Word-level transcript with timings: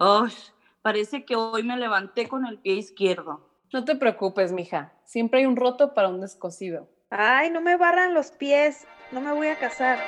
¡Oh! 0.00 0.28
Parece 0.80 1.24
que 1.24 1.34
hoy 1.34 1.64
me 1.64 1.76
levanté 1.76 2.28
con 2.28 2.46
el 2.46 2.58
pie 2.58 2.74
izquierdo. 2.74 3.50
No 3.72 3.84
te 3.84 3.96
preocupes, 3.96 4.52
mija. 4.52 4.92
Siempre 5.04 5.40
hay 5.40 5.46
un 5.46 5.56
roto 5.56 5.92
para 5.92 6.08
un 6.08 6.20
descosido. 6.20 6.88
Ay, 7.10 7.50
no 7.50 7.60
me 7.60 7.76
barran 7.76 8.14
los 8.14 8.30
pies. 8.30 8.86
No 9.10 9.20
me 9.20 9.32
voy 9.32 9.48
a 9.48 9.58
casar. 9.58 9.98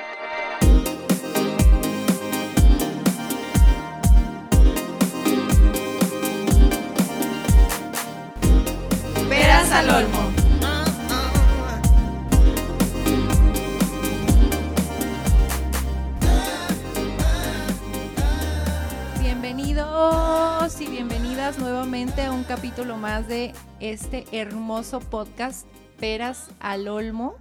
Peras 9.28 9.72
al 9.72 9.90
olmo. 9.90 10.19
Bienvenidos 20.00 20.80
y 20.80 20.86
bienvenidas 20.86 21.58
nuevamente 21.58 22.22
a 22.22 22.32
un 22.32 22.44
capítulo 22.44 22.96
más 22.96 23.28
de 23.28 23.52
este 23.80 24.24
hermoso 24.32 24.98
podcast 25.00 25.66
Peras 25.98 26.48
al 26.58 26.88
Olmo. 26.88 27.36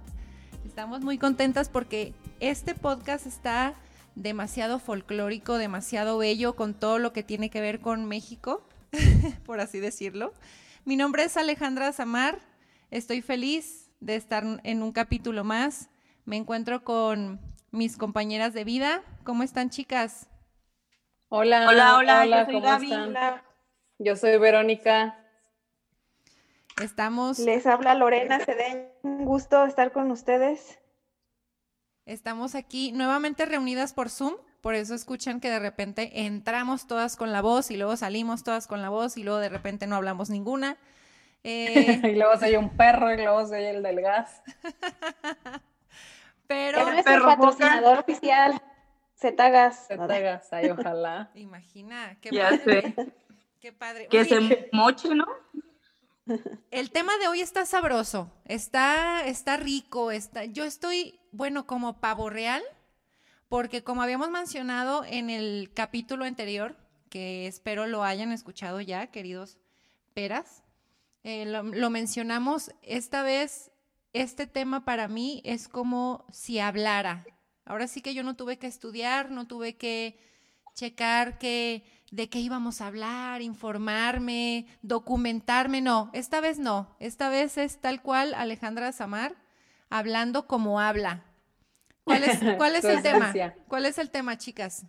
Estamos 0.66 1.00
muy 1.00 1.16
contentas 1.16 1.70
porque 1.70 2.12
este 2.38 2.74
podcast 2.74 3.26
está 3.26 3.74
demasiado 4.14 4.78
folclórico, 4.78 5.56
demasiado 5.56 6.18
bello 6.18 6.54
con 6.54 6.74
todo 6.74 6.98
lo 6.98 7.14
que 7.14 7.22
tiene 7.22 7.48
que 7.48 7.62
ver 7.62 7.80
con 7.80 8.04
México, 8.04 8.62
por 9.46 9.60
así 9.60 9.80
decirlo. 9.80 10.34
Mi 10.84 10.96
nombre 10.96 11.24
es 11.24 11.38
Alejandra 11.38 11.94
Samar, 11.94 12.40
estoy 12.90 13.22
feliz 13.22 13.90
de 14.00 14.16
estar 14.16 14.44
en 14.64 14.82
un 14.82 14.92
capítulo 14.92 15.44
más. 15.44 15.88
Me 16.26 16.36
encuentro 16.36 16.84
con 16.84 17.40
mis 17.70 17.96
compañeras 17.96 18.52
de 18.52 18.64
vida. 18.64 19.02
¿Cómo 19.24 19.44
están, 19.44 19.70
chicas? 19.70 20.29
Hola, 21.32 21.68
Hola, 21.68 21.96
hola, 21.96 22.26
yo 22.26 22.44
soy 22.44 22.54
¿cómo 22.54 22.66
Gaby. 22.66 22.92
están? 22.92 23.42
Yo 23.98 24.16
soy 24.16 24.36
Verónica. 24.38 25.16
Estamos, 26.82 27.38
Les 27.38 27.66
habla 27.66 27.94
Lorena 27.94 28.40
Cedén. 28.40 28.88
Un 29.02 29.24
gusto 29.24 29.64
estar 29.64 29.92
con 29.92 30.10
ustedes. 30.10 30.78
estamos 32.04 32.56
aquí 32.56 32.90
nuevamente 32.90 33.46
reunidas 33.46 33.92
por 33.92 34.08
Zoom, 34.10 34.34
por 34.60 34.74
eso 34.74 34.94
escuchan 34.94 35.40
que 35.40 35.50
de 35.50 35.60
repente 35.60 36.22
entramos 36.26 36.88
todas 36.88 37.16
con 37.16 37.30
la 37.32 37.42
voz 37.42 37.70
y 37.70 37.76
luego 37.76 37.96
salimos 37.96 38.42
todas 38.42 38.66
con 38.66 38.82
la 38.82 38.88
voz 38.88 39.16
y 39.16 39.22
luego 39.22 39.38
de 39.38 39.48
repente 39.50 39.86
no 39.86 39.94
hablamos 39.96 40.30
ninguna. 40.30 40.76
Eh, 41.44 42.00
y 42.12 42.16
luego 42.16 42.36
se 42.38 42.46
oye 42.46 42.58
un 42.58 42.70
perro 42.76 43.12
y 43.14 43.18
luego 43.18 43.46
se 43.46 43.54
oye 43.56 43.70
el 43.70 43.82
del 43.84 44.00
gas. 44.00 44.42
pero 46.48 46.78
Es 46.80 46.86
nuestro 46.88 47.12
perro 47.12 47.26
patrocinador 47.26 47.98
oficial. 48.00 48.60
Zetagas. 49.20 49.86
Se 49.86 49.98
te 49.98 50.20
gas 50.20 50.52
ahí, 50.52 50.70
ojalá. 50.70 51.30
imagina, 51.34 52.16
qué 52.20 52.30
Ya 52.32 52.50
padre. 52.50 52.94
sé. 52.94 53.12
Qué 53.60 53.72
padre. 53.72 54.08
Que 54.08 54.20
Oye, 54.20 54.28
se 54.28 54.68
moche, 54.72 55.14
¿no? 55.14 55.26
El 56.70 56.90
tema 56.90 57.16
de 57.18 57.28
hoy 57.28 57.40
está 57.40 57.66
sabroso, 57.66 58.32
está, 58.44 59.26
está 59.26 59.56
rico, 59.56 60.10
está. 60.10 60.44
Yo 60.44 60.64
estoy, 60.64 61.18
bueno, 61.32 61.66
como 61.66 62.00
pavo 62.00 62.30
real, 62.30 62.62
porque 63.48 63.82
como 63.82 64.02
habíamos 64.02 64.30
mencionado 64.30 65.04
en 65.04 65.28
el 65.28 65.72
capítulo 65.74 66.24
anterior, 66.24 66.76
que 67.10 67.46
espero 67.48 67.86
lo 67.86 68.04
hayan 68.04 68.30
escuchado 68.30 68.80
ya, 68.80 69.08
queridos 69.08 69.58
peras, 70.14 70.62
eh, 71.24 71.44
lo, 71.46 71.64
lo 71.64 71.90
mencionamos, 71.90 72.70
esta 72.82 73.22
vez 73.22 73.72
este 74.12 74.46
tema 74.46 74.84
para 74.84 75.08
mí 75.08 75.42
es 75.44 75.68
como 75.68 76.24
si 76.32 76.60
hablara. 76.60 77.24
Ahora 77.64 77.86
sí 77.86 78.00
que 78.02 78.14
yo 78.14 78.22
no 78.22 78.36
tuve 78.36 78.58
que 78.58 78.66
estudiar, 78.66 79.30
no 79.30 79.46
tuve 79.46 79.76
que 79.76 80.18
checar 80.74 81.38
que, 81.38 81.84
de 82.10 82.28
qué 82.28 82.38
íbamos 82.38 82.80
a 82.80 82.86
hablar, 82.86 83.42
informarme, 83.42 84.66
documentarme, 84.82 85.80
no, 85.80 86.10
esta 86.12 86.40
vez 86.40 86.58
no, 86.58 86.96
esta 87.00 87.28
vez 87.28 87.58
es 87.58 87.80
tal 87.80 88.02
cual 88.02 88.34
Alejandra 88.34 88.92
Samar 88.92 89.36
hablando 89.90 90.46
como 90.46 90.80
habla. 90.80 91.24
¿Cuál 92.04 92.24
es, 92.24 92.38
cuál 92.56 92.76
es 92.76 92.82
Tu 92.82 92.88
el 92.88 93.02
tema? 93.02 93.32
¿Cuál 93.68 93.86
es 93.86 93.98
el 93.98 94.10
tema, 94.10 94.38
chicas? 94.38 94.86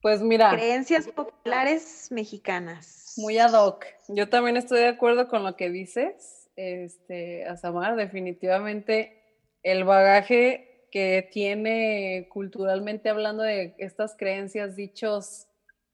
Pues 0.00 0.20
mira, 0.20 0.50
Creencias 0.50 1.06
populares 1.08 2.08
mexicanas. 2.10 3.14
muy 3.16 3.38
ad 3.38 3.52
hoc. 3.52 3.84
Yo 4.08 4.28
también 4.28 4.56
estoy 4.56 4.80
de 4.80 4.88
acuerdo 4.88 5.28
con 5.28 5.44
lo 5.44 5.56
que 5.56 5.70
dices, 5.70 6.50
este, 6.56 7.44
Asamar, 7.44 7.94
definitivamente 7.94 9.22
el 9.62 9.84
bagaje 9.84 10.71
que 10.92 11.26
tiene 11.32 12.28
culturalmente 12.30 13.08
hablando 13.08 13.42
de 13.42 13.74
estas 13.78 14.14
creencias, 14.14 14.76
dichos, 14.76 15.48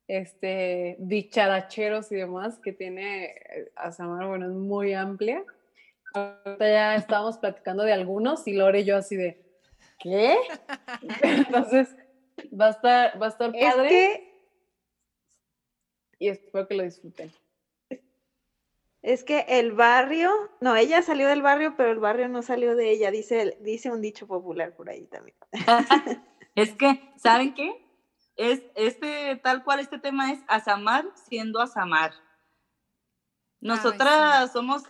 este, 0.09 0.97
dicharacheros 0.99 2.11
y 2.11 2.17
demás 2.17 2.59
que 2.59 2.73
tiene 2.73 3.27
eh, 3.27 3.73
Asamar, 3.77 4.27
bueno, 4.27 4.47
es 4.47 4.53
muy 4.53 4.93
amplia. 4.95 5.45
Ahorita 6.15 6.69
ya 6.69 6.97
estábamos 6.97 7.39
platicando 7.39 7.85
de 7.85 7.93
algunos 7.93 8.47
y 8.49 8.55
Lore 8.55 8.81
y 8.81 8.85
yo 8.85 8.97
así 8.97 9.15
de, 9.15 9.41
¿qué? 10.01 10.37
Entonces, 11.23 11.95
va 12.61 12.67
a 12.67 12.71
estar, 12.71 13.23
va 13.23 13.27
a 13.27 13.29
estar 13.31 13.55
Es 13.55 13.75
padre 13.75 13.89
que, 13.89 14.29
y 16.19 16.29
espero 16.29 16.67
que 16.67 16.75
lo 16.75 16.83
disfruten. 16.83 17.31
Es 19.03 19.25
que 19.25 19.45
el 19.49 19.73
barrio, 19.73 20.31
no, 20.61 20.75
ella 20.75 21.03
salió 21.03 21.29
del 21.29 21.43
barrio, 21.43 21.75
pero 21.77 21.91
el 21.93 21.99
barrio 21.99 22.29
no 22.29 22.43
salió 22.43 22.75
de 22.75 22.91
ella, 22.91 23.11
dice, 23.11 23.57
dice 23.61 23.91
un 23.91 24.01
dicho 24.01 24.27
popular 24.27 24.75
por 24.75 24.91
ahí 24.91 25.07
también. 25.07 25.37
Es 26.55 26.75
que, 26.75 27.13
¿saben 27.17 27.55
qué? 27.55 27.85
Es, 28.35 28.63
este, 28.75 29.37
tal 29.37 29.63
cual 29.63 29.79
este 29.79 29.99
tema 29.99 30.33
es 30.33 30.41
Asamar 30.49 31.05
siendo 31.15 31.61
Asamar. 31.61 32.13
Nosotras 33.61 34.53
somos, 34.53 34.83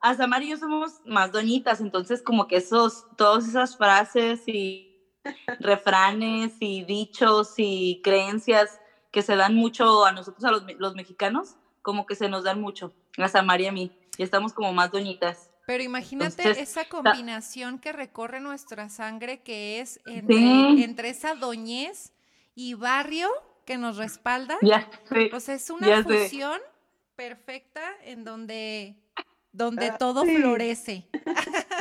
Asamar 0.00 0.42
y 0.42 0.50
yo 0.50 0.58
somos 0.58 1.00
más 1.06 1.32
doñitas, 1.32 1.80
entonces 1.80 2.22
como 2.22 2.46
que 2.46 2.56
esos, 2.56 3.06
todas 3.16 3.48
esas 3.48 3.78
frases 3.78 4.42
y 4.46 5.10
refranes 5.60 6.54
y 6.60 6.84
dichos 6.84 7.54
y 7.56 8.02
creencias 8.02 8.78
que 9.10 9.22
se 9.22 9.36
dan 9.36 9.54
mucho 9.54 10.04
a 10.04 10.12
nosotros, 10.12 10.44
a 10.44 10.50
los, 10.50 10.64
los 10.78 10.94
mexicanos, 10.94 11.56
como 11.80 12.04
que 12.04 12.14
se 12.14 12.28
nos 12.28 12.44
dan 12.44 12.60
mucho, 12.60 12.94
a 13.24 13.26
Asamar 13.26 13.60
y 13.60 13.66
a 13.66 13.72
mí, 13.72 13.90
y 14.18 14.22
estamos 14.22 14.52
como 14.52 14.72
más 14.72 14.90
doñitas. 14.90 15.50
Pero 15.66 15.82
imagínate 15.82 16.42
Entonces, 16.42 16.70
esa 16.70 16.84
combinación 16.88 17.78
que 17.80 17.92
recorre 17.92 18.38
nuestra 18.40 18.88
sangre, 18.88 19.40
que 19.42 19.80
es 19.80 20.00
entre, 20.06 20.36
Sí. 20.36 20.82
entre 20.84 21.08
esa 21.08 21.34
doñez 21.34 22.12
y 22.54 22.74
barrio 22.74 23.28
que 23.64 23.76
nos 23.76 23.96
respalda. 23.96 24.56
Ya 24.62 24.88
sé. 25.08 25.30
O 25.34 25.40
sea, 25.40 25.56
es 25.56 25.68
una 25.70 25.88
sé. 25.88 26.02
fusión 26.04 26.60
perfecta 27.16 27.82
en 28.04 28.22
donde, 28.22 28.94
donde 29.50 29.86
Ah, 29.88 29.98
todo 29.98 30.22
sí. 30.24 30.36
florece. 30.36 31.08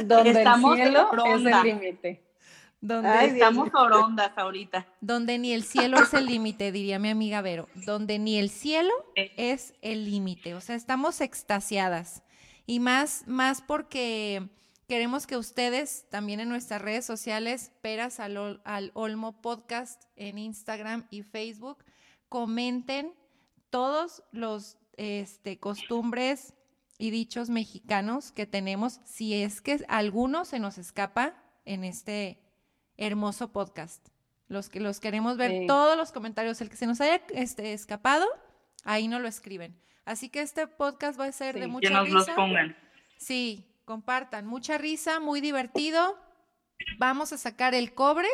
Donde 0.03 0.31
Estamos 0.31 0.74
el 0.79 0.81
en 0.81 0.91
cielo 0.94 1.25
es 1.28 1.45
el 1.45 1.63
límite. 1.63 2.25
Donde, 2.81 3.09
Ay, 3.09 3.30
Estamos 3.31 3.69
orondas 3.74 4.31
ahorita. 4.36 4.86
donde 5.02 5.40
ni 5.40 5.53
el 5.53 5.63
cielo 5.63 5.97
es 5.97 6.13
el 6.13 6.25
límite, 6.28 6.72
diría 6.72 7.00
mi 7.00 7.09
amiga 7.09 7.41
Vero. 7.41 7.68
Donde 7.86 8.19
ni 8.19 8.38
el 8.38 8.50
cielo 8.50 8.91
Sí. 9.16 9.31
es 9.38 9.74
el 9.81 10.06
límite. 10.06 10.53
O 10.53 10.62
sea, 10.62 10.75
estamos 10.75 11.19
extasiadas. 11.22 12.22
Y 12.68 12.80
más, 12.80 13.24
más 13.28 13.62
porque 13.62 14.50
queremos 14.88 15.25
que 15.25 15.38
ustedes 15.38 16.06
también 16.09 16.40
en 16.40 16.50
nuestras 16.50 16.81
redes 16.81 17.06
sociales, 17.06 17.72
Peras 17.81 18.19
al, 18.19 18.38
Ol- 18.38 18.62
al 18.66 18.92
Olmo 18.94 19.42
Podcast 19.42 20.03
en 20.16 20.38
Instagram 20.38 21.07
y 21.09 21.24
Facebook, 21.24 21.84
comenten 22.30 23.13
todos 23.72 24.24
los 24.31 24.78
este, 24.97 25.59
costumbres 25.59 26.53
y 26.97 27.09
dichos 27.09 27.50
mexicanos 27.50 28.31
que 28.31 28.46
tenemos, 28.46 29.00
si 29.06 29.34
es 29.42 29.62
que 29.62 29.84
alguno 29.88 30.46
se 30.46 30.59
nos 30.59 30.78
escapa 30.78 31.34
en 31.66 31.84
este 31.84 32.40
hermoso 32.97 33.51
podcast. 33.51 34.07
Los 34.47 34.69
que 34.69 34.79
los 34.79 35.00
queremos 35.00 35.38
ver, 35.38 35.51
Sí. 35.51 35.67
todos 35.67 35.97
los 35.97 36.11
comentarios, 36.11 36.61
el 36.61 36.69
que 36.69 36.75
se 36.78 36.85
nos 36.85 37.01
haya 37.01 37.22
este, 37.29 37.73
escapado, 37.73 38.25
ahí 38.83 39.07
no 39.07 39.19
lo 39.19 39.27
escriben. 39.27 39.75
Así 40.06 40.30
que 40.30 40.42
este 40.42 40.68
podcast 40.68 41.19
va 41.19 41.25
a 41.25 41.31
ser 41.31 41.56
de 41.56 41.63
Sí, 41.63 41.68
mucha 41.68 41.88
Que 41.88 41.94
nos 41.94 42.09
los 42.09 42.25
risa. 42.27 42.36
pongan. 42.36 42.77
Sí, 43.18 43.65
compartan. 43.86 44.45
Mucha 44.45 44.77
risa, 44.77 45.19
muy 45.19 45.42
divertido. 45.42 46.18
Vamos 47.00 47.33
a 47.33 47.38
sacar 47.38 47.74
el 47.74 47.94
cobre. 47.95 48.27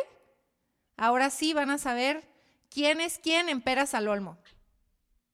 Ahora 0.98 1.30
sí 1.30 1.54
van 1.54 1.70
a 1.70 1.78
saber 1.78 2.22
quién 2.70 3.00
es 3.00 3.18
quién 3.18 3.48
en 3.48 3.62
Peras 3.62 3.94
al 3.94 4.08
Olmo. 4.08 4.36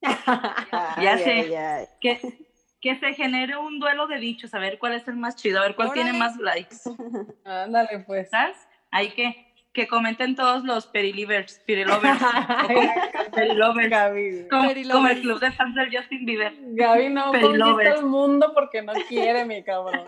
Ya 1.03 1.19
sé. 1.19 1.33
ay, 1.33 1.55
ay. 1.55 1.87
Que, 2.01 2.47
que 2.81 2.99
se 3.01 3.15
genere 3.15 3.57
un 3.57 3.81
duelo 3.81 4.07
de 4.07 4.19
dichos, 4.19 4.55
a 4.55 4.59
ver 4.61 4.79
cuál 4.79 4.93
es 4.95 5.09
el 5.09 5.17
más 5.17 5.35
chido, 5.37 5.59
a 5.59 5.63
ver 5.63 5.75
cuál 5.75 5.93
tiene 5.93 6.13
más 6.13 6.37
likes. 6.37 6.77
Ándale, 7.45 8.01
pues. 8.07 8.31
¿Sabes? 8.31 8.57
Hay 8.91 9.11
que, 9.11 9.55
que 9.73 9.87
comenten 9.87 10.35
todos 10.35 10.65
los 10.65 10.87
perilivers, 10.87 11.61
perilovers. 11.67 12.19
como- 12.67 13.31
perilovers. 13.35 13.91
Gaby. 13.91 14.49
Como, 14.51 14.69
Perilovers. 14.69 14.93
como 14.95 15.09
el 15.09 15.21
club 15.21 15.41
de 15.41 15.53
fans 15.53 15.75
del 15.75 15.97
Justin 15.97 16.25
Bieber. 16.27 16.53
Gaby 16.59 17.09
no 17.11 17.33
Perilovers. 17.33 17.65
conquista 17.65 17.95
el 18.01 18.07
mundo 18.07 18.53
porque 18.55 18.83
no 18.83 18.93
quiere, 19.09 19.45
mi 19.45 19.63
cabrón. 19.63 20.05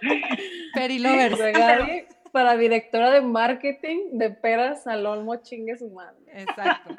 Perilovers. 0.74 1.38
Gaby, 1.38 2.04
para 2.32 2.56
directora 2.56 3.10
de 3.10 3.20
marketing 3.20 4.18
de 4.18 4.30
Peras 4.30 4.86
al 4.86 5.06
Olmo, 5.06 5.36
chingue 5.36 5.76
su 5.76 5.90
madre. 5.90 6.18
Exacto. 6.32 6.96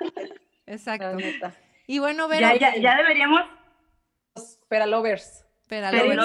Exacto. 0.65 1.17
Y 1.87 1.99
bueno, 1.99 2.27
Vero, 2.27 2.47
Ya, 2.47 2.55
ya, 2.55 2.75
ya 2.77 2.97
deberíamos. 2.97 3.41
Pera 4.67 4.85
lovers. 4.85 5.45
espera, 5.63 5.91
Peri. 5.91 6.17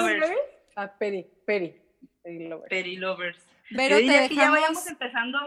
Ah, 0.75 0.93
peri, 0.97 1.27
peri. 1.45 1.81
Peri 2.23 2.47
lovers. 2.47 2.69
Peri 2.69 2.95
lovers. 2.97 3.44
Vero, 3.71 3.95
yo 3.99 4.05
te 4.05 4.11
diría 4.11 4.29
que 4.29 4.35
ya 4.35 4.49
vayamos 4.49 4.87
empezando. 4.87 5.39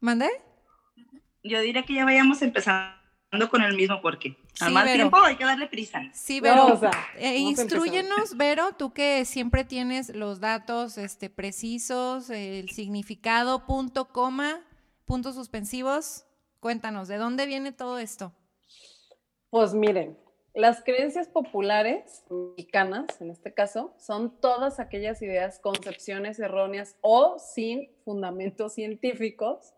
¿Mandé? 0.00 0.28
Yo 1.44 1.60
diría 1.60 1.82
que 1.84 1.94
ya 1.94 2.04
vayamos 2.04 2.42
empezando 2.42 2.92
con 3.50 3.62
el 3.62 3.74
mismo 3.76 4.00
porque 4.02 4.36
al 4.60 4.68
Sí, 4.68 4.74
más 4.74 4.84
Vero. 4.84 4.96
tiempo 4.96 5.16
hay 5.22 5.36
que 5.36 5.44
darle 5.44 5.66
prisa. 5.66 6.02
Sí, 6.12 6.36
No, 6.40 6.42
Vero. 6.42 6.66
o 6.66 6.78
sea, 6.78 6.90
eh, 7.16 7.38
instruyenos, 7.38 8.36
Vero, 8.36 8.72
tú 8.72 8.92
que 8.92 9.24
siempre 9.24 9.64
tienes 9.64 10.14
los 10.14 10.40
datos 10.40 10.98
este, 10.98 11.30
precisos, 11.30 12.28
el 12.30 12.68
significado, 12.70 13.64
punto, 13.66 14.08
coma, 14.08 14.60
puntos 15.06 15.34
suspensivos. 15.34 16.24
Cuéntanos, 16.60 17.08
¿de 17.08 17.16
dónde 17.16 17.46
viene 17.46 17.72
todo 17.72 17.98
esto? 17.98 18.32
Pues 19.50 19.74
miren, 19.74 20.16
las 20.54 20.82
creencias 20.82 21.28
populares 21.28 22.24
mexicanas, 22.28 23.20
en 23.20 23.30
este 23.30 23.54
caso, 23.54 23.94
son 23.98 24.38
todas 24.40 24.80
aquellas 24.80 25.22
ideas, 25.22 25.58
concepciones 25.58 26.38
erróneas 26.38 26.96
o 27.00 27.38
sin 27.38 27.90
fundamentos 28.04 28.74
científicos 28.74 29.72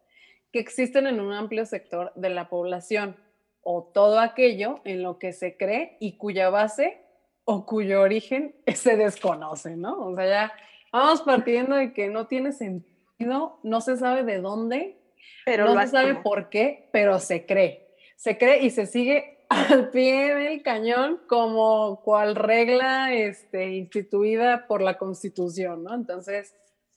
que 0.53 0.59
existen 0.59 1.07
en 1.07 1.21
un 1.21 1.33
amplio 1.33 1.65
sector 1.65 2.13
de 2.17 2.31
la 2.31 2.49
población 2.49 3.17
o 3.63 3.85
todo 3.85 4.19
aquello 4.19 4.81
en 4.85 5.03
lo 5.03 5.19
que 5.19 5.33
se 5.33 5.57
cree 5.57 5.97
y 6.01 6.17
cuya 6.17 6.51
base 6.51 7.01
o 7.45 7.67
cuyo 7.67 8.01
origen 8.01 8.57
se 8.75 8.97
desconoce, 8.97 9.77
¿no? 9.77 10.09
O 10.09 10.17
sea, 10.17 10.27
ya 10.27 10.53
vamos 10.93 11.23
partiendo 11.23 11.77
de 11.77 11.93
que 11.93 12.09
no 12.09 12.27
tiene 12.27 12.53
sentido, 12.53 13.61
no 13.63 13.81
se 13.81 13.97
sabe 13.97 14.25
de 14.25 14.41
dónde, 14.41 14.99
Pero 15.45 15.73
no 15.73 15.81
se 15.81 15.89
sabe 15.89 16.17
por 16.17 16.49
qué, 16.51 16.89
pero 16.93 17.19
se 17.21 17.47
cree. 17.47 17.95
Se 18.17 18.39
cree 18.39 18.65
y 18.65 18.71
se 18.71 18.87
sigue 18.87 19.34
al 19.55 19.91
pie 19.91 20.35
del 20.35 20.63
cañón 20.63 21.21
como 21.29 22.01
cual 22.03 22.35
regla 22.35 23.13
este, 23.13 23.71
instituida 23.71 24.67
por 24.67 24.83
la 24.83 24.99
Constitución, 24.99 25.85
¿no? 25.85 25.95
Entonces, 25.95 26.55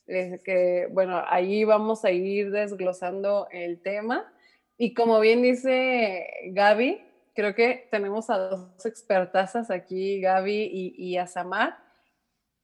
es 0.07 0.42
que, 0.42 0.88
bueno, 0.92 1.21
ahí 1.27 1.63
vamos 1.63 2.06
a 2.06 2.12
ir 2.12 2.51
desglosando 2.51 3.48
el 3.51 3.81
tema. 3.81 4.31
Y 4.77 4.94
como 4.94 5.19
bien 5.19 5.42
dice 5.42 6.27
Gaby, 6.51 7.01
creo 7.36 7.54
que 7.54 7.88
tenemos 7.92 8.30
a 8.30 8.38
dos 8.38 8.86
expertazas 8.86 9.69
aquí, 9.69 10.21
Gaby 10.21 10.69
y, 10.71 11.15
y. 11.15 11.19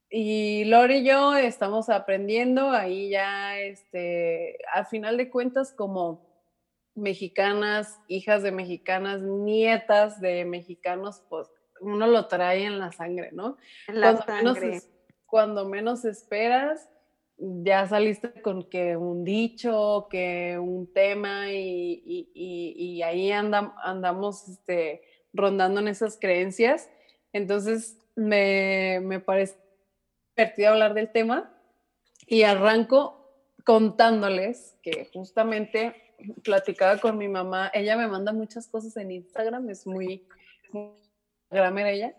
Y 0.10 0.66
Lori 0.66 0.98
y 0.98 1.06
yo 1.06 1.36
estamos 1.36 1.90
aprendiendo 1.90 2.70
ahí 2.70 3.10
ya, 3.10 3.60
este, 3.60 4.60
al 4.72 4.86
final 4.86 5.18
de 5.18 5.30
cuentas, 5.30 5.74
como 5.74 6.33
mexicanas, 6.96 8.00
hijas 8.08 8.44
de 8.44 8.52
mexicanas, 8.52 9.22
nietas 9.22 10.20
de 10.22 10.46
mexicanos, 10.46 11.24
pues 11.30 11.50
uno 11.82 12.08
lo 12.08 12.28
trae 12.28 12.66
en 12.66 12.80
la 12.80 12.92
sangre, 12.92 13.32
¿no? 13.34 13.58
En 13.88 14.00
la 14.00 14.14
cuando, 14.16 14.34
menos 14.36 14.58
sangre. 14.58 14.76
es- 14.78 14.90
cuando 15.26 15.66
menos 15.68 16.06
esperas, 16.06 16.88
ya 17.38 17.88
saliste 17.88 18.42
con 18.42 18.70
que 18.70 18.96
un 18.96 19.24
dicho, 19.24 20.08
que 20.10 20.58
un 20.60 20.94
tema 20.94 21.52
y, 21.52 22.04
y- 22.06 22.32
y- 22.36 22.74
y 22.98 23.02
ahí 23.02 23.30
andam- 23.32 23.74
andamos 23.84 24.48
este, 24.48 25.02
rondando 25.34 25.80
en 25.82 25.88
esas 25.88 26.18
creencias. 26.20 26.90
Entonces, 27.34 27.98
me, 28.16 29.00
me 29.02 29.20
parece 29.20 29.58
divertido 30.38 30.70
hablar 30.70 30.94
del 30.94 31.12
tema 31.12 31.52
y 32.28 32.44
arranco 32.44 33.20
contándoles 33.66 34.78
que 34.84 35.10
justamente 35.12 35.96
platicaba 36.44 36.98
con 36.98 37.18
mi 37.18 37.28
mamá, 37.28 37.72
ella 37.74 37.98
me 37.98 38.08
manda 38.08 38.32
muchas 38.32 38.68
cosas 38.68 38.96
en 38.98 39.12
Instagram, 39.12 39.70
es 39.70 39.86
muy, 39.88 40.28
muy 40.72 40.92
Instagramer 41.44 41.88
ella, 41.88 42.16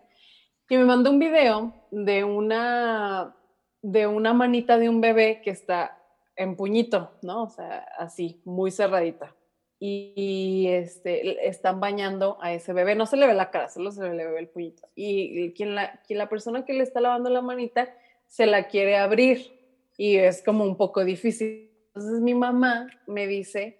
y 0.69 0.77
me 0.77 0.85
mandó 0.85 1.11
un 1.11 1.19
video 1.19 1.73
de 1.91 2.23
una, 2.23 3.35
de 3.81 4.07
una 4.07 4.33
manita 4.33 4.77
de 4.77 4.89
un 4.89 5.01
bebé 5.01 5.41
que 5.43 5.51
está 5.51 6.01
en 6.35 6.55
puñito, 6.55 7.11
¿no? 7.21 7.43
O 7.43 7.49
sea, 7.49 7.85
así, 7.97 8.41
muy 8.45 8.71
cerradita. 8.71 9.35
Y, 9.79 10.13
y, 10.15 10.67
este, 10.69 11.47
están 11.47 11.79
bañando 11.79 12.37
a 12.41 12.53
ese 12.53 12.73
bebé, 12.73 12.95
no 12.95 13.05
se 13.05 13.17
le 13.17 13.27
ve 13.27 13.33
la 13.33 13.51
cara, 13.51 13.69
solo 13.69 13.91
se 13.91 14.01
le 14.09 14.25
ve 14.25 14.39
el 14.39 14.47
puñito. 14.47 14.87
Y 14.95 15.53
quien 15.53 15.75
la, 15.75 16.01
quien 16.07 16.17
la 16.17 16.29
persona 16.29 16.65
que 16.65 16.73
le 16.73 16.83
está 16.83 16.99
lavando 17.01 17.29
la 17.29 17.41
manita 17.41 17.93
se 18.27 18.45
la 18.45 18.67
quiere 18.67 18.97
abrir 18.97 19.55
y 19.97 20.17
es 20.17 20.41
como 20.41 20.63
un 20.63 20.77
poco 20.77 21.03
difícil. 21.03 21.71
Entonces 21.87 22.21
mi 22.21 22.33
mamá 22.33 22.87
me 23.07 23.27
dice 23.27 23.77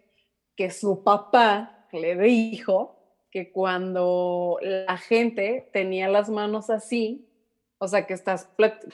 que 0.55 0.71
su 0.71 1.03
papá 1.03 1.87
le 1.91 2.15
dijo 2.15 2.95
que 3.31 3.51
cuando 3.51 4.57
la 4.61 4.97
gente 4.97 5.69
tenía 5.73 6.07
las 6.07 6.29
manos 6.29 6.69
así, 6.69 7.27
o 7.77 7.87
sea, 7.87 8.07
que 8.07 8.13
estás, 8.13 8.49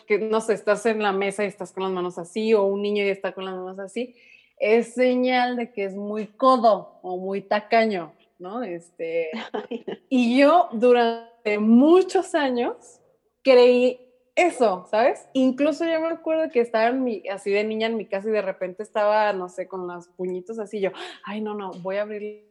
que 0.07 0.17
no 0.17 0.41
sé, 0.41 0.53
estás 0.53 0.85
en 0.85 1.03
la 1.03 1.11
mesa 1.11 1.43
y 1.43 1.47
estás 1.47 1.71
con 1.71 1.83
las 1.83 1.91
manos 1.91 2.17
así, 2.17 2.53
o 2.53 2.63
un 2.63 2.81
niño 2.81 3.03
y 3.03 3.09
está 3.09 3.33
con 3.33 3.45
las 3.45 3.55
manos 3.55 3.79
así, 3.79 4.15
es 4.57 4.93
señal 4.93 5.55
de 5.55 5.71
que 5.71 5.85
es 5.85 5.95
muy 5.95 6.27
codo 6.27 6.99
o 7.03 7.17
muy 7.17 7.41
tacaño, 7.41 8.13
¿no? 8.39 8.63
Este, 8.63 9.29
y 10.09 10.39
yo 10.39 10.69
durante 10.71 11.59
muchos 11.59 12.35
años 12.35 12.99
creí 13.43 14.10
eso, 14.35 14.87
¿sabes? 14.89 15.27
Incluso 15.33 15.85
yo 15.85 15.99
me 15.99 16.07
acuerdo 16.07 16.51
que 16.51 16.61
estaba 16.61 16.87
en 16.87 17.03
mi, 17.03 17.23
así 17.29 17.51
de 17.51 17.63
niña 17.63 17.87
en 17.87 17.97
mi 17.97 18.05
casa 18.05 18.29
y 18.29 18.31
de 18.31 18.41
repente 18.41 18.83
estaba, 18.83 19.33
no 19.33 19.49
sé, 19.49 19.67
con 19.67 19.87
los 19.87 20.07
puñitos 20.09 20.59
así, 20.59 20.79
yo, 20.79 20.91
ay, 21.23 21.41
no, 21.41 21.53
no, 21.53 21.71
voy 21.81 21.97
a 21.97 22.03
abrir 22.03 22.49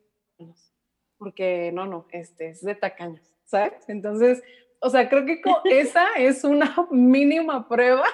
porque 1.18 1.70
no, 1.72 1.84
no, 1.86 2.06
este 2.12 2.48
es 2.48 2.62
de 2.62 2.74
tacaños, 2.74 3.22
¿sabes? 3.44 3.88
Entonces, 3.88 4.42
o 4.80 4.88
sea, 4.88 5.08
creo 5.08 5.26
que 5.26 5.40
esa 5.70 6.14
es 6.16 6.44
una 6.44 6.74
mínima 6.90 7.68
prueba 7.68 8.06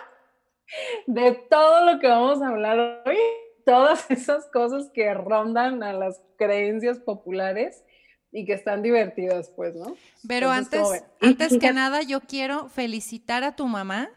de 1.07 1.33
todo 1.33 1.85
lo 1.85 2.01
que 2.01 2.09
vamos 2.09 2.43
a 2.43 2.49
hablar 2.49 3.03
hoy, 3.07 3.17
todas 3.65 4.11
esas 4.11 4.47
cosas 4.51 4.91
que 4.93 5.15
rondan 5.15 5.83
a 5.83 5.93
las 5.93 6.21
creencias 6.37 6.99
populares 6.99 7.85
y 8.33 8.45
que 8.45 8.53
están 8.53 8.83
divertidas, 8.83 9.51
pues, 9.55 9.75
¿no? 9.75 9.97
Pero 10.27 10.53
Entonces, 10.53 10.81
¿cómo 10.81 10.93
antes, 11.23 11.53
antes 11.53 11.59
que 11.59 11.73
nada, 11.73 12.03
yo 12.03 12.21
quiero 12.21 12.69
felicitar 12.69 13.45
a 13.45 13.57
tu 13.57 13.67
mamá, 13.67 14.11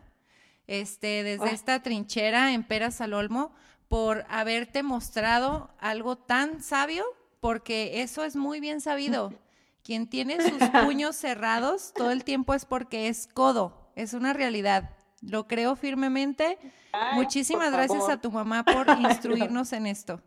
este, 0.67 1.23
desde 1.23 1.45
Ay. 1.45 1.55
esta 1.55 1.81
trinchera 1.81 2.53
en 2.53 2.63
Peras 2.63 3.01
al 3.01 3.13
Olmo, 3.13 3.53
por 3.87 4.25
haberte 4.29 4.83
mostrado 4.83 5.71
algo 5.79 6.17
tan 6.17 6.61
sabio, 6.61 7.03
porque 7.39 8.01
eso 8.01 8.23
es 8.23 8.35
muy 8.35 8.59
bien 8.59 8.81
sabido. 8.81 9.33
Quien 9.83 10.07
tiene 10.07 10.37
sus 10.41 10.61
puños 10.83 11.15
cerrados 11.15 11.93
todo 11.95 12.11
el 12.11 12.23
tiempo 12.23 12.53
es 12.53 12.65
porque 12.65 13.07
es 13.07 13.27
codo, 13.27 13.91
es 13.95 14.13
una 14.13 14.33
realidad. 14.33 14.91
Lo 15.21 15.47
creo 15.47 15.75
firmemente. 15.75 16.57
Ay, 16.91 17.15
Muchísimas 17.15 17.71
gracias 17.71 17.99
favor. 17.99 18.11
a 18.11 18.21
tu 18.21 18.31
mamá 18.31 18.63
por 18.63 18.87
instruirnos 18.99 19.73
en 19.73 19.87
esto. 19.87 20.21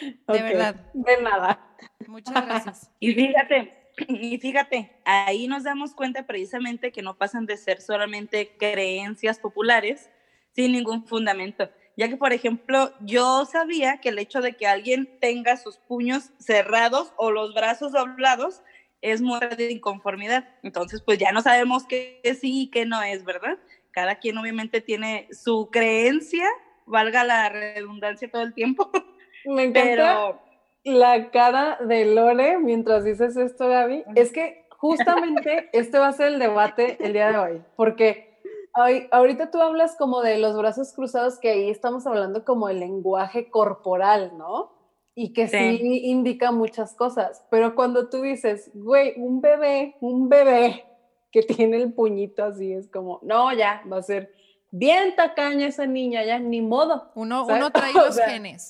De 0.00 0.42
verdad. 0.42 0.76
De 0.92 1.22
nada. 1.22 1.74
Muchas 2.06 2.34
gracias. 2.46 2.90
Y 3.00 3.14
fíjate, 3.14 3.78
y 4.08 4.38
fíjate, 4.38 4.92
ahí 5.04 5.48
nos 5.48 5.64
damos 5.64 5.94
cuenta 5.94 6.26
precisamente 6.26 6.92
que 6.92 7.02
no 7.02 7.16
pasan 7.16 7.46
de 7.46 7.56
ser 7.56 7.80
solamente 7.80 8.56
creencias 8.58 9.38
populares 9.38 10.10
sin 10.54 10.72
ningún 10.72 11.06
fundamento. 11.06 11.70
Ya 11.96 12.08
que, 12.08 12.16
por 12.16 12.32
ejemplo, 12.32 12.92
yo 13.00 13.44
sabía 13.44 14.00
que 14.00 14.10
el 14.10 14.18
hecho 14.18 14.40
de 14.40 14.52
que 14.54 14.68
alguien 14.68 15.18
tenga 15.20 15.56
sus 15.56 15.78
puños 15.78 16.30
cerrados 16.38 17.12
o 17.16 17.32
los 17.32 17.54
brazos 17.54 17.92
doblados 17.92 18.62
es 19.00 19.20
muestra 19.20 19.56
de 19.56 19.72
inconformidad. 19.72 20.48
Entonces, 20.62 21.02
pues 21.02 21.18
ya 21.18 21.32
no 21.32 21.42
sabemos 21.42 21.86
qué 21.86 22.20
sí 22.40 22.62
y 22.62 22.70
qué 22.70 22.86
no 22.86 23.02
es, 23.02 23.24
¿verdad? 23.24 23.58
Cada 23.90 24.16
quien 24.16 24.38
obviamente 24.38 24.80
tiene 24.80 25.28
su 25.32 25.70
creencia, 25.72 26.46
valga 26.86 27.24
la 27.24 27.48
redundancia 27.48 28.30
todo 28.30 28.42
el 28.42 28.54
tiempo, 28.54 28.90
Me 29.44 29.64
encanta 29.64 29.88
pero 29.90 30.40
la 30.84 31.30
cara 31.30 31.78
de 31.86 32.06
Lore 32.06 32.58
mientras 32.58 33.04
dices 33.04 33.36
esto, 33.36 33.68
Gaby. 33.68 34.04
Es 34.14 34.32
que 34.32 34.66
justamente 34.78 35.68
este 35.72 35.98
va 35.98 36.08
a 36.08 36.12
ser 36.12 36.28
el 36.28 36.38
debate 36.38 36.96
el 37.00 37.12
día 37.12 37.30
de 37.30 37.38
hoy, 37.38 37.62
porque 37.76 38.38
hoy, 38.76 39.08
ahorita 39.10 39.50
tú 39.50 39.60
hablas 39.60 39.96
como 39.96 40.22
de 40.22 40.38
los 40.38 40.56
brazos 40.56 40.92
cruzados, 40.92 41.38
que 41.38 41.50
ahí 41.50 41.70
estamos 41.70 42.06
hablando 42.06 42.44
como 42.44 42.68
el 42.68 42.80
lenguaje 42.80 43.50
corporal, 43.50 44.32
¿no? 44.38 44.72
Y 45.14 45.32
que 45.32 45.48
sí, 45.48 45.78
Sí. 45.78 46.00
indica 46.04 46.52
muchas 46.52 46.94
cosas, 46.94 47.44
pero 47.50 47.74
cuando 47.74 48.08
tú 48.08 48.22
dices, 48.22 48.70
güey, 48.74 49.14
un 49.16 49.40
bebé, 49.40 49.96
un 50.00 50.28
bebé 50.28 50.84
que 51.32 51.42
tiene 51.42 51.76
el 51.78 51.92
puñito 51.92 52.44
así, 52.44 52.72
es 52.72 52.88
como, 52.88 53.18
no, 53.22 53.52
ya, 53.52 53.82
va 53.92 53.98
a 53.98 54.02
ser 54.02 54.32
bien 54.70 55.16
tacaña 55.16 55.66
esa 55.66 55.86
niña, 55.86 56.24
ya, 56.24 56.38
ni 56.38 56.62
modo. 56.62 57.10
Uno, 57.16 57.44
¿sabes? 57.46 57.62
uno 57.62 57.70
trae 57.70 57.92
O 57.96 58.06
los 58.06 58.14
sea, 58.14 58.30
genes. 58.30 58.68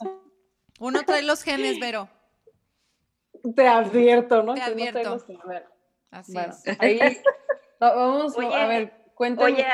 Uno 0.78 1.02
trae 1.04 1.22
los 1.22 1.42
genes, 1.42 1.78
Vero. 1.78 2.08
Te 3.54 3.68
advierto, 3.68 4.42
¿no? 4.42 4.54
Te 4.54 4.62
advierto. 4.62 5.18
Así 6.10 6.32
Bueno, 6.32 6.54
es. 6.64 6.80
ahí 6.80 6.98
va- 7.82 7.94
vamos 7.94 8.36
Oye, 8.36 8.54
a 8.54 8.66
ver, 8.66 8.92
cuéntame. 9.14 9.52
Oye. 9.52 9.66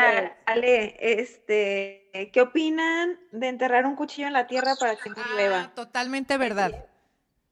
Ale, 0.47 0.97
este, 0.99 2.11
¿qué 2.33 2.41
opinan 2.41 3.19
de 3.33 3.49
enterrar 3.49 3.87
un 3.87 3.95
cuchillo 3.97 4.27
en 4.27 4.33
la 4.33 4.47
tierra 4.47 4.75
para 4.77 4.97
que 4.97 5.11
no 5.11 5.17
Ah, 5.19 5.29
llueva? 5.33 5.73
totalmente 5.75 6.37
verdad. 6.39 6.73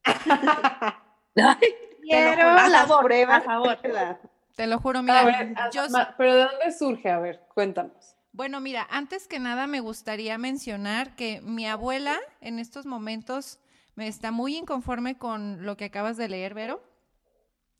Quiero 2.02 2.48
A 2.48 2.68
las 2.68 2.88
favor, 2.88 3.04
pruebas. 3.04 3.38
a 3.38 3.44
favor. 3.44 3.78
Te 4.56 4.66
lo 4.66 4.78
juro, 4.80 4.98
A 4.98 5.02
mira, 5.02 5.24
ver, 5.24 5.54
yo, 5.72 5.82
pero 6.18 6.34
¿de 6.34 6.44
dónde 6.44 6.72
surge? 6.72 7.10
A 7.10 7.18
ver, 7.20 7.40
cuéntanos. 7.54 8.16
Bueno, 8.32 8.60
mira, 8.60 8.86
antes 8.90 9.28
que 9.28 9.38
nada 9.38 9.66
me 9.66 9.80
gustaría 9.80 10.38
mencionar 10.38 11.14
que 11.16 11.40
mi 11.42 11.66
abuela 11.66 12.18
en 12.40 12.58
estos 12.58 12.86
momentos 12.86 13.58
me 13.94 14.08
está 14.08 14.30
muy 14.30 14.56
inconforme 14.56 15.18
con 15.18 15.64
lo 15.66 15.76
que 15.76 15.84
acabas 15.84 16.16
de 16.16 16.28
leer, 16.28 16.54
Vero. 16.54 16.82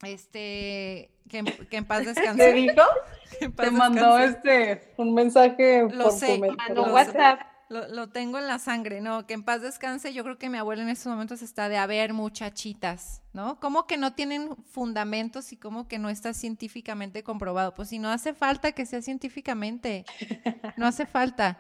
Este, 0.03 1.11
que, 1.31 1.39
en- 1.39 1.47
que 1.47 1.77
en 1.77 1.85
paz 1.87 2.01
¿Te 2.01 2.07
descanse. 2.09 2.53
dijo? 2.53 2.83
en 3.41 3.53
paz 3.53 3.67
Te 3.67 3.73
mandó 3.73 4.17
descanse. 4.17 4.73
este 4.73 4.95
un 4.99 5.15
mensaje 5.15 5.83
Lo 5.91 6.05
por 6.05 6.13
sé, 6.13 6.39
tu 6.41 6.55
Mandó 6.57 6.83
WhatsApp. 6.93 7.41
Lo, 7.73 8.09
tengo 8.11 8.39
en 8.39 8.47
la 8.47 8.59
sangre, 8.59 9.01
no, 9.01 9.27
que 9.27 9.33
en 9.33 9.43
paz 9.43 9.63
descanse. 9.63 10.13
Yo 10.13 10.25
creo 10.25 10.37
que 10.37 10.51
mi 10.51 10.59
abuela 10.59 10.83
en 10.83 10.91
estos 10.91 11.07
momentos 11.07 11.41
está 11.41 11.71
de 11.71 11.79
a 11.79 11.87
ver 11.87 12.13
muchachitas, 12.13 13.23
¿no? 13.33 13.59
¿Cómo 13.61 13.87
que 13.87 13.97
no 13.97 14.13
tienen 14.13 14.57
fundamentos 14.65 15.53
y 15.53 15.57
cómo 15.57 15.89
que 15.89 15.99
no 15.99 16.11
está 16.11 16.35
científicamente 16.35 17.23
comprobado? 17.23 17.75
Pues 17.75 17.89
si 17.89 17.99
no 17.99 18.11
hace 18.11 18.35
falta 18.35 18.73
que 18.73 18.85
sea 18.85 19.01
científicamente, 19.01 20.05
no 20.77 20.87
hace 20.87 21.07
falta. 21.07 21.59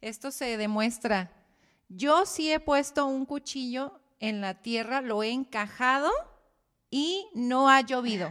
Esto 0.00 0.30
se 0.30 0.56
demuestra. 0.56 1.32
Yo 1.88 2.24
sí 2.24 2.52
he 2.52 2.60
puesto 2.60 3.06
un 3.06 3.26
cuchillo 3.26 4.00
en 4.20 4.40
la 4.40 4.62
tierra, 4.62 5.00
lo 5.00 5.24
he 5.24 5.30
encajado 5.30 6.10
y 6.88 7.26
no 7.34 7.68
ha 7.68 7.80
llovido 7.80 8.30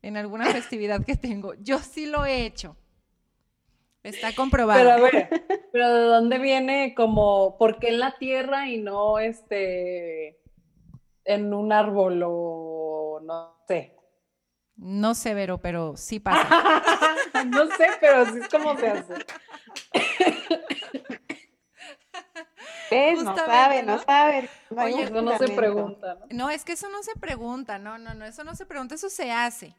en 0.00 0.16
alguna 0.16 0.46
festividad 0.46 1.04
que 1.04 1.16
tengo. 1.16 1.52
Yo 1.54 1.80
sí 1.80 2.06
lo 2.06 2.24
he 2.24 2.46
hecho. 2.46 2.76
Está 4.06 4.32
comprobado. 4.36 4.78
Pero 4.78 4.92
a 4.92 4.96
ver, 4.96 5.28
pero 5.72 5.92
¿de 5.92 6.02
dónde 6.02 6.38
viene 6.38 6.94
como, 6.94 7.58
por 7.58 7.78
qué 7.78 7.88
en 7.88 7.98
la 7.98 8.16
tierra 8.16 8.68
y 8.68 8.78
no 8.78 9.18
este 9.18 10.40
en 11.24 11.52
un 11.52 11.72
árbol 11.72 12.22
o 12.24 13.20
no 13.22 13.64
sé? 13.66 13.96
No 14.76 15.14
sé, 15.14 15.34
Vero, 15.34 15.58
pero 15.58 15.96
sí 15.96 16.20
pasa. 16.20 16.48
no 17.46 17.66
sé, 17.66 17.88
pero 18.00 18.26
sí 18.26 18.38
es 18.40 18.48
como 18.48 18.76
se 18.76 18.88
hace. 18.88 19.14
¿Ves? 22.90 23.24
No 23.24 23.34
sabe, 23.34 23.82
¿no? 23.82 23.96
no 23.96 24.02
sabe. 24.02 24.48
No 24.70 24.82
Oye, 24.84 25.02
Eso 25.02 25.22
no 25.22 25.38
se 25.38 25.48
pregunta, 25.48 26.14
¿no? 26.14 26.26
No, 26.30 26.50
es 26.50 26.64
que 26.64 26.72
eso 26.72 26.88
no 26.90 27.02
se 27.02 27.18
pregunta, 27.18 27.78
no, 27.78 27.98
no, 27.98 28.14
no, 28.14 28.24
eso 28.24 28.44
no 28.44 28.54
se 28.54 28.66
pregunta, 28.66 28.94
eso 28.94 29.10
se 29.10 29.32
hace. 29.32 29.74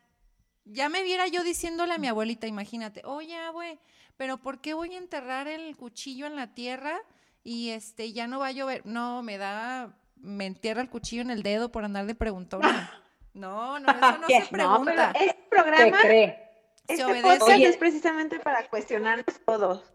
Ya 0.66 0.90
me 0.90 1.04
viera 1.04 1.28
yo 1.28 1.44
diciéndole 1.44 1.94
a 1.94 1.98
mi 1.98 2.08
abuelita, 2.08 2.48
imagínate, 2.48 3.02
oye, 3.06 3.38
abue, 3.38 3.80
pero 4.18 4.38
¿por 4.38 4.60
qué 4.62 4.74
voy 4.74 4.94
a 4.96 4.98
enterrar 4.98 5.48
el 5.48 5.76
cuchillo 5.78 6.26
en 6.26 6.36
la 6.36 6.54
tierra 6.54 7.00
y 7.44 7.70
este 7.70 8.12
ya 8.14 8.28
no 8.28 8.40
va 8.40 8.48
a 8.48 8.52
llover? 8.52 8.86
No, 8.86 9.24
me 9.24 9.38
da, 9.38 9.96
me 10.16 10.46
entierra 10.46 10.82
el 10.82 10.90
cuchillo 10.90 11.22
en 11.22 11.30
el 11.32 11.44
dedo 11.44 11.72
por 11.72 11.86
andar 11.86 12.06
de 12.06 12.16
preguntona. 12.16 12.92
No, 13.34 13.78
no, 13.80 13.92
eso 13.92 14.18
no 14.18 14.26
¿Qué? 14.28 14.42
se 14.42 14.58
No, 14.58 14.84
pero 14.84 14.84
pregunta. 14.84 15.12
este 15.12 15.34
Te 15.34 15.48
programa, 15.52 15.98
cree. 16.02 16.50
Se 16.88 16.94
este 16.94 17.06
obedece. 17.06 17.38
podcast 17.38 17.62
es 17.62 17.78
precisamente 17.78 18.40
para 18.40 18.68
cuestionarnos 18.68 19.26
todos. 19.46 19.94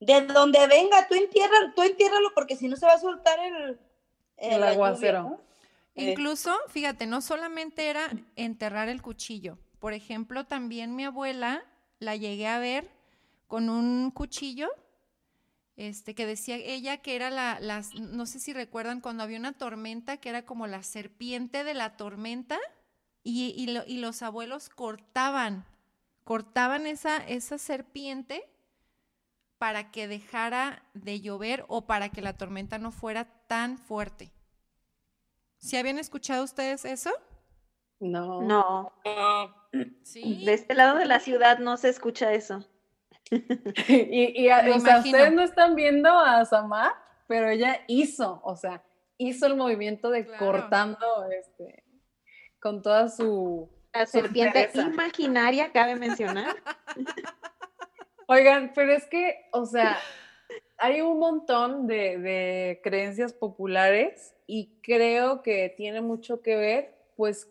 De 0.00 0.22
donde 0.22 0.66
venga, 0.66 1.06
tú 1.06 1.14
entiérralo, 1.14 1.72
tú 1.76 1.82
entiérralo 1.82 2.32
porque 2.34 2.56
si 2.56 2.66
no 2.66 2.74
se 2.74 2.84
va 2.84 2.94
a 2.94 2.98
soltar 2.98 3.38
el, 3.38 3.78
El 4.38 4.60
aguacero. 4.64 5.18
lluvia, 5.22 5.36
¿no? 5.36 5.40
Eh, 5.94 6.10
Incluso, 6.10 6.52
fíjate, 6.66 7.06
no 7.06 7.20
solamente 7.20 7.88
era 7.88 8.08
enterrar 8.34 8.88
el 8.88 9.02
cuchillo. 9.02 9.56
Por 9.78 9.92
ejemplo, 9.92 10.44
también 10.44 10.96
mi 10.96 11.04
abuela 11.04 11.64
la 12.00 12.16
llegué 12.16 12.48
a 12.48 12.58
ver 12.58 12.90
con 13.52 13.68
un 13.68 14.10
cuchillo, 14.12 14.70
este, 15.76 16.14
que 16.14 16.24
decía 16.24 16.56
ella 16.56 17.02
que 17.02 17.14
era 17.16 17.28
la, 17.28 17.60
las, 17.60 17.92
no 17.94 18.24
sé 18.24 18.40
si 18.40 18.54
recuerdan 18.54 19.02
cuando 19.02 19.22
había 19.22 19.38
una 19.38 19.52
tormenta 19.52 20.16
que 20.16 20.30
era 20.30 20.46
como 20.46 20.66
la 20.66 20.82
serpiente 20.82 21.62
de 21.62 21.74
la 21.74 21.98
tormenta 21.98 22.58
y, 23.22 23.54
y 23.54 23.66
lo- 23.66 23.84
y 23.86 23.98
los 23.98 24.22
abuelos 24.22 24.70
cortaban, 24.70 25.66
cortaban 26.24 26.86
esa, 26.86 27.18
esa 27.18 27.58
serpiente 27.58 28.42
para 29.58 29.90
que 29.90 30.08
dejara 30.08 30.86
de 30.94 31.20
llover 31.20 31.66
o 31.68 31.86
para 31.86 32.08
que 32.08 32.22
la 32.22 32.38
tormenta 32.38 32.78
no 32.78 32.90
fuera 32.90 33.26
tan 33.48 33.76
fuerte. 33.76 34.32
¿Sí 35.58 35.76
habían 35.76 35.98
escuchado 35.98 36.42
ustedes 36.42 36.86
eso? 36.86 37.10
No. 38.00 38.40
No, 38.40 38.92
no. 39.04 39.54
Sí. 40.04 40.42
de 40.46 40.54
este 40.54 40.74
lado 40.74 40.96
de 40.96 41.04
la 41.04 41.20
ciudad 41.20 41.58
no 41.58 41.76
se 41.76 41.90
escucha 41.90 42.32
eso. 42.32 42.66
Y, 43.88 44.42
y 44.42 44.48
a- 44.48 44.64
o 44.74 44.78
sea, 44.80 44.98
ustedes 44.98 45.32
no 45.32 45.42
están 45.42 45.74
viendo 45.74 46.10
a 46.10 46.44
Samar, 46.44 46.92
pero 47.26 47.48
ella 47.48 47.80
hizo, 47.88 48.40
o 48.44 48.56
sea, 48.56 48.82
hizo 49.18 49.46
el 49.46 49.56
movimiento 49.56 50.10
de 50.10 50.26
Claro. 50.26 50.38
cortando 50.46 51.26
este 51.30 51.82
con 52.60 52.82
toda 52.82 53.08
su 53.08 53.68
La 53.92 54.06
serpiente 54.06 54.64
Sorpresa. 54.70 54.88
imaginaria, 54.88 55.72
cabe 55.72 55.96
mencionar. 55.96 56.54
Oigan, 58.28 58.72
pero 58.74 58.92
es 58.92 59.06
que, 59.06 59.46
o 59.52 59.66
sea, 59.66 59.98
hay 60.78 61.00
un 61.00 61.18
montón 61.18 61.86
de, 61.86 62.18
de 62.18 62.80
creencias 62.82 63.32
populares 63.32 64.34
y 64.46 64.78
creo 64.82 65.42
que 65.42 65.72
tiene 65.76 66.00
mucho 66.00 66.40
que 66.40 66.56
ver, 66.56 66.94
pues, 67.16 67.50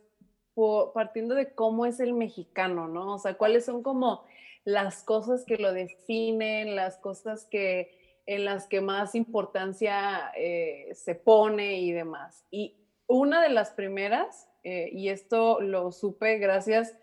po- 0.54 0.92
partiendo 0.94 1.36
de 1.36 1.54
cómo 1.54 1.86
es 1.86 2.00
el 2.00 2.14
mexicano, 2.14 2.88
¿no? 2.88 3.14
O 3.14 3.20
sea, 3.20 3.36
cuáles 3.36 3.66
son 3.66 3.84
como 3.84 4.24
las 4.64 5.04
cosas 5.04 5.44
que 5.46 5.58
lo 5.58 5.74
definen, 5.74 6.76
las 6.76 6.98
cosas 6.98 7.46
que 7.46 8.00
en 8.26 8.46
las 8.46 8.68
que 8.68 8.82
más 8.82 9.16
importancia 9.16 10.32
eh, 10.38 10.90
se 10.94 11.16
pone 11.16 11.82
y 11.82 11.92
demás. 11.92 12.46
Y 12.52 12.78
una 13.08 13.42
de 13.42 13.50
las 13.50 13.72
primeras, 13.72 14.48
eh, 14.64 14.90
y 14.94 15.10
esto 15.10 15.60
lo 15.60 15.92
supe 15.92 16.38
gracias 16.38 16.96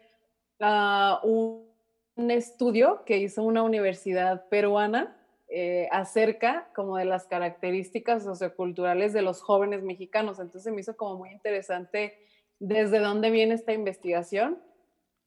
a 0.61 1.21
un, 1.23 1.69
estudio 2.17 3.05
que 3.05 3.19
hizo 3.19 3.45
una 3.45 3.62
universidad 3.62 4.49
peruana 4.49 5.17
eh, 5.47 5.87
acerca 5.93 6.69
como 6.75 6.97
de 6.97 7.05
las 7.05 7.29
características 7.29 8.25
socioculturales 8.25 9.12
de 9.12 9.23
los 9.23 9.41
jóvenes 9.41 9.85
mexicanos. 9.85 10.41
Entonces 10.41 10.73
me 10.73 10.81
hizo 10.81 10.97
como 10.97 11.17
muy 11.17 11.31
interesante 11.31 12.19
desde 12.59 12.99
dónde 12.99 13.31
viene 13.31 13.55
esta 13.55 13.73
investigación 13.73 14.59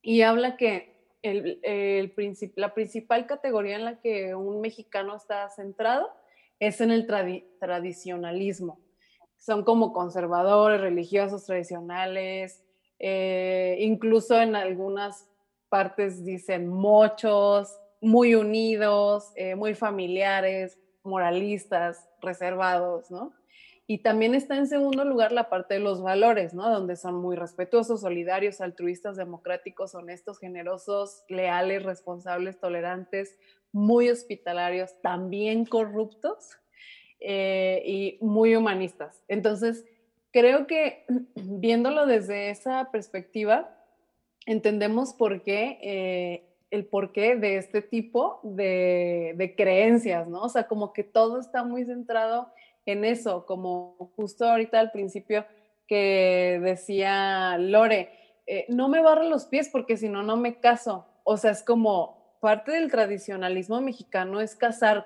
y 0.02 0.24
habla 0.24 0.58
que 0.58 0.91
el, 1.22 1.60
el 1.64 2.14
princip- 2.16 2.54
la 2.56 2.74
principal 2.74 3.26
categoría 3.28 3.76
en 3.76 3.86
la 3.86 4.00
que 4.00 4.36
un 4.36 4.62
mexicano 4.62 5.16
está 5.16 5.50
centrado 5.50 6.10
es 6.60 6.82
en 6.82 6.92
el 6.92 7.08
tradi- 7.08 7.46
tradicionalismo. 7.60 8.80
Son 9.38 9.64
como 9.64 9.94
conservadores, 9.94 10.80
religiosos, 10.82 11.46
tradicionales, 11.46 12.64
eh, 13.00 13.78
incluso 13.80 14.40
en 14.40 14.56
algunas 14.56 15.28
partes 15.70 16.24
dicen 16.24 16.68
mochos, 16.68 17.80
muy 18.02 18.36
unidos, 18.36 19.32
eh, 19.36 19.56
muy 19.56 19.74
familiares, 19.74 20.78
moralistas, 21.04 22.08
reservados, 22.22 23.10
¿no? 23.10 23.34
Y 23.92 23.98
también 23.98 24.36
está 24.36 24.56
en 24.56 24.68
segundo 24.68 25.04
lugar 25.04 25.34
la 25.34 25.50
parte 25.50 25.74
de 25.74 25.82
los 25.82 26.02
valores, 26.02 26.54
¿no? 26.54 26.70
Donde 26.70 26.96
son 26.96 27.16
muy 27.16 27.36
respetuosos, 27.36 28.00
solidarios, 28.00 28.62
altruistas, 28.62 29.18
democráticos, 29.18 29.96
honestos, 29.96 30.40
generosos, 30.40 31.26
leales, 31.28 31.84
responsables, 31.84 32.58
tolerantes, 32.58 33.38
muy 33.74 34.10
hospitalarios, 34.10 34.96
también 35.02 35.66
corruptos 35.66 36.58
eh, 37.20 37.84
y 37.86 38.18
muy 38.22 38.56
humanistas. 38.56 39.26
Entonces, 39.28 39.84
creo 40.32 40.68
que 40.68 41.04
viéndolo 41.36 42.06
desde 42.06 42.50
esa 42.50 42.92
perspectiva, 42.94 43.78
entendemos 44.46 45.14
por 45.14 45.44
qué, 45.44 45.80
eh, 45.82 46.48
el 46.70 46.86
porqué 46.86 47.36
de 47.36 47.58
este 47.58 47.82
tipo 47.82 48.40
de, 48.44 49.34
de 49.36 49.54
creencias, 49.54 50.30
¿no? 50.30 50.44
O 50.44 50.50
sea, 50.50 50.70
como 50.70 50.94
que 50.94 51.04
todo 51.04 51.42
está 51.42 51.66
muy 51.66 51.84
centrado 51.84 52.54
en 52.86 53.06
eso, 53.06 53.46
como 53.46 54.12
justo 54.16 54.46
ahorita 54.50 54.80
al 54.80 54.92
principio 54.92 55.46
que 55.88 56.60
decía 56.62 57.58
Lore, 57.58 58.12
eh, 58.48 58.66
no 58.70 58.90
me 58.90 59.02
barro 59.02 59.24
los 59.24 59.46
pies 59.46 59.70
porque 59.70 59.98
si 59.98 60.10
no, 60.10 60.24
no 60.24 60.38
me 60.38 60.60
caso. 60.60 61.06
O 61.24 61.38
sea, 61.38 61.52
es 61.52 61.64
como 61.64 62.38
parte 62.42 62.72
del 62.72 62.90
tradicionalismo 62.90 63.82
mexicano 63.82 64.42
es 64.42 64.56
casar 64.56 65.06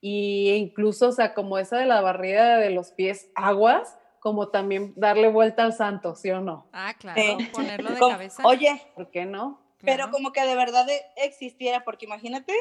y 0.00 0.50
incluso, 0.52 1.08
o 1.08 1.12
sea, 1.12 1.34
como 1.34 1.58
esa 1.58 1.78
de 1.78 1.86
la 1.86 2.00
barrida 2.00 2.58
de 2.58 2.70
los 2.70 2.92
pies 2.92 3.30
aguas, 3.34 3.98
como 4.20 4.48
también 4.48 4.92
darle 4.96 5.28
vuelta 5.28 5.64
al 5.64 5.72
santo, 5.72 6.14
¿sí 6.14 6.30
o 6.30 6.40
no? 6.40 6.68
Ah, 6.72 6.94
claro, 6.98 7.20
ponerlo 7.52 7.90
de 7.90 7.98
Como- 7.98 8.12
cabeza. 8.12 8.42
Oye, 8.46 8.80
¿Por 8.94 9.10
qué 9.10 9.24
no? 9.24 9.60
pero 9.80 9.96
claro. 10.04 10.10
como 10.12 10.32
que 10.32 10.44
de 10.44 10.54
verdad 10.56 10.86
existiera, 11.16 11.84
porque 11.84 12.06
imagínate, 12.06 12.52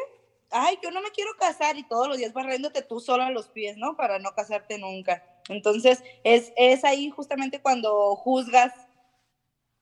ay, 0.51 0.77
yo 0.83 0.91
no 0.91 1.01
me 1.01 1.11
quiero 1.11 1.31
casar 1.37 1.77
y 1.77 1.83
todos 1.83 2.07
los 2.07 2.17
días 2.17 2.33
barriéndote 2.33 2.81
tú 2.83 2.99
solo 2.99 3.23
a 3.23 3.31
los 3.31 3.49
pies, 3.49 3.77
¿no? 3.77 3.95
Para 3.95 4.19
no 4.19 4.31
casarte 4.33 4.77
nunca. 4.79 5.23
Entonces, 5.49 6.03
es, 6.23 6.51
es 6.55 6.83
ahí 6.83 7.09
justamente 7.09 7.61
cuando 7.61 8.15
juzgas 8.15 8.73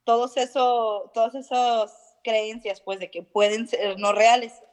todos 0.04 0.38
eso, 0.38 1.12
todas 1.14 1.36
esas 1.36 2.18
creencias, 2.24 2.82
pues, 2.82 3.00
de 3.00 3.10
que 3.10 3.24
pueden 3.24 3.68
ser 3.68 3.98
no 4.00 4.14
reales. 4.14 4.64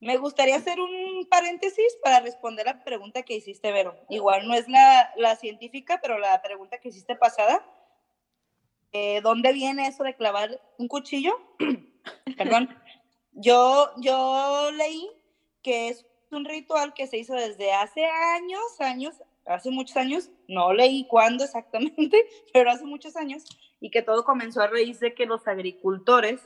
Me 0.00 0.16
gustaría 0.18 0.56
hacer 0.56 0.80
un 0.80 1.26
paréntesis 1.30 1.96
para 2.02 2.20
responder 2.20 2.66
la 2.66 2.82
pregunta 2.84 3.22
que 3.22 3.36
hiciste, 3.36 3.72
Vero. 3.72 3.98
Igual 4.08 4.46
no 4.48 4.54
es 4.54 4.68
la, 4.68 5.10
la 5.16 5.36
científica, 5.36 6.00
pero 6.02 6.18
la 6.18 6.42
pregunta 6.42 6.78
que 6.78 6.88
hiciste 6.90 7.16
pasada. 7.16 7.64
eh, 8.92 9.20
dónde 9.22 9.52
viene 9.52 9.86
eso 9.86 10.04
de 10.04 10.14
clavar 10.16 10.60
un 10.78 10.88
cuchillo. 10.88 11.32
Perdón. 12.36 12.81
Yo, 13.32 13.90
yo 13.98 14.70
leí 14.76 15.08
que 15.62 15.88
es 15.88 16.06
un 16.30 16.44
ritual 16.44 16.94
que 16.94 17.06
se 17.06 17.18
hizo 17.18 17.34
desde 17.34 17.72
hace 17.72 18.04
años, 18.04 18.80
años, 18.80 19.14
hace 19.46 19.70
muchos 19.70 19.96
años, 19.96 20.30
no 20.48 20.72
leí 20.72 21.06
cuándo 21.06 21.44
exactamente, 21.44 22.26
pero 22.52 22.70
hace 22.70 22.84
muchos 22.84 23.16
años, 23.16 23.44
y 23.80 23.90
que 23.90 24.02
todo 24.02 24.24
comenzó 24.24 24.62
a 24.62 24.68
raíz 24.68 25.00
de 25.00 25.14
que 25.14 25.26
los 25.26 25.46
agricultores 25.46 26.40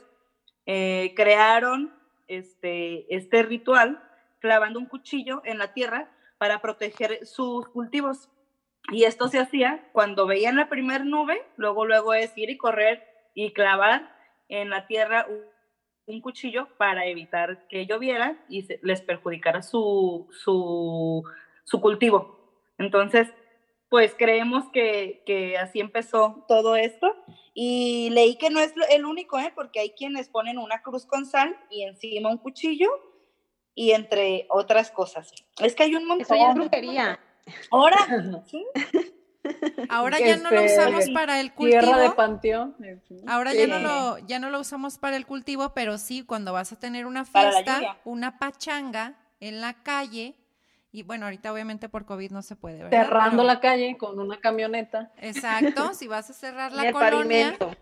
eh, 0.65 1.13
crearon 1.15 1.93
este, 2.27 3.13
este 3.15 3.43
ritual 3.43 4.03
clavando 4.39 4.79
un 4.79 4.85
cuchillo 4.85 5.41
en 5.45 5.57
la 5.57 5.73
tierra 5.73 6.11
para 6.37 6.61
proteger 6.61 7.25
sus 7.25 7.67
cultivos. 7.69 8.29
Y 8.91 9.03
esto 9.03 9.27
se 9.27 9.39
hacía 9.39 9.89
cuando 9.91 10.27
veían 10.27 10.55
la 10.55 10.69
primer 10.69 11.05
nube, 11.05 11.41
luego, 11.57 11.85
luego 11.85 12.13
es 12.13 12.37
ir 12.37 12.49
y 12.49 12.57
correr 12.57 13.05
y 13.33 13.51
clavar 13.51 14.15
en 14.49 14.69
la 14.69 14.87
tierra 14.87 15.27
un, 16.07 16.21
cuchillo 16.21 16.67
para 16.77 17.05
evitar 17.05 17.67
que 17.67 17.85
lloviera 17.85 18.43
y 18.49 18.63
se, 18.63 18.79
les 18.81 19.01
perjudicara 19.01 19.61
su, 19.61 20.27
su, 20.31 21.23
su, 21.63 21.81
cultivo. 21.81 22.39
Entonces, 22.77 23.27
pues 23.89 24.15
creemos 24.17 24.69
que, 24.71 25.23
que, 25.25 25.57
así 25.57 25.79
empezó 25.79 26.45
todo 26.47 26.75
esto. 26.75 27.13
Y 27.53 28.09
leí 28.11 28.37
que 28.37 28.49
no 28.49 28.59
es 28.59 28.73
el 28.89 29.05
único, 29.05 29.39
¿eh? 29.39 29.51
porque 29.55 29.79
hay 29.79 29.91
quienes 29.91 30.29
ponen 30.29 30.57
una 30.57 30.81
cruz 30.81 31.05
con 31.05 31.25
sal 31.25 31.55
y 31.69 31.83
encima 31.83 32.29
un 32.29 32.37
cuchillo 32.37 32.89
y 33.75 33.91
entre 33.91 34.47
otras 34.49 34.91
cosas. 34.91 35.31
Es 35.61 35.75
que 35.75 35.83
hay 35.83 35.95
un 35.95 36.07
montón. 36.07 36.25
Eso 36.25 36.35
ya 36.35 36.49
es 36.49 36.55
brujería. 36.55 37.19
Ahora, 37.71 37.97
¿sí? 38.47 38.65
Ahora 39.89 40.19
ya 40.19 40.37
no 40.37 40.51
lo 40.51 40.59
Este, 40.61 40.79
usamos 40.81 41.09
para 41.11 41.39
el 41.39 41.53
cultivo. 41.53 41.81
Tierra 41.81 41.97
de 41.99 42.09
panteón. 42.11 42.75
Ahora 43.27 43.51
Sí. 43.51 43.57
ya 43.59 43.67
no 43.67 43.79
lo 43.79 44.17
ya 44.19 44.39
no 44.39 44.49
lo 44.49 44.59
usamos 44.59 44.97
para 44.97 45.15
el 45.17 45.25
cultivo, 45.25 45.73
pero 45.73 45.97
sí 45.97 46.23
cuando 46.23 46.53
vas 46.53 46.71
a 46.71 46.79
tener 46.79 47.05
una 47.05 47.25
fiesta, 47.25 47.97
una 48.05 48.37
pachanga 48.39 49.15
en 49.39 49.61
la 49.61 49.73
calle 49.83 50.35
y 50.91 51.03
bueno, 51.03 51.25
ahorita 51.25 51.51
obviamente 51.53 51.89
por 51.89 52.05
COVID 52.05 52.31
no 52.31 52.41
se 52.41 52.55
puede, 52.55 52.83
¿verdad? 52.83 53.03
Cerrando 53.03 53.31
Pero- 53.37 53.43
la 53.43 53.59
calle 53.59 53.97
con 53.97 54.19
una 54.19 54.39
camioneta. 54.39 55.11
Exacto, 55.17 55.93
si 55.93 56.07
vas 56.07 56.29
a 56.29 56.33
cerrar 56.33 56.71
la 56.71 56.87
el 56.87 56.93
colonia, 56.93 57.55
pavimento. 57.59 57.75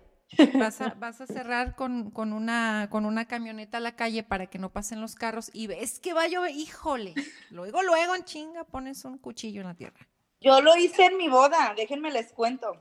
vas 0.59 0.81
a, 0.81 0.95
vas 0.99 1.21
a 1.21 1.27
cerrar 1.27 1.75
con, 1.75 2.09
con 2.09 2.33
una 2.33 2.87
con 2.89 3.05
una 3.05 3.25
camioneta 3.25 3.77
a 3.77 3.79
la 3.79 3.95
calle 3.95 4.23
para 4.23 4.47
que 4.47 4.57
no 4.57 4.71
pasen 4.71 4.99
los 4.99 5.13
carros 5.15 5.49
y 5.53 5.67
ves 5.67 5.99
que 5.99 6.13
va 6.13 6.23
a 6.23 6.27
llover, 6.27 6.51
híjole. 6.55 7.13
Luego 7.51 7.83
luego 7.83 8.15
en 8.15 8.23
chinga 8.25 8.63
pones 8.65 9.05
un 9.05 9.17
cuchillo 9.19 9.61
en 9.61 9.67
la 9.67 9.75
tierra. 9.75 10.07
Yo 10.45 10.61
lo 10.61 10.77
hice 10.77 11.05
en 11.05 11.17
mi 11.17 11.27
boda, 11.27 11.73
déjenme 11.75 12.11
les 12.11 12.31
cuento. 12.31 12.77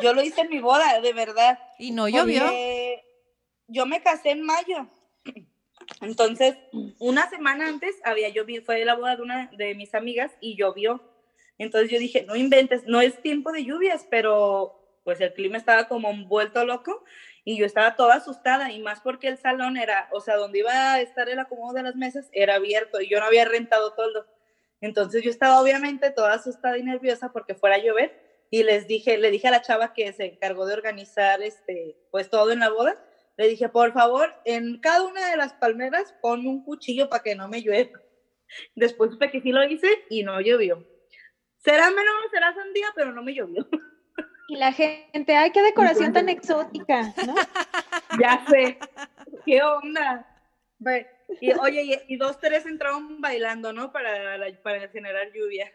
Yo 0.00 0.14
lo 0.14 0.22
hice 0.22 0.42
en 0.42 0.50
mi 0.50 0.60
boda, 0.60 1.00
de 1.00 1.12
verdad. 1.12 1.58
Y 1.76 1.90
no 1.90 2.08
llovió. 2.08 2.44
Yo 3.66 3.86
me 3.86 4.00
casé 4.02 4.30
en 4.30 4.42
mayo. 4.42 4.86
Entonces, 6.00 6.56
una 7.00 7.28
semana 7.28 7.66
antes 7.66 7.96
había 8.04 8.28
llovido, 8.28 8.62
fue 8.64 8.84
la 8.84 8.94
boda 8.94 9.16
de 9.16 9.22
una 9.22 9.48
de 9.48 9.74
mis 9.74 9.96
amigas 9.96 10.30
y 10.40 10.54
llovió. 10.56 11.02
Entonces 11.58 11.90
yo 11.90 11.98
dije, 11.98 12.22
no 12.22 12.36
inventes, 12.36 12.84
no 12.86 13.00
es 13.00 13.20
tiempo 13.20 13.50
de 13.50 13.64
lluvias, 13.64 14.06
pero 14.08 15.00
pues 15.02 15.20
el 15.20 15.32
clima 15.32 15.58
estaba 15.58 15.88
como 15.88 16.14
vuelto 16.28 16.64
loco 16.64 17.02
y 17.44 17.58
yo 17.58 17.66
estaba 17.66 17.96
toda 17.96 18.14
asustada 18.14 18.70
y 18.70 18.80
más 18.80 19.00
porque 19.00 19.26
el 19.26 19.38
salón 19.38 19.76
era, 19.76 20.08
o 20.12 20.20
sea, 20.20 20.36
donde 20.36 20.60
iba 20.60 20.92
a 20.92 21.00
estar 21.00 21.28
el 21.28 21.40
acomodo 21.40 21.72
de 21.72 21.82
las 21.82 21.96
mesas 21.96 22.28
era 22.30 22.54
abierto 22.54 23.00
y 23.00 23.08
yo 23.08 23.18
no 23.18 23.26
había 23.26 23.44
rentado 23.44 23.92
todo. 23.94 24.26
Entonces 24.82 25.22
yo 25.22 25.30
estaba 25.30 25.62
obviamente 25.62 26.10
toda 26.10 26.34
asustada 26.34 26.76
y 26.76 26.82
nerviosa 26.82 27.32
porque 27.32 27.54
fuera 27.54 27.76
a 27.76 27.78
llover 27.78 28.12
y 28.50 28.64
les 28.64 28.86
dije, 28.86 29.16
le 29.16 29.30
dije 29.30 29.48
a 29.48 29.52
la 29.52 29.62
chava 29.62 29.94
que 29.94 30.12
se 30.12 30.26
encargó 30.26 30.66
de 30.66 30.74
organizar 30.74 31.40
este, 31.40 31.96
pues 32.10 32.28
todo 32.28 32.50
en 32.50 32.58
la 32.58 32.68
boda, 32.68 33.02
le 33.38 33.48
dije, 33.48 33.70
por 33.70 33.92
favor, 33.92 34.34
en 34.44 34.78
cada 34.80 35.04
una 35.04 35.30
de 35.30 35.36
las 35.38 35.54
palmeras 35.54 36.14
ponme 36.20 36.48
un 36.48 36.64
cuchillo 36.64 37.08
para 37.08 37.22
que 37.22 37.34
no 37.34 37.48
me 37.48 37.62
llueva. 37.62 37.98
Después 38.74 39.12
supe 39.12 39.30
que 39.30 39.40
sí 39.40 39.52
lo 39.52 39.64
hice 39.64 39.88
y 40.10 40.22
no 40.22 40.38
llovió. 40.40 40.86
Será 41.56 41.88
menos, 41.90 42.14
será 42.30 42.52
sandía, 42.52 42.88
pero 42.94 43.12
no 43.12 43.22
me 43.22 43.34
llovió. 43.34 43.66
Y 44.48 44.56
la 44.56 44.70
gente, 44.72 45.34
ay, 45.34 45.50
qué 45.50 45.62
decoración 45.62 46.12
tan 46.12 46.28
exótica, 46.28 47.14
¿no? 47.26 47.34
Ya 48.20 48.44
sé. 48.50 48.78
¿Qué 49.46 49.62
onda? 49.62 50.26
Ve, 50.78 51.08
Y 51.40 51.52
oye, 51.52 51.82
y, 52.08 52.14
y 52.14 52.16
dos, 52.16 52.38
tres 52.38 52.66
entraron 52.66 53.20
bailando, 53.20 53.72
¿no? 53.72 53.92
Para, 53.92 54.36
la- 54.38 54.62
para 54.62 54.88
generar 54.88 55.28
lluvia. 55.32 55.70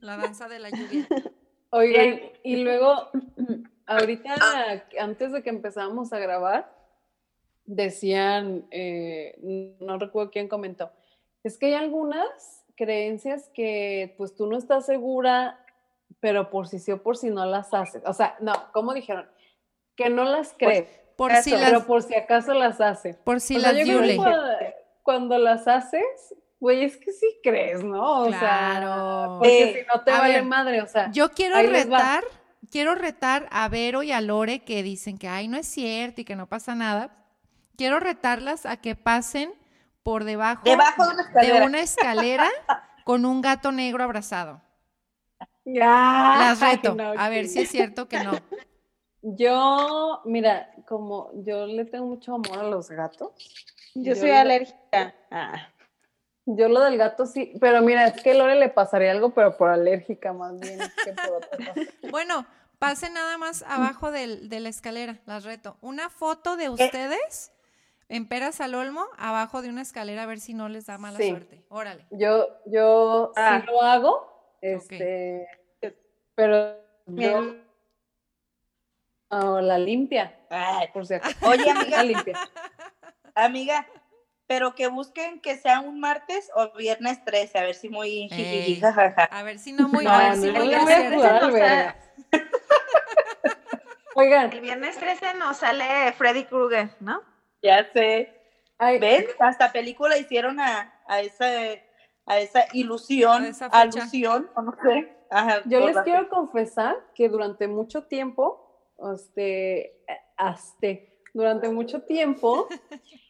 La 0.00 0.16
danza 0.16 0.48
de 0.48 0.58
la 0.58 0.70
lluvia. 0.70 1.06
Oigan, 1.70 2.20
y 2.42 2.56
luego, 2.62 3.10
ahorita, 3.86 4.34
antes 5.00 5.32
de 5.32 5.42
que 5.42 5.50
empezáramos 5.50 6.12
a 6.12 6.18
grabar, 6.18 6.72
decían, 7.66 8.66
eh, 8.70 9.36
no 9.80 9.98
recuerdo 9.98 10.30
quién 10.30 10.48
comentó, 10.48 10.90
es 11.42 11.58
que 11.58 11.66
hay 11.66 11.74
algunas 11.74 12.64
creencias 12.76 13.48
que 13.54 14.14
pues 14.18 14.34
tú 14.34 14.46
no 14.46 14.56
estás 14.56 14.86
segura, 14.86 15.64
pero 16.20 16.50
por 16.50 16.68
si 16.68 16.78
sí 16.78 16.92
o 16.92 17.02
por 17.02 17.16
si 17.16 17.30
no 17.30 17.44
las 17.46 17.72
haces. 17.74 18.02
O 18.06 18.12
sea, 18.12 18.36
no, 18.40 18.52
¿cómo 18.72 18.94
dijeron? 18.94 19.28
Que 19.96 20.08
no 20.10 20.24
las 20.24 20.54
crees, 20.58 20.88
Por 21.16 21.30
Eso, 21.30 21.42
si 21.42 21.50
pero 21.52 21.86
por 21.86 22.02
si 22.02 22.14
acaso 22.16 22.54
las 22.54 22.80
haces. 22.80 23.16
por 23.16 23.40
si 23.40 23.56
O 23.56 23.60
sea, 23.60 23.72
las 23.72 23.78
yo 23.78 23.84
creo 23.84 24.00
que 24.02 24.16
Yule. 24.16 24.63
Cuando, 25.04 25.38
las 25.38 25.68
haces, 25.68 26.34
güey, 26.58 26.82
es 26.84 26.96
que 26.96 27.12
sí 27.12 27.26
crees, 27.42 27.84
¿no? 27.84 28.22
O 28.22 28.30
sea, 28.30 28.38
Claro. 28.40 29.36
porque 29.38 29.62
Eh, 29.62 29.74
si 29.80 29.86
no 29.96 30.02
te 30.02 30.10
vale 30.10 30.34
ver, 30.34 30.44
madre, 30.44 30.82
o 30.82 30.86
sea. 30.88 31.10
Yo 31.12 31.30
quiero 31.30 31.56
retar, 31.62 32.24
quiero 32.70 32.94
retar 32.96 33.46
a 33.52 33.68
Vero 33.68 34.02
y 34.02 34.10
a 34.10 34.20
Lore 34.20 34.64
que 34.64 34.82
dicen 34.82 35.18
que 35.18 35.28
ay 35.28 35.46
no 35.46 35.56
es 35.56 35.66
cierto 35.68 36.22
y 36.22 36.24
que 36.24 36.34
no 36.36 36.48
pasa 36.48 36.74
nada. 36.74 37.10
Quiero 37.76 38.00
retarlas 38.00 38.66
a 38.66 38.78
que 38.78 38.96
pasen 38.96 39.52
por 40.02 40.24
debajo, 40.24 40.62
Debajo 40.64 41.04
de 41.06 41.12
una 41.14 41.22
escalera. 41.22 41.60
de 41.60 41.66
una 41.66 41.80
escalera 41.80 42.48
con 43.04 43.24
un 43.24 43.40
gato 43.42 43.70
negro 43.72 44.02
abrazado. 44.04 44.60
Ya. 45.66 46.36
Las 46.38 46.60
reto. 46.60 46.94
no, 46.94 47.12
a 47.16 47.28
ver 47.28 47.46
sí. 47.46 47.54
si 47.54 47.60
es 47.62 47.70
cierto 47.70 48.08
que 48.08 48.20
no. 48.20 48.32
Yo, 49.26 50.20
mira, 50.26 50.70
como 50.86 51.30
yo 51.46 51.66
le 51.66 51.86
tengo 51.86 52.04
mucho 52.04 52.34
amor 52.34 52.58
a 52.58 52.62
los 52.64 52.90
gatos. 52.90 53.32
Yo 53.94 54.14
soy 54.14 54.30
lo- 54.30 54.36
alérgica. 54.36 55.14
Ah. 55.30 55.68
Yo 56.46 56.68
lo 56.68 56.80
del 56.80 56.98
gato 56.98 57.24
sí, 57.26 57.54
pero 57.60 57.80
mira, 57.80 58.06
es 58.06 58.22
que 58.22 58.32
a 58.32 58.34
Lore 58.34 58.56
le 58.56 58.68
pasaría 58.68 59.10
algo, 59.12 59.30
pero 59.30 59.56
por 59.56 59.70
alérgica 59.70 60.32
más 60.34 60.58
bien 60.60 60.78
que 61.04 61.12
por 61.12 61.36
otra 61.36 61.56
cosa. 61.58 61.80
Bueno, 62.10 62.46
pasen 62.78 63.14
nada 63.14 63.38
más 63.38 63.62
abajo 63.62 64.10
del- 64.10 64.48
de 64.50 64.60
la 64.60 64.68
escalera, 64.68 65.18
las 65.26 65.44
reto. 65.44 65.78
Una 65.80 66.10
foto 66.10 66.56
de 66.56 66.68
ustedes 66.68 67.50
en 68.10 68.28
Peras 68.28 68.60
al 68.60 68.74
Olmo 68.74 69.06
abajo 69.16 69.62
de 69.62 69.70
una 69.70 69.80
escalera 69.80 70.24
a 70.24 70.26
ver 70.26 70.38
si 70.38 70.52
no 70.52 70.68
les 70.68 70.84
da 70.86 70.98
mala 70.98 71.16
Sí. 71.18 71.30
suerte. 71.30 71.64
Órale. 71.70 72.04
Yo, 72.10 72.48
yo 72.66 73.32
Ah. 73.36 73.60
sí 73.62 73.66
lo 73.66 73.80
hago, 73.80 74.56
este, 74.60 75.46
pero 76.34 76.76
yo. 77.06 77.54
Ah, 79.30 79.60
la 79.62 79.78
limpia, 79.78 80.38
Ay, 80.50 80.88
por 80.92 81.06
si 81.06 81.14
acaso. 81.14 81.34
Oye, 81.48 81.68
amiga, 81.70 81.96
La 81.96 82.02
limpia. 82.04 82.38
Amiga, 83.34 83.86
pero 84.46 84.74
que 84.74 84.88
busquen 84.88 85.40
que 85.40 85.56
sea 85.56 85.80
un 85.80 86.00
martes 86.00 86.50
o 86.54 86.72
viernes 86.76 87.24
13, 87.24 87.58
a 87.58 87.62
ver 87.62 87.74
si 87.74 87.88
muy 87.88 88.28
jajaja. 88.80 89.24
A 89.24 89.42
ver 89.42 89.58
si 89.58 89.72
no 89.72 89.88
muy, 89.88 90.04
No, 90.04 90.10
a 90.10 90.30
ver 90.30 90.36
si 90.36 90.52
no, 90.52 90.64
muy 90.64 90.74
no 90.74 90.80
jugar, 90.80 91.96
Oigan, 94.16 94.52
El 94.52 94.60
viernes 94.60 94.96
13 94.96 95.34
nos 95.34 95.56
sale 95.56 96.12
Freddy 96.12 96.44
Krueger, 96.44 96.90
¿no? 97.00 97.20
Ya 97.62 97.90
sé. 97.92 98.32
ay, 98.78 99.00
¿Ven? 99.00 99.26
Hasta 99.40 99.72
película 99.72 100.16
hicieron 100.16 100.60
a, 100.60 101.02
a 101.08 101.20
esa 101.20 101.46
a 102.26 102.38
esa 102.38 102.64
ilusión, 102.72 103.44
A 103.44 103.48
esa 103.48 103.66
alusión, 103.66 104.50
o 104.54 104.62
no 104.62 104.74
sé. 104.82 105.14
Ajá, 105.30 105.62
Yo 105.66 105.86
les 105.86 105.96
quiero 106.02 106.28
confesar 106.28 106.96
que 107.14 107.28
durante 107.28 107.66
mucho 107.66 108.04
tiempo, 108.04 108.92
este, 109.14 110.04
hasta, 110.36 110.86
durante 111.32 111.68
mucho 111.68 112.02
tiempo, 112.02 112.68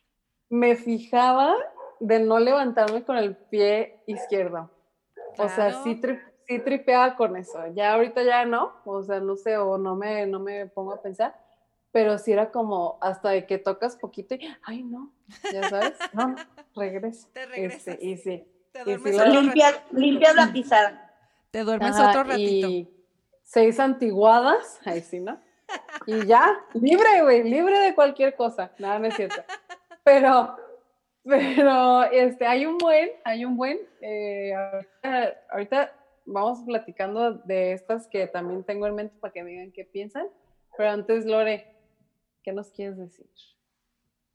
me 0.54 0.76
fijaba 0.76 1.54
de 2.00 2.20
no 2.20 2.38
levantarme 2.38 3.02
con 3.04 3.16
el 3.16 3.36
pie 3.36 3.98
izquierdo. 4.06 4.70
O 5.36 5.48
sea, 5.48 5.70
Claro. 5.70 5.82
sí, 5.82 6.00
tri- 6.00 6.22
sí 6.46 6.58
tripeaba 6.60 7.16
con 7.16 7.36
eso. 7.36 7.58
Ya 7.74 7.94
ahorita 7.94 8.22
ya 8.22 8.44
no, 8.44 8.72
o 8.84 9.02
sea, 9.02 9.18
no 9.20 9.36
sé, 9.36 9.56
o 9.56 9.78
no 9.78 9.96
me, 9.96 10.26
no 10.26 10.38
me 10.38 10.66
pongo 10.66 10.92
a 10.92 11.02
pensar, 11.02 11.34
pero 11.90 12.18
sí 12.18 12.32
era 12.32 12.50
como 12.52 12.98
hasta 13.00 13.30
de 13.30 13.46
que 13.46 13.58
tocas 13.58 13.96
poquito 13.96 14.34
y, 14.36 14.48
ay, 14.62 14.84
no, 14.84 15.12
ya 15.50 15.68
sabes, 15.68 15.98
no, 16.12 16.36
regreso. 16.76 17.28
Te 17.32 17.46
regresas. 17.46 17.88
Este, 17.88 18.04
y 18.06 18.16
sí. 18.16 18.48
Te 18.72 18.80
Y 18.80 18.84
duermes 18.84 19.14
sí 19.16 19.20
otro 19.20 19.40
Limpias, 19.92 20.34
la 20.36 20.52
pisada. 20.52 21.14
Te 21.50 21.64
duermes 21.64 21.96
Ajá, 21.96 22.10
otro 22.10 22.24
ratito. 22.24 22.66
Y 22.68 22.88
seis 23.42 23.80
antiguadas, 23.80 24.80
ahí 24.84 25.00
sí, 25.00 25.18
¿no? 25.20 25.40
Y 26.06 26.26
ya, 26.26 26.60
libre, 26.74 27.22
güey, 27.22 27.42
libre 27.44 27.78
de 27.80 27.94
cualquier 27.94 28.36
cosa. 28.36 28.70
Nada, 28.78 28.98
no 29.00 29.06
es 29.06 29.16
cierto. 29.16 29.42
Pero, 30.04 30.56
pero, 31.24 32.04
este, 32.04 32.46
hay 32.46 32.66
un 32.66 32.78
buen, 32.78 33.08
hay 33.24 33.44
un 33.44 33.56
buen, 33.56 33.80
eh, 34.02 34.52
ahorita, 35.50 35.92
vamos 36.26 36.60
platicando 36.66 37.32
de 37.32 37.72
estas 37.72 38.06
que 38.06 38.26
también 38.26 38.64
tengo 38.64 38.86
en 38.86 38.94
mente 38.94 39.16
para 39.18 39.32
que 39.32 39.42
me 39.42 39.50
digan 39.50 39.72
qué 39.72 39.84
piensan. 39.84 40.26
Pero 40.76 40.90
antes, 40.90 41.24
Lore, 41.24 41.74
¿qué 42.42 42.52
nos 42.52 42.70
quieres 42.70 42.98
decir? 42.98 43.26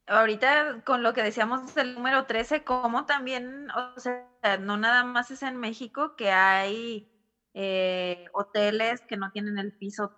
Ahorita 0.07 0.81
con 0.85 1.03
lo 1.03 1.13
que 1.13 1.21
decíamos 1.21 1.75
del 1.75 1.93
número 1.93 2.25
13, 2.25 2.63
como 2.63 3.05
también, 3.05 3.67
o 3.71 3.99
sea, 3.99 4.25
no 4.59 4.75
nada 4.77 5.03
más 5.03 5.29
es 5.29 5.43
en 5.43 5.57
México 5.57 6.15
que 6.15 6.31
hay 6.31 7.07
eh, 7.53 8.25
hoteles 8.33 9.01
que 9.01 9.17
no 9.17 9.31
tienen 9.31 9.59
el 9.59 9.71
piso 9.71 10.15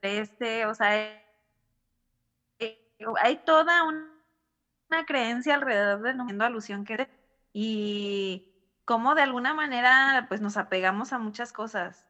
13, 0.00 0.66
o 0.66 0.74
sea, 0.74 0.96
eh, 2.58 2.78
hay 3.22 3.36
toda 3.44 3.84
una, 3.84 4.11
creencia 5.04 5.54
alrededor 5.54 6.02
del 6.02 6.16
número 6.16 6.44
alusión 6.44 6.84
que 6.84 7.08
y 7.52 8.52
cómo 8.84 9.14
de 9.14 9.22
alguna 9.22 9.54
manera 9.54 10.26
pues 10.28 10.40
nos 10.40 10.56
apegamos 10.56 11.12
a 11.12 11.18
muchas 11.18 11.52
cosas. 11.52 12.06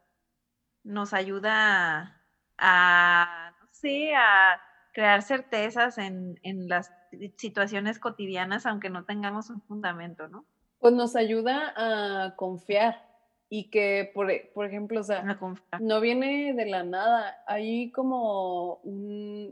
Nos 0.85 1.13
ayuda 1.13 2.21
a, 2.59 3.53
no 3.61 3.69
sé, 3.71 4.15
a 4.15 4.61
crear 4.93 5.23
certezas 5.23 5.99
en, 5.99 6.39
en 6.43 6.69
las 6.69 6.93
situaciones 7.37 7.99
cotidianas, 7.99 8.67
aunque 8.67 8.91
no 8.91 9.05
tengamos 9.05 9.51
un 9.51 9.63
fundamento, 9.63 10.29
¿no? 10.29 10.45
Pues 10.79 10.95
nos 10.95 11.15
ayuda 11.17 11.73
a 11.77 12.35
confiar 12.37 13.12
y 13.55 13.65
que, 13.65 14.11
por, 14.15 14.33
por 14.55 14.65
ejemplo, 14.65 15.01
o 15.01 15.03
sea, 15.03 15.39
no 15.79 16.01
viene 16.01 16.55
de 16.55 16.65
la 16.65 16.85
nada. 16.85 17.37
Hay 17.47 17.93
como 17.93 18.81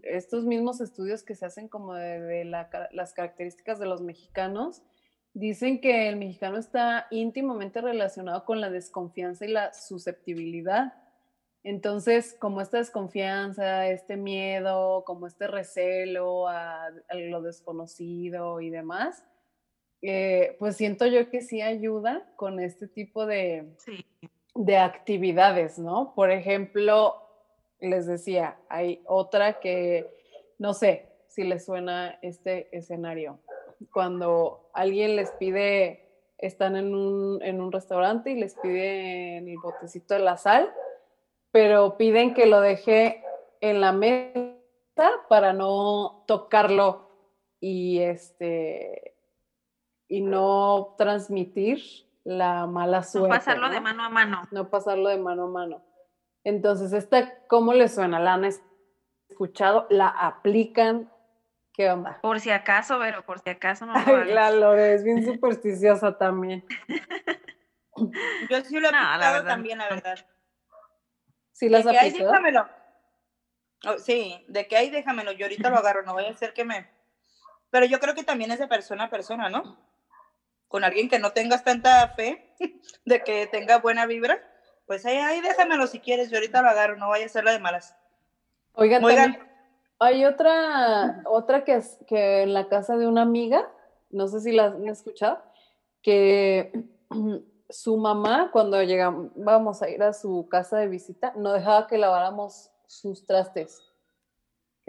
estos 0.04 0.46
mismos 0.46 0.80
estudios 0.80 1.22
que 1.22 1.34
se 1.34 1.44
hacen 1.44 1.68
como 1.68 1.92
de, 1.92 2.46
las 2.46 3.12
características 3.12 3.78
de 3.78 3.84
los 3.84 4.00
mexicanos, 4.00 4.82
dicen 5.34 5.82
que 5.82 6.08
el 6.08 6.16
mexicano 6.16 6.56
está 6.56 7.08
íntimamente 7.10 7.82
relacionado 7.82 8.46
con 8.46 8.62
la 8.62 8.70
desconfianza 8.70 9.44
y 9.44 9.48
la 9.48 9.74
susceptibilidad. 9.74 10.94
Entonces, 11.62 12.34
como 12.40 12.62
esta 12.62 12.78
desconfianza, 12.78 13.86
este 13.86 14.16
miedo, 14.16 15.04
como 15.04 15.26
este 15.26 15.46
recelo 15.46 16.48
a, 16.48 16.88
lo 17.12 17.42
desconocido 17.42 18.62
y 18.62 18.70
demás, 18.70 19.26
eh, 20.02 20.56
pues 20.58 20.76
siento 20.76 21.06
yo 21.06 21.28
que 21.28 21.42
sí 21.42 21.60
ayuda 21.60 22.26
con 22.36 22.58
este 22.58 22.88
tipo 22.88 23.26
de, 23.26 23.66
de 24.54 24.76
actividades, 24.78 25.78
¿no? 25.78 26.14
Por 26.14 26.30
ejemplo, 26.30 27.16
les 27.80 28.06
decía, 28.06 28.58
hay 28.68 29.02
otra 29.06 29.60
que, 29.60 30.06
no 30.58 30.74
sé 30.74 31.08
si 31.28 31.44
les 31.44 31.64
suena 31.64 32.18
este 32.22 32.74
escenario. 32.76 33.40
Cuando 33.92 34.70
alguien 34.72 35.16
les 35.16 35.30
pide, 35.32 36.08
están 36.38 36.76
en 36.76 36.94
un, 36.94 37.42
en 37.42 37.60
un 37.60 37.70
restaurante 37.70 38.30
y 38.30 38.40
les 38.40 38.54
piden 38.54 39.48
el 39.48 39.58
botecito 39.58 40.14
de 40.14 40.20
la 40.20 40.36
sal, 40.36 40.72
pero 41.52 41.96
piden 41.96 42.32
que 42.34 42.46
lo 42.46 42.60
deje 42.60 43.22
en 43.60 43.80
la 43.80 43.92
mesa 43.92 45.10
para 45.28 45.52
no 45.52 46.24
tocarlo 46.26 47.10
y 47.60 48.00
este 48.00 49.14
y 50.10 50.22
no 50.22 50.96
transmitir 50.98 51.80
la 52.24 52.66
mala 52.66 53.04
suerte. 53.04 53.28
No 53.28 53.34
pasarlo 53.34 53.70
de 53.70 53.80
mano 53.80 54.04
a 54.04 54.08
mano. 54.08 54.42
No 54.50 54.68
pasarlo 54.68 55.08
de 55.08 55.18
mano 55.18 55.44
a 55.44 55.48
mano. 55.48 55.82
Entonces, 56.42 56.92
¿esta 56.92 57.46
cómo 57.46 57.72
le 57.72 57.88
suena? 57.88 58.18
¿La 58.18 58.34
han 58.34 58.44
escuchado? 59.28 59.86
¿La 59.88 60.08
aplican? 60.08 61.10
¿Qué 61.72 61.88
onda? 61.88 62.18
Por 62.22 62.40
si 62.40 62.50
acaso, 62.50 62.98
pero 62.98 63.24
por 63.24 63.38
si 63.38 63.50
acaso 63.50 63.86
no 63.86 63.92
lo 63.92 63.98
Ay, 63.98 64.32
la 64.32 64.50
Lore 64.50 64.94
es 64.94 65.04
bien 65.04 65.24
supersticiosa 65.24 66.18
también. 66.18 66.66
Yo 68.50 68.60
sí 68.62 68.80
lo 68.80 68.88
he 68.88 68.92
aplicado 68.92 69.44
también, 69.44 69.78
la 69.78 69.90
verdad. 69.90 70.18
Sí, 71.52 71.68
las 71.68 71.84
de 71.84 71.92
que 71.92 71.98
hay, 71.98 72.10
déjamelo. 72.10 72.68
Oh, 73.86 73.98
sí, 73.98 74.44
de 74.48 74.66
que 74.66 74.76
hay, 74.76 74.90
déjamelo. 74.90 75.30
Yo 75.32 75.44
ahorita 75.44 75.70
lo 75.70 75.76
agarro, 75.76 76.02
no 76.02 76.14
voy 76.14 76.24
a 76.24 76.30
hacer 76.30 76.52
que 76.52 76.64
me. 76.64 76.90
Pero 77.70 77.86
yo 77.86 78.00
creo 78.00 78.16
que 78.16 78.24
también 78.24 78.50
es 78.50 78.58
de 78.58 78.66
persona 78.66 79.04
a 79.04 79.10
persona, 79.10 79.48
¿no? 79.48 79.89
Con 80.70 80.84
alguien 80.84 81.08
que 81.08 81.18
no 81.18 81.32
tengas 81.32 81.64
tanta 81.64 82.08
fe 82.10 82.54
de 83.04 83.22
que 83.22 83.46
tenga 83.48 83.78
buena 83.78 84.06
vibra, 84.06 84.40
pues 84.86 85.04
ahí, 85.04 85.16
ahí 85.16 85.40
déjamelo 85.40 85.86
si 85.88 85.98
quieres. 85.98 86.30
Yo 86.30 86.36
ahorita 86.38 86.62
lo 86.62 86.68
agarro, 86.68 86.96
no 86.96 87.08
vaya 87.08 87.26
a 87.26 87.28
ser 87.28 87.44
la 87.44 87.50
de 87.50 87.58
malas. 87.58 87.94
Oigan, 88.74 89.04
Oigan. 89.04 89.36
hay 89.98 90.24
otra, 90.24 91.22
otra 91.26 91.64
que 91.64 91.74
es 91.74 91.98
que 92.06 92.42
en 92.42 92.54
la 92.54 92.68
casa 92.68 92.96
de 92.96 93.08
una 93.08 93.22
amiga, 93.22 93.68
no 94.10 94.28
sé 94.28 94.40
si 94.40 94.52
la 94.52 94.66
han 94.66 94.88
escuchado, 94.88 95.42
que 96.02 96.72
su 97.68 97.96
mamá, 97.96 98.50
cuando 98.52 98.80
llegamos 98.82 99.82
a 99.82 99.90
ir 99.90 100.02
a 100.04 100.12
su 100.12 100.48
casa 100.48 100.78
de 100.78 100.86
visita, 100.86 101.32
no 101.36 101.52
dejaba 101.52 101.88
que 101.88 101.98
laváramos 101.98 102.70
sus 102.86 103.26
trastes. 103.26 103.89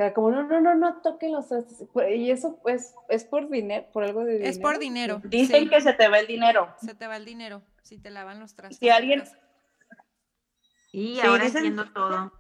Era 0.02 0.16
como, 0.16 0.32
no, 0.32 0.42
no, 0.42 0.60
no, 0.60 0.74
no 0.74 1.00
toquen 1.04 1.32
los 1.32 1.48
trastes. 1.48 1.88
Y 2.10 2.32
eso 2.32 2.58
pues, 2.64 2.96
es 3.08 3.24
por 3.24 3.48
dinero, 3.50 3.86
por 3.94 4.04
algo 4.04 4.26
de 4.26 4.34
dinero. 4.34 4.50
Es 4.50 4.58
por 4.58 4.80
dinero. 4.80 5.22
Dicen 5.24 5.70
que 5.70 5.80
se 5.80 5.94
te 5.94 6.08
va 6.08 6.18
el 6.18 6.26
dinero. 6.26 6.74
Se 6.84 6.96
te 6.96 7.06
va 7.06 7.18
el 7.18 7.26
dinero 7.26 7.62
si 7.84 8.00
te 8.00 8.10
lavan 8.10 8.40
los 8.40 8.56
trastes. 8.56 8.80
Si 8.80 8.90
alguien... 8.90 9.24
Y 10.92 11.20
ahora 11.20 11.44
dicen, 11.44 11.76
todo. 11.94 12.34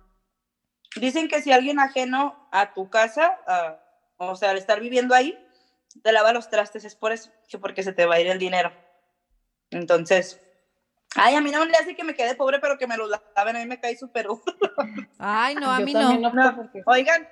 Dicen 0.96 1.28
que 1.28 1.44
si 1.44 1.52
alguien 1.52 1.80
ajeno 1.80 2.50
a 2.52 2.74
tu 2.74 2.90
casa, 2.90 3.38
o 4.18 4.36
sea, 4.36 4.50
al 4.50 4.58
estar 4.58 4.80
viviendo 4.80 5.14
ahí, 5.14 5.38
te 6.02 6.12
lava 6.12 6.34
los 6.34 6.50
trastes, 6.50 6.84
es 6.84 6.96
por 6.96 7.12
eso, 7.12 7.30
porque 7.62 7.84
se 7.84 7.94
te 7.94 8.08
va 8.08 8.16
a 8.16 8.20
ir 8.20 8.28
el 8.28 8.40
dinero. 8.40 8.74
Entonces, 9.70 10.42
ay, 11.16 11.36
a 11.36 11.42
mí 11.42 11.52
no 11.52 11.60
me 11.60 11.68
le 11.68 11.78
hace 11.78 11.96
que 11.96 12.04
me 12.04 12.16
quede 12.16 12.34
pobre, 12.34 12.60
pero 12.60 12.80
que 12.80 12.88
me 12.88 12.98
lo 12.98 13.08
laven, 13.08 13.56
a 13.56 13.60
mí 13.60 13.68
me 13.68 13.80
cae 13.80 13.96
súper 13.96 14.28
Ay, 15.20 15.54
no, 15.56 15.72
a 15.72 15.80
mí 15.80 15.94
no. 15.94 16.18
no. 16.18 16.72
Oigan, 16.88 17.28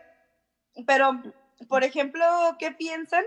pero, 0.85 1.21
por 1.67 1.83
ejemplo, 1.83 2.25
¿qué 2.57 2.71
piensan 2.71 3.23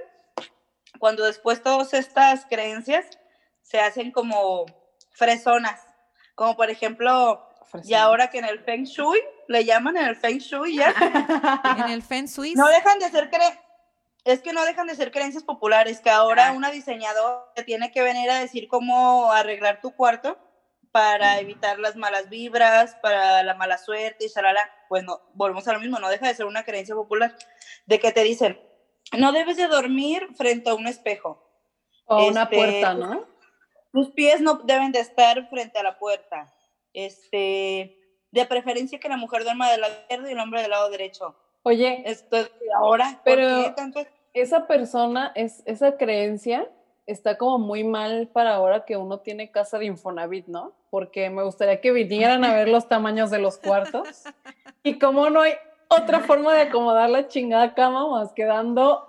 cuando 0.98 1.24
después 1.24 1.62
todas 1.62 1.94
estas 1.94 2.46
creencias 2.46 3.06
se 3.62 3.80
hacen 3.80 4.10
como 4.10 4.66
fresonas? 5.12 5.80
Como 6.34 6.56
por 6.56 6.70
ejemplo, 6.70 7.48
y 7.84 7.94
ahora 7.94 8.28
que 8.28 8.38
en 8.38 8.46
el 8.46 8.60
Feng 8.60 8.84
Shui, 8.84 9.20
le 9.48 9.64
llaman 9.64 9.96
en 9.96 10.06
el 10.06 10.16
Feng 10.16 10.38
Shui 10.38 10.76
ya. 10.76 10.94
en 11.78 11.90
el 11.90 12.02
Feng 12.02 12.26
Shui. 12.26 12.54
No 12.54 12.68
dejan 12.68 12.98
de 12.98 13.10
ser 13.10 13.28
creencias 13.30 13.62
es 14.24 14.40
que 14.40 14.52
no 14.52 14.64
dejan 14.64 14.86
de 14.86 14.94
ser 14.94 15.10
creencias 15.10 15.42
populares, 15.42 16.00
que 16.00 16.10
ahora 16.10 16.52
una 16.52 16.70
diseñadora 16.70 17.44
tiene 17.66 17.90
que 17.90 18.02
venir 18.02 18.30
a 18.30 18.38
decir 18.38 18.68
cómo 18.68 19.32
arreglar 19.32 19.80
tu 19.80 19.92
cuarto 19.92 20.38
para 20.92 21.40
evitar 21.40 21.78
las 21.78 21.96
malas 21.96 22.28
vibras, 22.28 22.96
para 23.02 23.42
la 23.42 23.54
mala 23.54 23.78
suerte 23.78 24.26
y 24.26 24.28
shalala. 24.28 24.60
Pues 24.88 25.02
no, 25.02 25.20
volvemos 25.34 25.66
a 25.66 25.72
lo 25.72 25.80
mismo, 25.80 25.98
no 25.98 26.10
deja 26.10 26.28
de 26.28 26.34
ser 26.34 26.46
una 26.46 26.64
creencia 26.64 26.94
popular 26.94 27.34
de 27.86 27.98
que 27.98 28.12
te 28.12 28.22
dicen, 28.22 28.60
no 29.18 29.32
debes 29.32 29.56
de 29.56 29.66
dormir 29.66 30.28
frente 30.36 30.70
a 30.70 30.74
un 30.74 30.86
espejo. 30.86 31.42
O 32.04 32.26
una 32.28 32.42
este, 32.44 32.56
puerta, 32.56 32.94
¿no? 32.94 33.26
Tus 33.92 34.10
pies 34.10 34.40
no 34.40 34.54
deben 34.64 34.92
de 34.92 35.00
estar 35.00 35.48
frente 35.48 35.78
a 35.78 35.82
la 35.82 35.98
puerta. 35.98 36.52
Este, 36.92 37.98
de 38.30 38.46
preferencia 38.46 39.00
que 39.00 39.08
la 39.08 39.16
mujer 39.16 39.44
duerma 39.44 39.70
del 39.70 39.80
lado 39.80 39.94
izquierdo 39.94 40.28
y 40.28 40.32
el 40.32 40.38
hombre 40.38 40.62
del 40.62 40.70
lado 40.70 40.90
derecho. 40.90 41.36
Oye, 41.62 42.02
esto 42.06 42.36
ahora, 42.74 43.20
pero 43.24 43.74
esa 44.34 44.66
persona, 44.66 45.32
es, 45.34 45.62
esa 45.66 45.96
creencia 45.96 46.68
está 47.06 47.36
como 47.36 47.58
muy 47.58 47.84
mal 47.84 48.28
para 48.32 48.54
ahora 48.54 48.84
que 48.84 48.96
uno 48.96 49.20
tiene 49.20 49.50
casa 49.50 49.78
de 49.78 49.86
Infonavit, 49.86 50.46
¿no? 50.46 50.72
Porque 50.90 51.30
me 51.30 51.42
gustaría 51.42 51.80
que 51.80 51.92
vinieran 51.92 52.44
a 52.44 52.54
ver 52.54 52.68
los 52.68 52.88
tamaños 52.88 53.30
de 53.30 53.38
los 53.38 53.58
cuartos 53.58 54.24
y 54.82 54.98
como 54.98 55.30
no 55.30 55.40
hay 55.40 55.54
otra 55.88 56.20
forma 56.20 56.54
de 56.54 56.62
acomodar 56.62 57.10
la 57.10 57.28
chingada 57.28 57.74
cama 57.74 58.08
más 58.08 58.32
quedando 58.32 59.08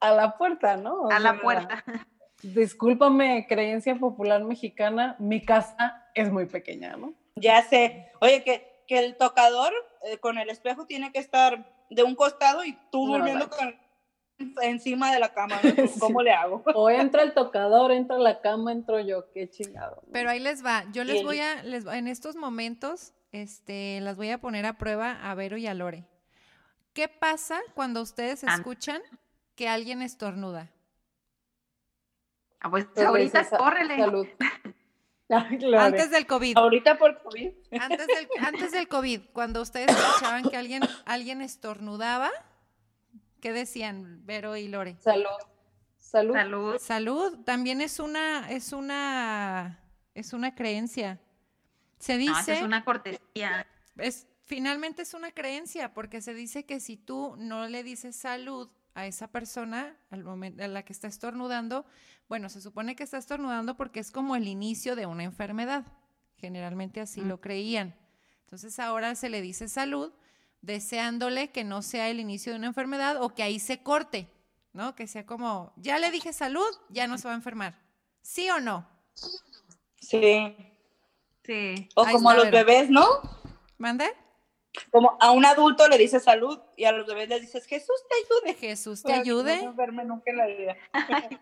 a 0.00 0.10
la 0.12 0.36
puerta, 0.36 0.76
¿no? 0.76 1.08
a 1.08 1.18
la 1.18 1.40
puerta. 1.40 1.84
Discúlpame, 2.42 3.46
creencia 3.48 3.94
popular 3.94 4.44
mexicana, 4.44 5.16
mi 5.18 5.42
casa 5.42 6.10
es 6.14 6.30
muy 6.30 6.46
pequeña, 6.46 6.96
¿no? 6.96 7.14
Ya 7.36 7.62
sé. 7.62 8.12
Oye, 8.20 8.44
que, 8.44 8.82
que 8.86 8.98
el 8.98 9.16
tocador 9.16 9.72
eh, 10.02 10.18
con 10.18 10.38
el 10.38 10.50
espejo 10.50 10.86
tiene 10.86 11.10
que 11.10 11.20
estar 11.20 11.64
de 11.88 12.02
un 12.02 12.14
costado 12.14 12.64
y 12.64 12.76
tú 12.90 13.06
durmiendo 13.06 13.43
encima 14.66 15.12
de 15.12 15.20
la 15.20 15.32
cama, 15.32 15.60
¿Cómo 16.00 16.22
le 16.22 16.32
hago? 16.32 16.62
O 16.74 16.90
entra 16.90 17.22
el 17.22 17.34
tocador, 17.34 17.92
entra 17.92 18.18
la 18.18 18.40
cama, 18.40 18.72
entro 18.72 19.00
yo, 19.00 19.30
qué 19.32 19.48
chingado. 19.48 20.02
Pero 20.12 20.30
ahí 20.30 20.40
les 20.40 20.64
va, 20.64 20.84
yo 20.92 21.04
les 21.04 21.22
voy 21.22 21.40
a, 21.40 21.62
les, 21.62 21.86
en 21.86 22.08
estos 22.08 22.36
momentos, 22.36 23.12
este, 23.32 24.00
las 24.00 24.16
voy 24.16 24.30
a 24.30 24.38
poner 24.38 24.66
a 24.66 24.78
prueba 24.78 25.30
a 25.30 25.34
Vero 25.34 25.56
y 25.56 25.66
a 25.66 25.74
Lore. 25.74 26.04
¿Qué 26.92 27.08
pasa 27.08 27.60
cuando 27.74 28.00
ustedes 28.00 28.44
ah. 28.44 28.54
escuchan 28.54 29.02
que 29.56 29.68
alguien 29.68 30.02
estornuda? 30.02 30.70
Ah, 32.60 32.70
pues, 32.70 32.86
pues 32.94 33.06
ahorita 33.06 33.48
córrele. 33.50 33.98
Salud. 33.98 34.26
Antes 35.78 36.10
del 36.10 36.26
COVID. 36.26 36.56
Ahorita 36.56 36.98
por 36.98 37.22
COVID. 37.22 37.50
Antes 37.80 38.06
del, 38.06 38.28
antes 38.40 38.72
del 38.72 38.88
COVID, 38.88 39.20
cuando 39.32 39.62
ustedes 39.62 39.90
escuchaban 39.90 40.44
que 40.44 40.56
alguien, 40.56 40.82
alguien 41.06 41.40
estornudaba, 41.40 42.30
¿qué 43.44 43.52
decían 43.52 44.24
Vero 44.24 44.56
y 44.56 44.68
Lore? 44.68 44.96
Salud. 45.00 45.26
Salud. 45.98 46.32
Salud. 46.32 46.78
Salud. 46.78 47.38
También 47.44 47.82
es 47.82 48.00
una, 48.00 48.50
es 48.50 48.72
una, 48.72 49.80
es 50.14 50.32
una 50.32 50.54
creencia. 50.54 51.20
Se 51.98 52.16
dice. 52.16 52.54
es 52.54 52.62
una 52.62 52.86
cortesía. 52.86 53.66
Es, 53.98 54.26
finalmente 54.44 55.02
es 55.02 55.12
una 55.12 55.30
creencia, 55.30 55.92
porque 55.92 56.22
se 56.22 56.32
dice 56.32 56.64
que 56.64 56.80
si 56.80 56.96
tú 56.96 57.34
no 57.36 57.68
le 57.68 57.82
dices 57.82 58.16
salud 58.16 58.70
a 58.94 59.04
esa 59.06 59.28
persona 59.28 59.94
al 60.08 60.24
momento 60.24 60.64
a 60.64 60.68
la 60.68 60.82
que 60.86 60.94
está 60.94 61.06
estornudando, 61.08 61.84
bueno, 62.30 62.48
se 62.48 62.62
supone 62.62 62.96
que 62.96 63.02
está 63.02 63.18
estornudando 63.18 63.76
porque 63.76 64.00
es 64.00 64.10
como 64.10 64.36
el 64.36 64.48
inicio 64.48 64.96
de 64.96 65.04
una 65.04 65.24
enfermedad. 65.24 65.84
Generalmente 66.38 67.02
así 67.02 67.20
Mm. 67.20 67.28
lo 67.28 67.42
creían. 67.42 67.94
Entonces 68.44 68.78
ahora 68.78 69.14
se 69.16 69.28
le 69.28 69.42
dice 69.42 69.68
salud, 69.68 70.14
deseándole 70.64 71.50
que 71.50 71.64
no 71.64 71.82
sea 71.82 72.08
el 72.08 72.20
inicio 72.20 72.52
de 72.52 72.58
una 72.58 72.68
enfermedad 72.68 73.22
o 73.22 73.34
que 73.34 73.42
ahí 73.42 73.58
se 73.58 73.82
corte, 73.82 74.28
¿no? 74.72 74.94
Que 74.94 75.06
sea 75.06 75.26
como, 75.26 75.72
ya 75.76 75.98
le 75.98 76.10
dije 76.10 76.32
salud, 76.32 76.66
ya 76.88 77.06
no 77.06 77.18
se 77.18 77.28
va 77.28 77.34
a 77.34 77.36
enfermar. 77.36 77.78
¿Sí 78.22 78.48
o 78.50 78.60
no? 78.60 78.88
Sí. 80.00 80.56
Sí. 81.44 81.88
O 81.94 82.04
Ahí 82.04 82.14
como 82.14 82.30
a 82.30 82.34
los 82.34 82.50
bebés, 82.50 82.88
¿no? 82.88 83.06
¿Mande? 83.76 84.06
Como 84.90 85.16
a 85.20 85.30
un 85.30 85.44
adulto 85.44 85.86
le 85.88 85.98
dices 85.98 86.24
salud 86.24 86.58
y 86.76 86.84
a 86.84 86.92
los 86.92 87.06
bebés 87.06 87.28
les 87.28 87.42
dices 87.42 87.66
Jesús 87.66 87.96
te 88.08 88.14
ayude. 88.16 88.58
Jesús 88.58 89.02
te 89.02 89.12
que 89.12 89.18
ayude. 89.18 89.62
No 89.62 89.70
enferme 89.70 90.04
nunca 90.04 90.30
en 90.30 90.36
la 90.36 90.46
vida. 90.46 90.76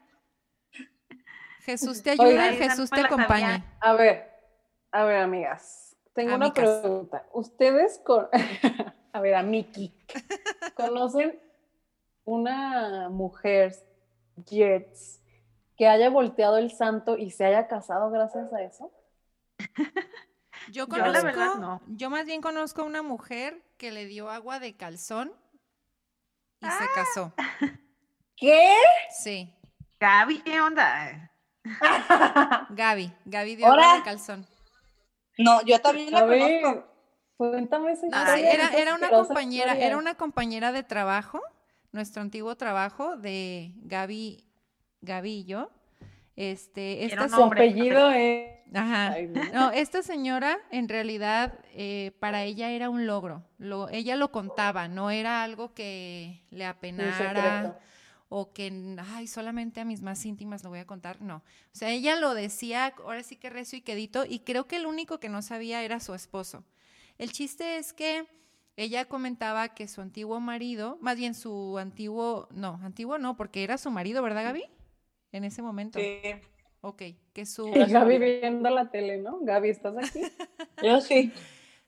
Jesús 1.61 2.02
te 2.02 2.11
ayude, 2.11 2.56
Jesús 2.56 2.90
te 2.90 3.00
acompañe. 3.00 3.64
A 3.80 3.92
ver, 3.92 4.28
a 4.90 5.04
ver, 5.04 5.18
amigas. 5.18 5.96
Tengo 6.12 6.35
una 6.35 6.52
pregunta. 6.52 7.24
¿Ustedes 7.32 8.00
con... 8.04 8.28
A 9.12 9.20
ver, 9.20 9.35
a 9.35 9.42
Miki. 9.42 9.92
¿Conocen 10.77 11.38
una 12.25 13.09
mujer, 13.11 13.75
Jets, 14.46 15.20
que 15.77 15.87
haya 15.88 16.09
volteado 16.11 16.59
el 16.59 16.70
santo 16.70 17.16
y 17.18 17.31
se 17.31 17.44
haya 17.44 17.68
casado 17.68 18.11
gracias 18.11 18.53
a 18.53 18.62
eso? 18.62 18.92
Yo 20.68 20.87
Yo, 20.87 20.96
la 20.96 21.05
conozco, 21.05 21.25
verdad, 21.27 21.55
no. 21.57 21.81
yo 21.88 22.09
más 22.09 22.25
bien 22.25 22.40
conozco 22.40 22.83
a 22.83 22.85
una 22.85 23.03
mujer 23.03 23.61
que 23.79 23.90
le 23.90 24.07
dio 24.07 24.31
agua 24.31 24.61
de 24.61 24.77
calzón 24.77 25.33
y 26.61 26.66
se 26.66 26.85
Ah. 26.85 26.88
casó. 26.94 27.33
¿Qué? 28.37 28.72
Sí, 29.11 29.53
Gaby, 29.98 30.40
¿qué 30.42 30.61
onda? 30.61 31.33
Gaby, 32.70 33.12
Gaby 33.25 33.57
dio 33.57 33.66
agua 33.66 33.96
de 33.98 34.03
calzón. 34.05 34.46
No, 35.38 35.62
yo 35.62 35.81
también 35.81 36.12
la 36.12 36.18
A 36.20 36.25
ver, 36.27 36.61
conozco. 36.62 36.91
Cuéntame 37.37 37.92
esa 37.92 38.07
No, 38.09 38.18
historia. 38.18 38.68
sí, 38.71 38.77
era, 38.77 38.95
una 38.95 39.11
compañera, 39.11 39.66
historia. 39.73 39.87
era 39.87 39.97
una 39.97 40.14
compañera 40.14 40.73
de 40.73 40.83
trabajo, 40.83 41.40
nuestro 41.92 42.23
antiguo 42.23 42.57
trabajo 42.57 43.16
de 43.16 43.73
Gaby, 43.83 44.45
Gaby 45.01 45.31
y 45.31 45.45
yo. 45.45 45.71
Este, 46.37 47.05
esta 47.05 47.29
Su 47.29 47.45
apellido 47.45 48.11
es... 48.14 48.51
Ajá. 48.75 49.16
No. 49.53 49.71
Esta 49.71 50.03
señora 50.03 50.59
en 50.71 50.88
realidad 50.88 51.53
eh, 51.75 52.12
para 52.21 52.45
ella 52.45 52.71
era 52.71 52.88
un 52.88 53.07
logro. 53.07 53.45
Lo, 53.59 53.90
ella 53.90 54.16
lo 54.16 54.33
contaba, 54.33 54.88
no 54.88 55.11
era 55.11 55.42
algo 55.42 55.75
que 55.75 56.42
le 56.51 56.64
apenara 56.64 57.79
o 58.35 58.51
que, 58.55 58.97
ay, 59.14 59.27
solamente 59.27 59.83
a 59.83 59.85
mis 59.85 60.01
más 60.01 60.25
íntimas 60.25 60.64
lo 60.64 60.71
voy 60.71 60.79
a 60.79 60.87
contar. 60.87 61.21
No. 61.21 61.37
O 61.37 61.75
sea, 61.75 61.90
ella 61.90 62.16
lo 62.16 62.33
decía, 62.33 62.95
ahora 63.05 63.23
sí 63.23 63.37
que 63.37 63.51
recio 63.51 63.77
y 63.79 63.83
quedito, 63.83 64.25
y 64.27 64.38
creo 64.38 64.66
que 64.66 64.77
el 64.77 64.87
único 64.87 65.21
que 65.21 65.29
no 65.29 65.42
sabía 65.42 65.83
era 65.83 66.01
su 66.01 66.14
esposo. 66.14 66.64
El 67.22 67.30
chiste 67.30 67.76
es 67.76 67.92
que 67.92 68.26
ella 68.76 69.04
comentaba 69.04 69.68
que 69.74 69.87
su 69.87 70.00
antiguo 70.00 70.40
marido, 70.40 70.98
más 71.00 71.16
bien 71.16 71.35
su 71.35 71.78
antiguo, 71.78 72.48
no, 72.50 72.80
antiguo 72.82 73.16
no, 73.16 73.37
porque 73.37 73.62
era 73.62 73.78
su 73.78 73.92
marido, 73.92 74.24
¿verdad, 74.24 74.42
Gaby? 74.42 74.64
En 75.30 75.44
ese 75.44 75.62
momento. 75.62 76.00
Sí, 76.00 76.18
Ok, 76.80 77.02
que 77.32 77.46
su... 77.46 77.68
Y 77.68 77.92
Gaby 77.92 78.18
viendo 78.18 78.68
la 78.70 78.90
tele, 78.90 79.18
¿no? 79.18 79.38
Gaby, 79.40 79.68
¿estás 79.68 79.94
aquí? 79.96 80.20
yo 80.82 81.00
sí. 81.00 81.30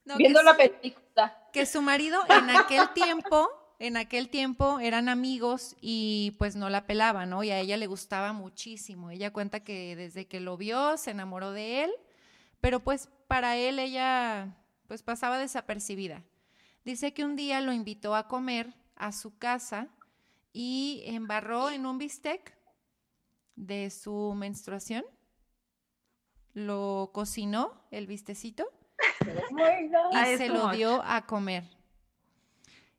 no, 0.05 0.17
Viendo 0.19 0.39
su- 0.39 0.45
la 0.45 0.57
película. 0.57 1.37
que 1.53 1.67
su 1.67 1.83
marido 1.83 2.21
en 2.29 2.49
aquel 2.51 2.89
tiempo, 2.95 3.49
en 3.81 3.97
aquel 3.97 4.29
tiempo 4.29 4.79
eran 4.79 5.09
amigos 5.09 5.75
y 5.81 6.37
pues 6.39 6.55
no 6.55 6.71
la 6.71 6.87
pelaba, 6.87 7.27
¿no? 7.27 7.43
Y 7.43 7.51
a 7.51 7.59
ella 7.59 7.77
le 7.77 7.89
gustaba 7.89 8.33
muchísimo. 8.33 9.11
Ella 9.11 9.33
cuenta 9.33 9.65
que 9.65 9.97
desde 9.97 10.29
que 10.29 10.39
lo 10.39 10.57
vio 10.57 10.97
se 10.97 11.11
enamoró 11.11 11.51
de 11.51 11.83
él, 11.83 11.91
pero 12.61 12.79
pues 12.79 13.09
para 13.27 13.57
él 13.57 13.81
ella 13.81 14.55
pues 14.87 15.03
pasaba 15.03 15.39
desapercibida. 15.39 16.23
Dice 16.85 17.15
que 17.15 17.25
un 17.25 17.37
día 17.37 17.61
lo 17.61 17.73
invitó 17.73 18.15
a 18.15 18.29
comer 18.29 18.75
a 18.97 19.13
su 19.13 19.39
casa 19.39 19.89
y 20.53 21.03
embarró 21.07 21.71
en 21.71 21.87
un 21.87 21.99
bistec 21.99 22.57
de 23.57 23.91
su 23.91 24.35
menstruación. 24.35 25.05
Lo 26.53 27.11
cocinó 27.13 27.83
el 27.91 28.07
bistecito 28.07 28.71
y 30.13 30.37
se 30.37 30.49
lo 30.49 30.67
much. 30.67 30.77
dio 30.77 31.03
a 31.03 31.27
comer. 31.27 31.65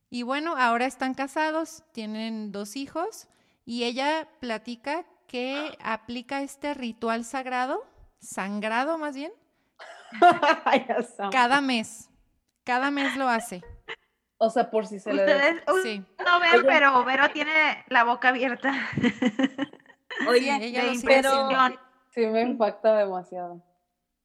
Y 0.09 0.23
bueno, 0.23 0.55
ahora 0.57 0.85
están 0.85 1.13
casados, 1.13 1.83
tienen 1.91 2.51
dos 2.51 2.75
hijos 2.75 3.27
y 3.65 3.83
ella 3.83 4.27
platica 4.39 5.05
que 5.27 5.77
aplica 5.81 6.41
este 6.41 6.73
ritual 6.73 7.25
sagrado, 7.25 7.83
sangrado 8.19 8.97
más 8.97 9.15
bien. 9.15 9.31
cada 11.31 11.61
mes. 11.61 12.09
Cada 12.63 12.91
mes 12.91 13.15
lo 13.15 13.27
hace. 13.29 13.61
O 14.37 14.49
sea, 14.49 14.69
por 14.69 14.85
si 14.87 14.99
se 14.99 15.13
le. 15.13 15.23
Ustedes 15.23 15.63
uy, 15.73 15.81
Sí. 15.83 16.05
no 16.25 16.39
ven, 16.39 16.49
Oye. 16.55 16.63
pero 16.65 17.03
Vero 17.05 17.29
tiene 17.31 17.85
la 17.87 18.03
boca 18.03 18.29
abierta 18.29 18.73
Oye, 20.27 20.39
ella 20.55 20.59
sigue 20.59 20.79
haciendo. 20.79 20.93
impresión. 20.93 21.79
Sí 22.09 22.25
me 22.27 22.41
impacta 22.41 22.95
demasiado. 22.97 23.61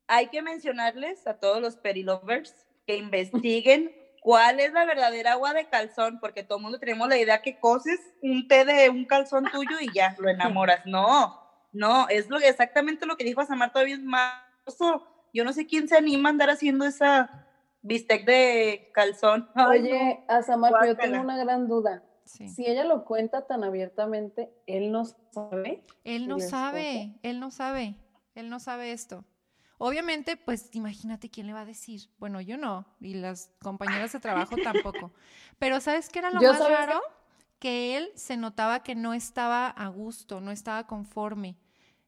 hay 0.06 0.28
que 0.28 0.42
mencionarles 0.42 1.26
a 1.26 1.38
todos 1.38 1.60
los 1.60 1.76
perilovers 1.76 2.66
que 2.86 2.96
investiguen 2.96 3.92
cuál 4.22 4.58
es 4.60 4.72
la 4.72 4.84
verdadera 4.84 5.32
agua 5.32 5.52
de 5.52 5.68
calzón, 5.68 6.18
porque 6.20 6.42
todo 6.42 6.58
el 6.58 6.62
mundo 6.62 6.78
tenemos 6.78 7.08
la 7.08 7.16
idea 7.16 7.42
que 7.42 7.58
coces 7.58 7.98
un 8.22 8.46
té 8.48 8.64
de 8.64 8.88
un 8.90 9.04
calzón 9.04 9.44
tuyo 9.50 9.78
y 9.80 9.92
ya 9.92 10.14
lo 10.18 10.28
enamoras. 10.28 10.84
No, 10.86 11.40
no, 11.72 12.08
es 12.08 12.28
lo 12.28 12.38
exactamente 12.38 13.06
lo 13.06 13.16
que 13.16 13.24
dijo 13.24 13.44
Samar 13.44 13.72
todavía 13.72 13.94
es 13.94 14.02
más. 14.02 14.34
Yo 15.32 15.44
no 15.44 15.52
sé 15.52 15.66
quién 15.66 15.88
se 15.88 15.96
anima 15.96 16.28
a 16.28 16.32
andar 16.32 16.50
haciendo 16.50 16.84
esa 16.84 17.46
bistec 17.82 18.24
de 18.24 18.90
calzón. 18.94 19.48
Ay, 19.54 19.80
Oye, 19.80 20.24
Asamar, 20.28 20.72
pero 20.78 20.92
yo 20.92 20.96
tengo 20.96 21.20
una 21.20 21.36
gran 21.36 21.68
duda. 21.68 22.02
Sí. 22.24 22.48
Si 22.48 22.66
ella 22.66 22.84
lo 22.84 23.04
cuenta 23.04 23.46
tan 23.46 23.64
abiertamente, 23.64 24.52
él 24.66 24.92
no 24.92 25.04
sabe. 25.04 25.84
Él 26.04 26.28
no 26.28 26.38
¿Y 26.38 26.42
el 26.42 26.48
sabe, 26.48 27.18
él 27.22 27.40
no 27.40 27.50
sabe, 27.50 27.96
él 28.34 28.50
no 28.50 28.60
sabe 28.60 28.92
esto. 28.92 29.24
Obviamente, 29.82 30.36
pues 30.36 30.68
imagínate 30.72 31.30
quién 31.30 31.46
le 31.46 31.54
va 31.54 31.62
a 31.62 31.64
decir. 31.64 32.10
Bueno, 32.18 32.42
yo 32.42 32.58
no, 32.58 32.84
y 33.00 33.14
las 33.14 33.50
compañeras 33.62 34.12
de 34.12 34.20
trabajo 34.20 34.54
tampoco. 34.62 35.12
Pero 35.58 35.80
¿sabes 35.80 36.10
qué 36.10 36.18
era 36.18 36.30
lo 36.30 36.40
Yo, 36.40 36.52
más 36.52 36.68
raro? 36.68 37.00
Que 37.58 37.96
él 37.96 38.10
se 38.14 38.36
notaba 38.36 38.82
que 38.82 38.94
no 38.94 39.14
estaba 39.14 39.68
a 39.68 39.88
gusto, 39.88 40.42
no 40.42 40.50
estaba 40.50 40.86
conforme 40.86 41.56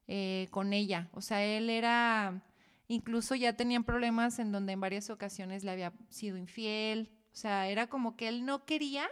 eh, 0.07 0.49
con 0.51 0.71
ella. 0.71 1.09
O 1.13 1.21
sea, 1.21 1.43
él 1.43 1.69
era, 1.71 2.43
incluso 2.87 3.35
ya 3.35 3.53
tenían 3.55 3.83
problemas 3.83 4.39
en 4.39 4.51
donde 4.51 4.73
en 4.73 4.81
varias 4.81 5.09
ocasiones 5.09 5.63
le 5.63 5.71
había 5.71 5.93
sido 6.09 6.37
infiel. 6.37 7.11
O 7.31 7.35
sea, 7.35 7.67
era 7.67 7.87
como 7.87 8.15
que 8.15 8.27
él 8.27 8.45
no 8.45 8.65
quería, 8.65 9.09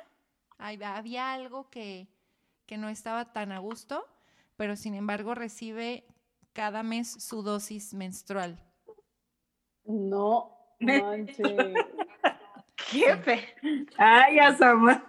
había 0.58 1.34
algo 1.34 1.70
que, 1.70 2.08
que 2.68 2.78
no 2.78 2.90
estaba 2.90 3.34
tan 3.34 3.52
a 3.52 3.60
gusto, 3.60 4.06
pero 4.58 4.76
sin 4.76 4.94
embargo 4.94 5.34
recibe 5.34 6.06
cada 6.54 6.84
mes 6.84 7.12
su 7.12 7.42
dosis 7.42 7.94
menstrual. 7.94 8.60
No 9.86 10.56
manches. 10.80 11.48
Qué 12.92 13.16
fe. 13.18 13.88
Ay, 13.98 14.38
Samar. 14.58 15.04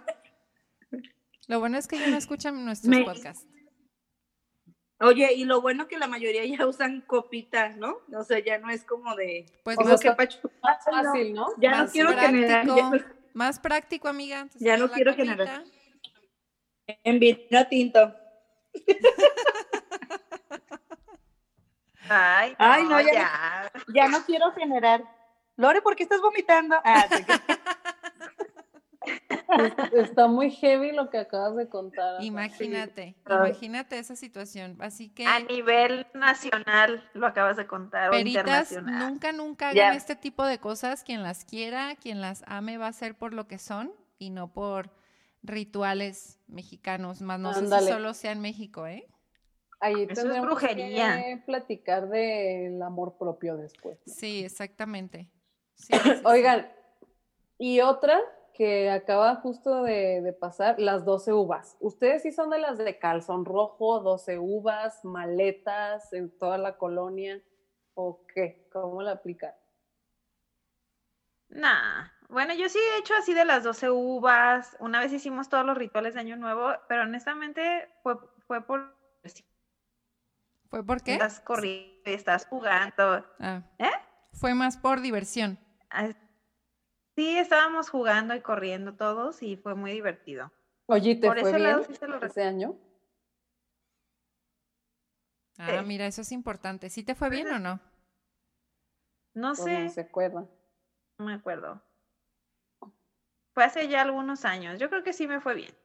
Lo 1.47 1.59
bueno 1.59 1.77
es 1.77 1.87
que 1.87 1.99
ya 1.99 2.07
no 2.07 2.15
escuchan 2.17 2.63
nuestros 2.63 2.89
Me- 2.95 3.03
podcasts. 3.03 3.45
Oye, 5.03 5.33
y 5.33 5.43
lo 5.43 5.61
bueno 5.61 5.87
que 5.87 5.97
la 5.97 6.07
mayoría 6.07 6.45
ya 6.45 6.65
usan 6.65 7.01
copitas, 7.01 7.75
¿no? 7.77 7.97
O 8.15 8.23
sea, 8.23 8.39
ya 8.39 8.57
no 8.57 8.69
es 8.69 8.85
como 8.85 9.15
de... 9.15 9.45
Pues 9.63 9.77
más, 9.77 9.99
que 9.99 10.09
Más 10.09 10.85
fácil, 10.85 11.33
¿no? 11.33 11.47
Ya 11.57 11.83
no 11.83 11.89
quiero 11.89 12.17
generar. 12.17 12.65
práctico, 12.65 12.91
más 13.33 13.59
práctico, 13.59 14.07
amiga. 14.07 14.39
Entonces, 14.41 14.61
Ya 14.61 14.77
no 14.77 14.89
quiero 14.89 15.13
generar. 15.13 15.63
En 16.87 17.19
vino 17.19 17.67
tinto. 17.69 18.15
Ay, 22.09 22.51
no, 22.51 22.55
Ay, 22.59 22.83
no, 22.83 23.01
ya 23.01 23.71
ya. 23.93 24.07
No 24.09 24.25
quiero 24.25 24.51
generar. 24.51 25.03
Lore, 25.55 25.81
¿por 25.81 25.95
qué 25.95 26.03
estás 26.03 26.21
vomitando? 26.21 26.75
Ah, 26.83 27.07
Está 29.93 30.27
muy 30.27 30.51
heavy 30.51 30.91
lo 30.91 31.09
que 31.09 31.17
acabas 31.17 31.55
de 31.55 31.67
contar. 31.67 32.23
Imagínate, 32.23 33.15
imagínate 33.29 33.99
esa 33.99 34.15
situación. 34.15 34.77
Así 34.79 35.09
que, 35.09 35.25
A 35.25 35.39
nivel 35.39 36.07
nacional 36.13 37.09
lo 37.13 37.27
acabas 37.27 37.57
de 37.57 37.67
contar 37.67 38.09
o 38.09 38.11
peritas, 38.11 38.71
internacional. 38.71 39.09
nunca, 39.13 39.31
nunca 39.31 39.69
hagan 39.69 39.95
este 39.95 40.15
tipo 40.15 40.45
de 40.45 40.59
cosas. 40.59 41.03
Quien 41.03 41.23
las 41.23 41.45
quiera, 41.45 41.95
quien 41.95 42.21
las 42.21 42.43
ame, 42.47 42.77
va 42.77 42.87
a 42.87 42.93
ser 42.93 43.15
por 43.15 43.33
lo 43.33 43.47
que 43.47 43.57
son 43.57 43.93
y 44.17 44.29
no 44.29 44.51
por 44.53 44.91
rituales 45.43 46.39
mexicanos. 46.47 47.21
Más 47.21 47.39
no 47.39 47.53
sé 47.53 47.67
si 47.67 47.87
solo 47.87 48.13
sea 48.13 48.31
en 48.31 48.41
México, 48.41 48.87
¿eh? 48.87 49.07
Ahí 49.79 50.03
es 50.03 50.17
tendremos 50.17 50.47
brujería. 50.47 51.21
que 51.21 51.43
platicar 51.45 52.07
del 52.07 52.81
amor 52.81 53.17
propio 53.17 53.57
después. 53.57 53.99
¿no? 54.05 54.13
Sí, 54.13 54.45
exactamente. 54.45 55.29
Sí, 55.75 55.93
sí, 55.93 55.99
sí. 56.03 56.21
Oigan, 56.23 56.71
Y 57.57 57.81
otra 57.81 58.17
que 58.53 58.89
acaba 58.89 59.35
justo 59.35 59.83
de, 59.83 60.21
de, 60.21 60.33
pasar, 60.33 60.79
las 60.79 61.05
12 61.05 61.33
uvas. 61.33 61.75
¿Ustedes 61.79 62.21
sí 62.21 62.31
son 62.31 62.49
de 62.49 62.59
las 62.59 62.77
de 62.77 62.99
calzón 62.99 63.45
rojo, 63.45 63.99
12 63.99 64.39
uvas, 64.39 65.03
maletas 65.03 66.13
en 66.13 66.37
toda 66.37 66.57
la 66.57 66.77
colonia? 66.77 67.41
¿O 67.95 68.25
qué? 68.33 68.67
¿Cómo 68.71 69.01
la 69.01 69.11
aplican? 69.13 69.53
Nah, 71.49 72.07
bueno, 72.29 72.53
yo 72.55 72.67
sí 72.67 72.79
he 72.79 72.99
hecho 72.99 73.13
así 73.15 73.33
de 73.33 73.45
las 73.45 73.63
12 73.63 73.91
uvas. 73.91 74.75
Una 74.79 74.99
vez 74.99 75.13
hicimos 75.13 75.49
todos 75.49 75.65
los 75.65 75.77
rituales 75.77 76.15
de 76.15 76.21
Año 76.21 76.35
Nuevo, 76.35 76.73
pero 76.87 77.03
honestamente 77.03 77.89
fue, 78.01 78.15
fue 78.47 78.65
por... 78.65 78.97
¿Fue 80.69 80.83
por 80.83 81.03
qué? 81.03 81.13
Estás 81.13 81.39
corriendo, 81.39 82.01
estás 82.05 82.47
jugando. 82.47 83.23
Ah. 83.39 83.61
¿Eh? 83.77 83.91
Fue 84.31 84.55
más 84.55 84.77
por 84.77 85.01
diversión. 85.01 85.59
Ah, 85.91 86.09
Sí, 87.15 87.37
estábamos 87.37 87.89
jugando 87.89 88.35
y 88.35 88.41
corriendo 88.41 88.95
todos 88.95 89.43
y 89.43 89.55
fue 89.57 89.75
muy 89.75 89.91
divertido. 89.91 90.51
Oye, 90.87 91.15
¿te 91.15 91.27
Por 91.27 91.39
fue 91.39 91.49
ese 91.49 91.59
bien 91.59 91.69
lado 91.69 91.83
sí 91.83 91.93
se 91.95 92.07
lo 92.07 92.17
ese 92.17 92.43
año? 92.43 92.75
Ah, 95.59 95.81
Sí. 95.81 95.87
mira, 95.87 96.07
eso 96.07 96.21
es 96.21 96.31
importante. 96.31 96.89
¿Sí 96.89 97.03
te 97.03 97.15
fue 97.15 97.29
bien 97.29 97.47
o 97.51 97.59
no? 97.59 97.79
No 99.35 99.51
¿O 99.51 99.55
sé, 99.55 99.85
no 99.85 99.89
se 99.91 100.01
acuerda? 100.01 100.47
no 101.19 101.25
me 101.25 101.33
acuerdo. 101.33 101.81
Fue 103.53 103.63
hace 103.63 103.87
ya 103.87 104.01
algunos 104.01 104.45
años. 104.45 104.79
Yo 104.79 104.89
creo 104.89 105.03
que 105.03 105.13
sí 105.13 105.27
me 105.27 105.39
fue 105.39 105.53
bien. 105.53 105.75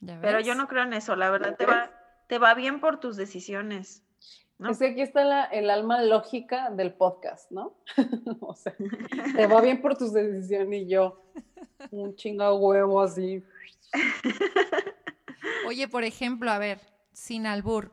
¿Ya 0.00 0.18
Pero 0.20 0.40
yo 0.40 0.54
no 0.54 0.68
creo 0.68 0.82
en 0.84 0.94
eso. 0.94 1.16
La 1.16 1.30
verdad 1.30 1.54
te 1.56 1.66
va, 1.66 1.90
te 2.28 2.38
va 2.38 2.54
bien 2.54 2.80
por 2.80 2.98
tus 2.98 3.16
decisiones. 3.16 4.02
¿No? 4.58 4.70
Es 4.70 4.78
que 4.78 4.86
aquí 4.88 5.00
está 5.02 5.24
la- 5.24 5.44
el 5.44 5.68
alma 5.70 6.02
lógica 6.02 6.70
del 6.70 6.92
podcast, 6.94 7.50
¿no? 7.50 7.76
o 8.40 8.54
sea, 8.54 8.74
te 9.36 9.46
va 9.46 9.60
bien 9.60 9.80
por 9.82 9.96
tus 9.96 10.12
decisiones 10.12 10.82
y 10.82 10.88
yo, 10.88 11.22
un 11.90 12.14
chinga 12.16 12.52
huevo 12.54 13.00
así. 13.02 13.42
Oye, 15.66 15.88
por 15.88 16.04
ejemplo, 16.04 16.50
a 16.50 16.58
ver, 16.58 16.80
sin 17.12 17.46
albur, 17.46 17.92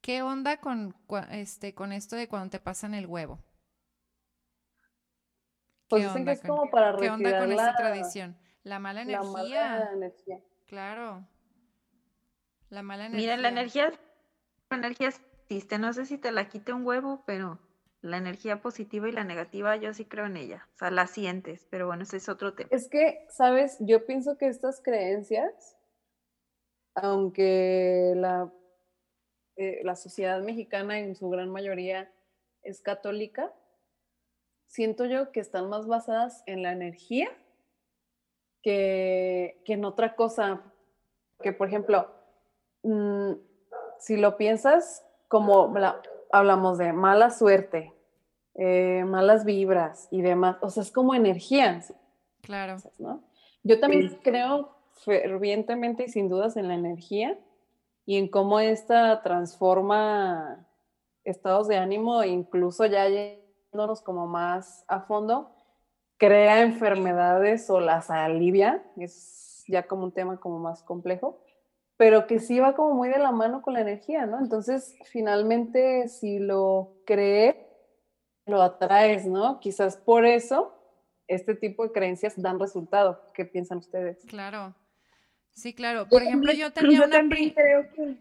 ¿qué 0.00 0.22
onda 0.22 0.58
con, 0.60 0.94
este, 1.30 1.74
con 1.74 1.92
esto 1.92 2.16
de 2.16 2.28
cuando 2.28 2.50
te 2.50 2.60
pasan 2.60 2.94
el 2.94 3.06
huevo? 3.06 3.38
Pues 5.88 6.02
¿Qué 6.02 6.06
dicen 6.08 6.20
onda 6.22 6.32
que 6.32 6.36
es 6.36 6.40
con- 6.46 6.56
como 6.56 6.70
para 6.70 6.96
¿Qué 6.96 7.10
onda 7.10 7.30
retirar 7.30 7.40
con 7.46 7.56
la, 7.56 7.62
esta 7.70 7.76
tradición? 7.76 8.36
La 8.62 8.78
mala 8.78 9.04
la 9.04 9.12
energía. 9.14 9.30
mala 9.32 9.90
energía. 9.92 10.40
Claro. 10.66 11.26
La 12.68 12.82
mala 12.82 13.06
energía. 13.06 13.36
Mira, 13.36 13.42
la 13.42 13.48
energía, 13.48 13.92
la 14.70 14.76
energía 14.76 15.08
No 15.78 15.92
sé 15.92 16.06
si 16.06 16.16
te 16.16 16.30
la 16.30 16.48
quite 16.48 16.72
un 16.72 16.86
huevo, 16.86 17.24
pero 17.26 17.58
la 18.02 18.18
energía 18.18 18.62
positiva 18.62 19.08
y 19.08 19.12
la 19.12 19.24
negativa 19.24 19.74
yo 19.76 19.92
sí 19.92 20.04
creo 20.04 20.26
en 20.26 20.36
ella. 20.36 20.68
O 20.74 20.78
sea, 20.78 20.90
la 20.92 21.08
sientes, 21.08 21.66
pero 21.70 21.88
bueno, 21.88 22.04
ese 22.04 22.18
es 22.18 22.28
otro 22.28 22.54
tema. 22.54 22.68
Es 22.72 22.88
que, 22.88 23.26
¿sabes? 23.30 23.76
Yo 23.80 24.06
pienso 24.06 24.38
que 24.38 24.46
estas 24.46 24.80
creencias, 24.80 25.76
aunque 26.94 28.12
la, 28.14 28.52
eh, 29.56 29.80
la 29.82 29.96
sociedad 29.96 30.40
mexicana 30.40 31.00
en 31.00 31.16
su 31.16 31.28
gran 31.28 31.50
mayoría 31.50 32.12
es 32.62 32.80
católica, 32.80 33.52
siento 34.66 35.04
yo 35.06 35.32
que 35.32 35.40
están 35.40 35.68
más 35.68 35.88
basadas 35.88 36.44
en 36.46 36.62
la 36.62 36.70
energía 36.70 37.28
que, 38.62 39.62
que 39.64 39.72
en 39.72 39.84
otra 39.84 40.14
cosa. 40.14 40.62
Que, 41.42 41.52
por 41.52 41.66
ejemplo, 41.66 42.14
mm, 42.82 43.32
si 43.98 44.16
lo 44.16 44.36
piensas, 44.36 45.04
como 45.30 45.72
la- 45.78 46.02
hablamos 46.32 46.76
de 46.76 46.92
mala 46.92 47.30
suerte, 47.30 47.94
eh, 48.56 49.04
malas 49.06 49.44
vibras 49.44 50.08
y 50.10 50.22
demás, 50.22 50.56
o 50.60 50.68
sea, 50.70 50.82
es 50.82 50.90
como 50.90 51.14
energía, 51.14 51.80
Claro. 52.42 52.78
¿no? 52.98 53.22
Yo 53.62 53.78
también 53.78 54.18
creo 54.24 54.70
fervientemente 55.04 56.04
y 56.04 56.08
sin 56.08 56.28
dudas 56.28 56.56
en 56.56 56.66
la 56.66 56.74
energía 56.74 57.38
y 58.06 58.16
en 58.16 58.26
cómo 58.28 58.58
esta 58.58 59.22
transforma 59.22 60.66
estados 61.22 61.68
de 61.68 61.76
ánimo, 61.76 62.22
e 62.22 62.28
incluso 62.28 62.84
ya 62.86 63.06
yéndonos 63.08 64.02
como 64.02 64.26
más 64.26 64.84
a 64.88 65.00
fondo, 65.02 65.52
crea 66.16 66.60
enfermedades 66.62 67.70
o 67.70 67.78
las 67.78 68.10
alivia, 68.10 68.82
es 68.96 69.62
ya 69.68 69.86
como 69.86 70.02
un 70.02 70.12
tema 70.12 70.40
como 70.40 70.58
más 70.58 70.82
complejo, 70.82 71.38
pero 72.00 72.26
que 72.26 72.40
sí 72.40 72.58
va 72.58 72.74
como 72.74 72.94
muy 72.94 73.10
de 73.10 73.18
la 73.18 73.30
mano 73.30 73.60
con 73.60 73.74
la 73.74 73.82
energía, 73.82 74.24
¿no? 74.24 74.38
Entonces, 74.38 74.96
finalmente, 75.04 76.08
si 76.08 76.38
lo 76.38 76.94
crees, 77.04 77.56
lo 78.46 78.62
atraes, 78.62 79.26
¿no? 79.26 79.60
Quizás 79.60 79.98
por 79.98 80.24
eso 80.24 80.74
este 81.28 81.54
tipo 81.54 81.86
de 81.86 81.92
creencias 81.92 82.40
dan 82.40 82.58
resultado. 82.58 83.20
¿Qué 83.34 83.44
piensan 83.44 83.76
ustedes? 83.76 84.24
Claro. 84.24 84.74
Sí, 85.52 85.74
claro. 85.74 86.08
Por 86.08 86.22
ejemplo, 86.22 86.54
yo 86.54 86.72
tenía 86.72 87.04
una 87.04 87.20
creo 87.28 87.92
que 87.92 88.16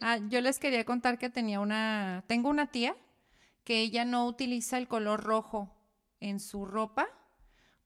Ah, 0.00 0.18
yo 0.28 0.40
les 0.40 0.60
quería 0.60 0.84
contar 0.84 1.18
que 1.18 1.28
tenía 1.28 1.58
una, 1.58 2.22
tengo 2.28 2.50
una 2.50 2.70
tía 2.70 2.94
que 3.64 3.80
ella 3.80 4.04
no 4.04 4.28
utiliza 4.28 4.78
el 4.78 4.86
color 4.86 5.24
rojo 5.24 5.74
en 6.20 6.38
su 6.38 6.66
ropa 6.66 7.08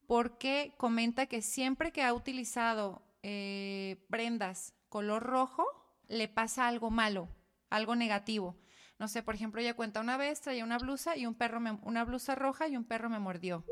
porque 0.07 0.75
comenta 0.77 1.25
que 1.25 1.41
siempre 1.41 1.91
que 1.91 2.03
ha 2.03 2.13
utilizado 2.13 3.01
eh, 3.27 3.97
prendas 4.11 4.74
color 4.95 5.25
rojo 5.25 5.67
le 6.07 6.29
pasa 6.29 6.69
algo 6.69 6.89
malo, 6.89 7.29
algo 7.69 7.97
negativo. 7.97 8.57
No 9.01 9.09
sé, 9.09 9.25
por 9.25 9.35
ejemplo, 9.35 9.61
ella 9.61 9.75
cuenta 9.75 10.01
una 10.01 10.17
vez 10.17 10.41
traía 10.41 10.63
una 10.63 10.79
blusa 10.79 11.17
y 11.17 11.27
un 11.27 11.35
perro, 11.35 11.59
me- 11.59 11.81
una 11.83 12.05
blusa 12.05 12.37
roja 12.37 12.69
y 12.69 12.77
un 12.77 12.85
perro 12.85 13.11
me 13.11 13.19
mordió. 13.19 13.65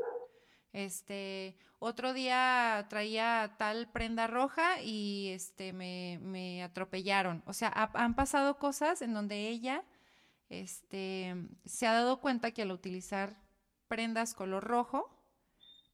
Este, 0.73 1.55
otro 1.79 2.11
día 2.11 2.87
traía 2.89 3.55
tal 3.57 3.89
prenda 3.89 4.27
roja 4.27 4.81
y 4.81 5.29
este 5.29 5.71
me, 5.71 6.19
me 6.21 6.61
atropellaron. 6.61 7.41
O 7.45 7.53
sea, 7.53 7.69
ha- 7.73 7.91
han 8.03 8.15
pasado 8.15 8.57
cosas 8.57 9.01
en 9.01 9.13
donde 9.13 9.47
ella 9.47 9.85
este, 10.49 11.35
se 11.63 11.87
ha 11.87 11.93
dado 11.93 12.19
cuenta 12.19 12.51
que 12.51 12.63
al 12.63 12.71
utilizar 12.71 13.37
prendas 13.87 14.33
color 14.33 14.65
rojo 14.65 15.09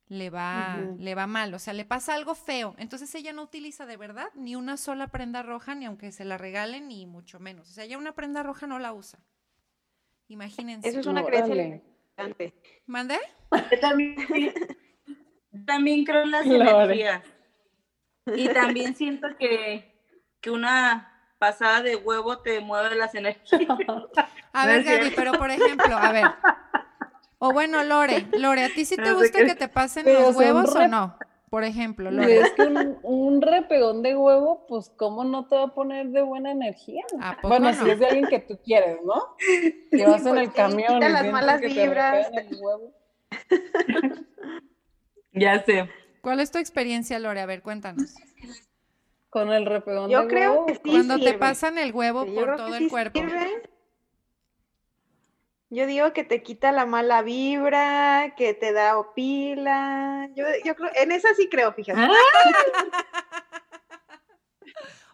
le 0.10 0.32
va, 0.32 0.80
le 0.98 1.14
va 1.14 1.28
mal, 1.28 1.54
o 1.54 1.60
sea, 1.60 1.74
le 1.74 1.86
pasa 1.86 2.16
algo 2.16 2.34
feo. 2.34 2.76
Entonces 2.80 3.14
ella 3.14 3.32
no 3.32 3.44
utiliza 3.44 3.86
de 3.86 3.96
verdad 3.96 4.30
ni 4.34 4.56
una 4.56 4.76
sola 4.76 5.08
prenda 5.08 5.44
roja, 5.44 5.76
ni 5.76 5.86
aunque 5.86 6.12
se 6.12 6.26
la 6.26 6.38
regalen, 6.38 6.88
ni 6.88 7.06
mucho 7.06 7.40
menos. 7.40 7.70
O 7.70 7.72
sea, 7.72 7.84
ella 7.84 7.98
una 7.98 8.14
prenda 8.14 8.42
roja 8.42 8.66
no 8.66 8.80
la 8.80 8.92
usa. 8.92 9.20
Imagínense. 10.28 10.90
Eso 10.90 11.00
es 11.00 11.06
una 11.06 11.24
creencia 11.24 11.56
limitante. 11.56 12.54
¿Mande? 12.88 13.20
Yo 13.72 13.80
también, 13.80 14.16
también 15.66 16.04
creo 16.04 16.24
en 16.24 16.32
las 16.32 16.46
energías. 16.46 17.24
Y 18.36 18.50
también 18.50 18.96
siento 18.96 19.28
que, 19.38 19.94
que 20.42 20.50
una 20.50 21.34
pasada 21.38 21.84
de 21.84 21.96
huevo 21.96 22.40
te 22.40 22.60
mueve 22.62 22.96
las 22.96 23.14
energías. 23.14 23.62
A 24.54 24.66
ver, 24.66 24.84
Gaby, 24.84 25.12
pero 25.16 25.34
por 25.34 25.52
ejemplo, 25.52 25.96
a 25.96 26.12
ver. 26.12 26.26
O 27.40 27.54
bueno, 27.54 27.84
Lore, 27.84 28.28
Lore, 28.38 28.64
¿a 28.66 28.70
ti 28.70 28.86
sí 28.86 28.96
te 28.98 29.02
No 29.04 29.16
gusta 29.18 29.40
que 29.46 29.56
te 29.56 29.68
pasen 29.70 30.06
los 30.14 30.36
huevos 30.36 30.76
o 30.76 30.88
no? 30.88 31.18
Por 31.50 31.64
ejemplo, 31.64 32.12
Lore. 32.12 32.42
es 32.42 32.52
que 32.52 32.62
un, 32.64 33.00
un 33.02 33.42
repegón 33.42 34.04
de 34.04 34.16
huevo, 34.16 34.68
pues, 34.68 34.92
¿cómo 34.98 35.24
no 35.24 35.48
te 35.48 35.56
va 35.56 35.64
a 35.64 35.74
poner 35.74 36.10
de 36.10 36.22
buena 36.22 36.52
energía? 36.52 37.04
¿A 37.20 37.36
poco 37.38 37.48
Bueno, 37.48 37.72
no? 37.72 37.84
si 37.84 37.90
es 37.90 37.98
de 38.00 38.06
alguien 38.06 38.28
que 38.28 38.40
tú 38.40 38.60
quieres, 38.64 39.00
¿no? 39.04 39.36
Que 39.90 40.06
vas 40.06 40.26
en 40.28 40.38
el 40.38 40.54
camión 40.54 40.94
quita 40.96 41.10
y 41.10 41.12
las 41.12 41.22
sientes 41.22 41.32
malas 41.32 41.62
que 41.62 41.70
te 41.70 41.82
vibras. 41.82 42.26
repegan 42.28 42.48
el 42.48 42.58
huevo. 42.62 42.94
ya 45.34 45.64
sé. 45.66 45.90
¿Cuál 46.22 46.40
es 46.40 46.52
tu 46.52 46.58
experiencia, 46.60 47.18
Lore? 47.20 47.42
A 47.42 47.46
ver, 47.48 47.62
cuéntanos. 47.64 48.14
Con 49.30 49.52
el 49.52 49.66
repegón 49.66 50.10
Yo 50.10 50.22
de 50.24 50.28
creo 50.28 50.52
huevo. 50.52 50.66
que 50.68 50.76
sí 50.76 50.82
Cuando 50.92 51.16
te 51.16 51.32
sirve. 51.32 51.38
pasan 51.40 51.78
el 51.78 51.94
huevo 51.94 52.26
Yo 52.26 52.34
por 52.36 52.44
creo 52.46 52.56
todo 52.58 52.76
el 52.76 52.84
sí 52.84 52.90
cuerpo. 52.90 53.20
sirve. 53.20 53.62
Yo 55.72 55.86
digo 55.86 56.14
que 56.14 56.24
te 56.24 56.42
quita 56.42 56.72
la 56.72 56.86
mala 56.88 57.22
vibra, 57.22 58.34
que 58.36 58.54
te 58.56 58.74
da 58.74 58.96
pila. 59.14 60.28
Yo, 60.36 60.46
yo 60.66 60.76
creo, 60.76 60.90
en 60.96 61.12
esa 61.12 61.34
sí 61.36 61.48
creo, 61.50 61.74
fíjate. 61.74 62.00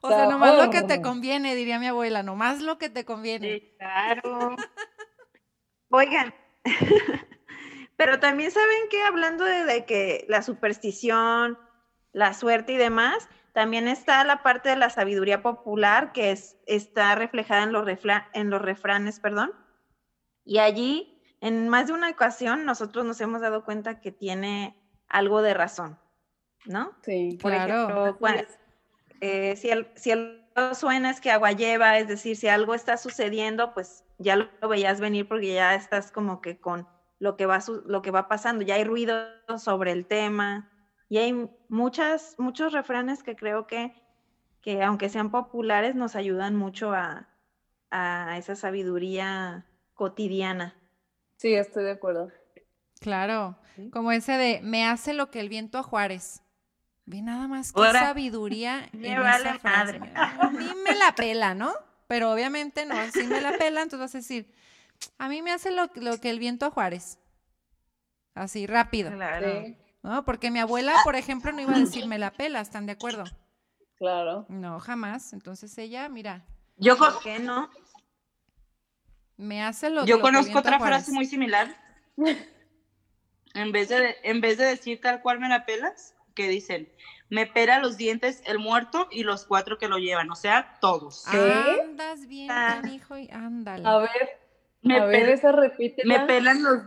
O 0.01 0.09
sea, 0.09 0.27
nomás 0.27 0.55
lo 0.55 0.69
que 0.69 0.83
te 0.83 1.01
conviene, 1.01 1.55
diría 1.55 1.79
mi 1.79 1.87
abuela, 1.87 2.21
nomás 2.21 2.61
lo 2.61 2.77
que 2.77 2.89
te 2.89 3.05
conviene. 3.05 3.53
Sí, 3.59 3.75
claro. 3.79 4.55
Oigan, 5.89 6.31
pero 7.97 8.19
también 8.19 8.51
saben 8.51 8.87
que 8.91 9.01
hablando 9.01 9.43
de, 9.45 9.65
de 9.65 9.85
que 9.85 10.25
la 10.29 10.43
superstición, 10.43 11.57
la 12.11 12.35
suerte 12.35 12.73
y 12.73 12.77
demás, 12.77 13.27
también 13.53 13.87
está 13.87 14.23
la 14.25 14.43
parte 14.43 14.69
de 14.69 14.75
la 14.75 14.91
sabiduría 14.91 15.41
popular 15.41 16.11
que 16.11 16.29
es, 16.31 16.57
está 16.67 17.15
reflejada 17.15 17.63
en 17.63 17.71
los, 17.71 17.85
refla- 17.87 18.29
en 18.33 18.51
los 18.51 18.61
refranes, 18.61 19.19
perdón. 19.19 19.53
Y 20.45 20.59
allí, 20.59 21.09
en 21.41 21.69
más 21.69 21.87
de 21.87 21.93
una 21.93 22.09
ocasión, 22.11 22.65
nosotros 22.65 23.05
nos 23.05 23.21
hemos 23.21 23.41
dado 23.41 23.63
cuenta 23.63 23.95
que 23.95 24.11
tiene 24.13 24.75
algo 25.09 25.41
de 25.43 25.53
razón, 25.55 25.97
¿no? 26.65 26.91
Sí. 27.03 27.37
Por 27.41 27.53
Claro. 27.53 28.15
ejemplo, 28.17 28.17
eh, 29.21 29.55
si, 29.55 29.69
el, 29.69 29.87
si 29.95 30.11
el 30.11 30.45
suena 30.73 31.09
es 31.09 31.19
que 31.19 31.31
agua 31.31 31.51
lleva, 31.51 31.97
es 31.99 32.07
decir, 32.07 32.37
si 32.37 32.47
algo 32.47 32.73
está 32.75 32.97
sucediendo, 32.97 33.69
pues 33.73 34.03
ya 34.17 34.35
lo, 34.35 34.51
lo 34.61 34.69
veías 34.69 34.99
venir 34.99 35.25
porque 35.27 35.53
ya 35.53 35.75
estás 35.75 36.11
como 36.11 36.39
que 36.39 36.55
con 36.57 36.87
lo 37.19 37.35
que 37.35 37.45
va, 37.45 37.61
su- 37.61 37.81
lo 37.85 38.01
que 38.01 38.11
va 38.11 38.23
pasando. 38.23 38.63
Ya 38.63 38.75
hay 38.75 38.83
ruido 38.83 39.15
sobre 39.57 39.91
el 39.91 40.05
tema 40.07 40.63
y 41.09 41.17
hay 41.17 41.33
muchas, 41.69 42.33
muchos 42.37 42.71
refranes 42.73 43.23
que 43.23 43.35
creo 43.35 43.63
que, 43.65 43.89
que 44.61 44.83
aunque 44.83 45.09
sean 45.09 45.29
populares, 45.31 45.95
nos 45.95 46.15
ayudan 46.15 46.55
mucho 46.55 46.93
a, 46.93 47.23
a 47.91 48.37
esa 48.37 48.55
sabiduría 48.55 49.63
cotidiana. 49.95 50.75
Sí, 51.37 51.53
estoy 51.55 51.83
de 51.85 51.91
acuerdo. 51.91 52.31
Claro, 52.99 53.57
Sí. 53.75 53.89
como 53.89 54.11
ese 54.11 54.33
de 54.33 54.61
me 54.61 54.85
hace 54.85 55.13
lo 55.13 55.29
que 55.31 55.39
el 55.41 55.49
viento 55.49 55.77
a 55.77 55.83
Juárez. 55.83 56.41
Ve 57.05 57.21
nada 57.21 57.47
más 57.47 57.73
que 57.73 57.79
Ahora, 57.81 57.99
sabiduría 57.99 58.89
me 58.93 59.11
en 59.13 59.21
vale 59.21 59.49
esa 59.49 59.59
frase. 59.59 59.99
madre. 59.99 60.13
A 60.15 60.49
mí 60.49 60.71
me 60.83 60.95
la 60.95 61.13
pela, 61.15 61.53
¿no? 61.53 61.73
Pero 62.07 62.31
obviamente 62.31 62.85
no, 62.85 62.95
si 63.11 63.25
me 63.27 63.41
la 63.41 63.51
pela, 63.57 63.81
entonces 63.81 63.99
vas 63.99 64.15
a 64.15 64.19
decir, 64.19 64.53
a 65.17 65.27
mí 65.27 65.41
me 65.41 65.51
hace 65.51 65.71
lo, 65.71 65.89
lo 65.95 66.19
que 66.21 66.29
el 66.29 66.39
viento 66.39 66.65
a 66.67 66.71
Juárez. 66.71 67.17
Así, 68.33 68.67
rápido, 68.67 69.11
Claro. 69.11 69.61
Sí, 69.63 69.77
¿no? 70.03 70.23
Porque 70.25 70.51
mi 70.51 70.59
abuela, 70.59 70.95
por 71.03 71.15
ejemplo, 71.15 71.51
no 71.51 71.61
iba 71.61 71.75
a 71.75 71.79
decir 71.79 72.05
me 72.07 72.19
la 72.19 72.31
pela, 72.31 72.61
¿están 72.61 72.85
de 72.85 72.91
acuerdo? 72.93 73.23
claro. 73.97 74.45
No, 74.49 74.79
jamás. 74.79 75.31
Entonces 75.33 75.77
ella, 75.77 76.07
mira, 76.09 76.45
Yo, 76.77 76.97
¿Por 76.97 77.19
qué 77.21 77.39
no? 77.39 77.69
Me 79.37 79.63
hace 79.63 79.89
lo, 79.89 80.05
yo 80.05 80.17
lo 80.17 80.21
conozco 80.21 80.59
otra 80.59 80.77
Juárez. 80.77 80.97
frase 80.97 81.11
muy 81.11 81.25
similar. 81.25 81.75
En 83.53 83.71
vez, 83.71 83.87
de, 83.87 84.17
en 84.23 84.41
vez 84.41 84.57
de 84.57 84.65
decir 84.65 84.99
tal 84.99 85.21
cual 85.21 85.39
me 85.39 85.47
la 85.47 85.65
pelas, 85.65 86.13
que 86.33 86.49
dicen, 86.49 86.91
me 87.29 87.45
pela 87.47 87.79
los 87.79 87.95
dientes 87.95 88.43
el 88.45 88.59
muerto 88.59 89.07
y 89.11 89.23
los 89.23 89.45
cuatro 89.45 89.77
que 89.77 89.87
lo 89.87 89.97
llevan, 89.97 90.29
o 90.29 90.35
sea, 90.35 90.77
todos. 90.81 91.23
¿Qué? 91.31 91.79
Andas 91.81 92.27
bien, 92.27 92.51
Ah. 92.51 92.81
hijo, 92.91 93.17
y 93.17 93.29
ándale. 93.31 93.87
A 93.87 93.97
ver, 93.99 94.41
Me, 94.81 94.99
a 94.99 95.05
ver, 95.05 95.29
pel- 95.29 95.33
esa 95.33 95.53
repite. 95.53 96.01
me 96.05 96.19
pelan 96.21 96.61
los 96.63 96.79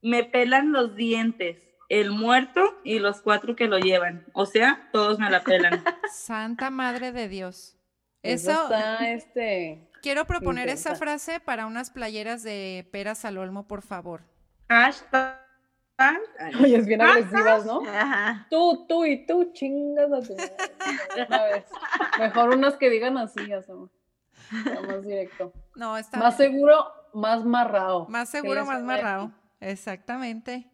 me 0.00 0.22
pelan 0.22 0.70
los 0.70 0.94
dientes 0.94 1.58
el 1.88 2.12
muerto 2.12 2.78
y 2.84 3.00
los 3.00 3.20
cuatro 3.20 3.56
que 3.56 3.66
lo 3.66 3.78
llevan, 3.78 4.26
o 4.34 4.46
sea, 4.46 4.88
todos 4.92 5.18
me 5.18 5.28
la 5.28 5.42
pelan. 5.42 5.82
Santa 6.14 6.70
Madre 6.70 7.10
de 7.10 7.26
Dios. 7.28 7.76
Eso, 8.22 8.52
Eso, 8.52 8.62
está, 8.62 9.10
este... 9.10 9.87
quiero 10.02 10.26
proponer 10.26 10.68
esa 10.68 10.94
frase 10.94 11.40
para 11.40 11.66
unas 11.66 11.90
playeras 11.90 12.42
de 12.42 12.88
peras 12.92 13.24
al 13.24 13.38
olmo, 13.38 13.66
por 13.66 13.82
favor. 13.82 14.22
Hashtag. 14.68 15.38
Oye, 16.60 16.76
es 16.76 16.86
bien 16.86 17.00
agresivas, 17.02 17.66
¿no? 17.66 17.82
Ajá. 17.88 18.46
Tú, 18.50 18.86
tú 18.88 19.04
y 19.04 19.26
tú, 19.26 19.50
chingas 19.52 20.12
a 20.12 20.20
tu 20.20 20.36
madre. 21.28 21.64
Mejor 22.20 22.50
unas 22.54 22.76
que 22.76 22.88
digan 22.88 23.18
así. 23.18 23.44
Sea 23.46 24.80
Más 24.86 25.02
directo. 25.04 25.52
No, 25.74 25.96
está 25.98 26.18
Más 26.18 26.36
seguro, 26.36 26.86
más 27.12 27.44
marrado. 27.44 28.06
más 28.08 28.28
seguro, 28.28 28.60
ya 28.60 28.64
más 28.64 28.74
sabe. 28.76 28.84
marrado. 28.86 29.32
Exactamente. 29.60 30.70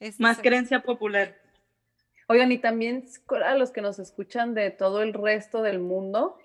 Este 0.00 0.22
Más 0.22 0.36
se- 0.36 0.42
creencia 0.42 0.82
popular. 0.82 1.34
Oigan, 2.28 2.52
y 2.52 2.58
también 2.58 3.04
a 3.44 3.54
los 3.54 3.70
que 3.70 3.80
nos 3.82 3.98
escuchan 3.98 4.54
de 4.54 4.70
todo 4.70 5.02
el 5.02 5.12
resto 5.14 5.62
del 5.62 5.78
mundo, 5.78 6.38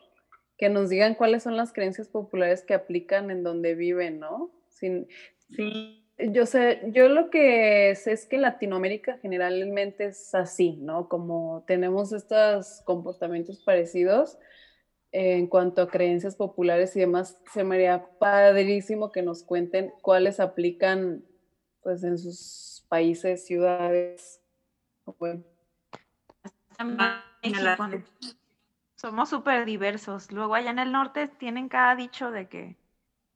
que 0.59 0.69
nos 0.69 0.89
digan 0.89 1.15
cuáles 1.15 1.41
son 1.43 1.55
las 1.55 1.71
creencias 1.71 2.09
populares 2.09 2.63
que 2.63 2.73
aplican 2.73 3.31
en 3.31 3.43
donde 3.43 3.75
viven, 3.75 4.19
¿no? 4.19 4.51
Sin, 4.67 5.07
Sí. 5.55 6.05
yo 6.17 6.45
sé, 6.45 6.81
yo 6.87 7.07
lo 7.07 7.31
que 7.31 7.95
sé 7.95 8.11
es 8.11 8.27
que 8.27 8.37
Latinoamérica 8.37 9.17
generalmente 9.19 10.05
es 10.05 10.35
así, 10.35 10.75
¿no? 10.81 11.07
Como 11.07 11.63
tenemos 11.65 12.11
estos 12.11 12.81
comportamientos 12.85 13.63
parecidos 13.63 14.37
eh, 15.11 15.37
en 15.37 15.47
cuanto 15.47 15.81
a 15.81 15.89
creencias 15.89 16.35
populares 16.35 16.95
y 16.95 16.99
demás, 16.99 17.41
se 17.51 17.63
me 17.63 17.75
haría 17.75 18.05
padrísimo 18.19 19.11
que 19.11 19.23
nos 19.23 19.41
cuenten 19.43 19.91
cuáles 20.01 20.39
aplican 20.39 21.23
pues 21.81 22.03
en 22.03 22.17
sus 22.17 22.85
países, 22.89 23.45
ciudades. 23.45 24.41
Bueno, 25.17 25.43
También 26.77 26.99
Somos 28.99 29.29
súper 29.29 29.63
diversos. 29.63 30.29
Luego 30.29 30.55
allá 30.55 30.71
en 30.71 30.79
el 30.79 30.91
norte 30.91 31.29
tienen 31.29 31.69
cada 31.69 31.95
dicho 31.95 32.31
de 32.31 32.49
que, 32.49 32.75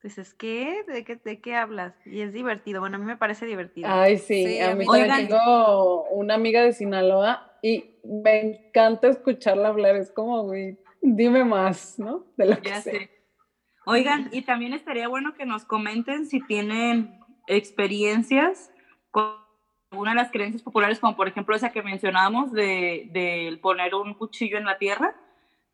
dices, 0.02 0.34
¿qué? 0.34 0.84
¿De 0.86 1.06
qué, 1.06 1.16
de 1.16 1.40
qué 1.40 1.56
hablas? 1.56 1.96
Y 2.06 2.20
es 2.20 2.34
divertido. 2.34 2.82
Bueno, 2.82 2.98
a 2.98 3.00
mí 3.00 3.06
me 3.06 3.16
parece 3.16 3.46
divertido. 3.46 3.88
Ay, 3.90 4.18
sí, 4.18 4.44
Sí, 4.44 4.60
a 4.60 4.76
mí 4.76 4.86
también 4.86 5.30
tengo 5.30 6.04
una 6.10 6.34
amiga 6.34 6.62
de 6.64 6.74
Sinaloa 6.74 7.58
y 7.62 7.96
me 8.04 8.42
encanta 8.42 9.08
escucharla 9.08 9.70
hablar. 9.70 9.96
Es 9.96 10.12
como, 10.12 10.44
güey, 10.44 10.78
dime 11.02 11.46
más, 11.46 11.98
¿no? 11.98 12.26
De 12.36 12.46
lo 12.46 12.62
que 12.62 12.70
Ya 12.70 12.82
sé. 12.82 12.92
sé. 12.92 13.10
Oigan, 13.86 14.28
y 14.34 14.42
también 14.42 14.74
estaría 14.74 15.08
bueno 15.08 15.34
que 15.34 15.46
nos 15.46 15.64
comenten 15.64 16.26
si 16.26 16.42
tienen 16.42 17.22
experiencias 17.48 18.70
con 19.12 19.38
alguna 19.92 20.12
de 20.12 20.18
las 20.18 20.32
creencias 20.32 20.62
populares, 20.62 21.00
como 21.00 21.16
por 21.16 21.30
ejemplo 21.30 21.56
esa 21.56 21.72
que 21.72 21.82
mencionábamos 21.82 22.52
de, 22.52 23.08
de 23.14 23.58
poner 23.62 23.96
un 23.96 24.14
cuchillo 24.14 24.58
en 24.58 24.66
la 24.66 24.78
tierra. 24.78 25.16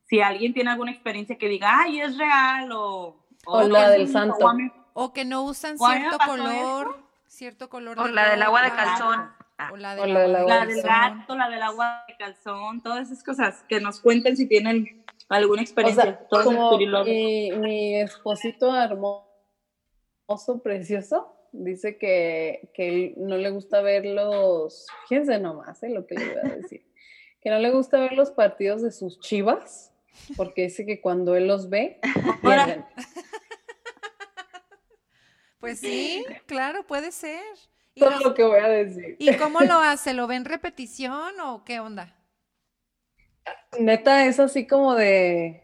Si 0.10 0.22
alguien 0.22 0.54
tiene 0.54 0.72
alguna 0.72 0.92
experiencia 0.92 1.38
que 1.38 1.48
diga, 1.48 1.82
ay, 1.82 2.02
es 2.02 2.18
real, 2.18 2.72
o... 2.72 3.16
O 3.46 3.62
la 3.64 3.90
del 3.92 4.08
santo. 4.08 4.36
o 4.46 4.54
mí- 4.54 4.72
O 4.94 5.14
que 5.14 5.24
no 5.24 5.44
usan 5.44 5.76
O 5.80 5.88
cierto 5.88 6.18
color, 6.26 6.98
cierto 7.28 7.70
color. 7.70 8.00
O 8.00 8.04
de 8.06 8.14
la 8.14 8.30
del 8.32 8.42
agua 8.42 8.64
de 8.64 8.72
calzón. 8.72 9.30
O 9.72 9.78
la 9.78 9.94
O 9.94 10.02
del 10.02 10.14
la 10.14 10.28
La 10.46 10.66
gato, 10.66 11.36
la 11.36 11.50
del 11.50 11.62
agua 11.62 12.04
de 12.08 12.16
calzón, 12.18 12.82
todas 12.82 13.10
esas 13.12 13.24
cosas. 13.24 13.64
Que 13.70 13.80
nos 13.80 14.00
cuenten 14.02 14.36
si 14.36 14.48
tienen 14.48 15.06
alguna 15.30 15.62
O 15.62 15.64
experiencia. 15.64 16.04
sea, 16.04 16.28
Todas 16.28 16.46
como 16.46 16.78
mi, 17.06 17.52
mi 17.52 17.96
esposito 18.02 18.76
hermoso, 18.76 19.26
precioso, 20.64 21.36
dice 21.52 21.98
que, 21.98 22.72
que 22.74 22.88
él 22.88 23.14
no 23.18 23.38
le 23.38 23.50
gusta 23.52 23.82
ver 23.82 24.06
los, 24.06 24.88
fíjense 25.08 25.40
nomás 25.40 25.82
eh, 25.84 25.90
lo 25.90 26.06
que 26.06 26.16
le 26.16 26.26
voy 26.30 26.52
a 26.52 26.56
decir, 26.56 26.86
que 27.42 27.50
no 27.50 27.60
le 27.60 27.72
gusta 27.72 28.00
ver 28.00 28.14
los 28.14 28.32
partidos 28.32 28.82
de 28.82 28.92
sus 28.92 29.20
chivas, 29.20 29.92
porque 30.38 30.64
dice 30.64 30.86
que 30.86 31.02
cuando 31.02 31.36
él 31.36 31.48
los 31.48 31.70
ve, 31.70 32.00
pierden. 32.42 32.86
Pues 35.60 35.80
sí, 35.80 36.26
claro, 36.46 36.86
puede 36.88 37.12
ser. 37.12 37.42
¿Y, 37.96 38.00
Todo 38.00 38.12
los- 38.12 38.24
lo 38.24 38.34
que 38.34 38.44
voy 38.44 38.60
a 38.60 38.68
decir. 38.70 39.16
¿Y 39.20 39.36
cómo 39.36 39.62
lo 39.62 39.80
hace? 39.80 40.14
¿Lo 40.14 40.28
ve 40.28 40.36
en 40.36 40.46
repetición 40.46 41.40
o 41.42 41.64
qué 41.66 41.80
onda? 41.80 42.16
Neta, 43.78 44.26
es 44.26 44.40
así 44.40 44.68
como 44.68 44.96
de. 44.96 45.64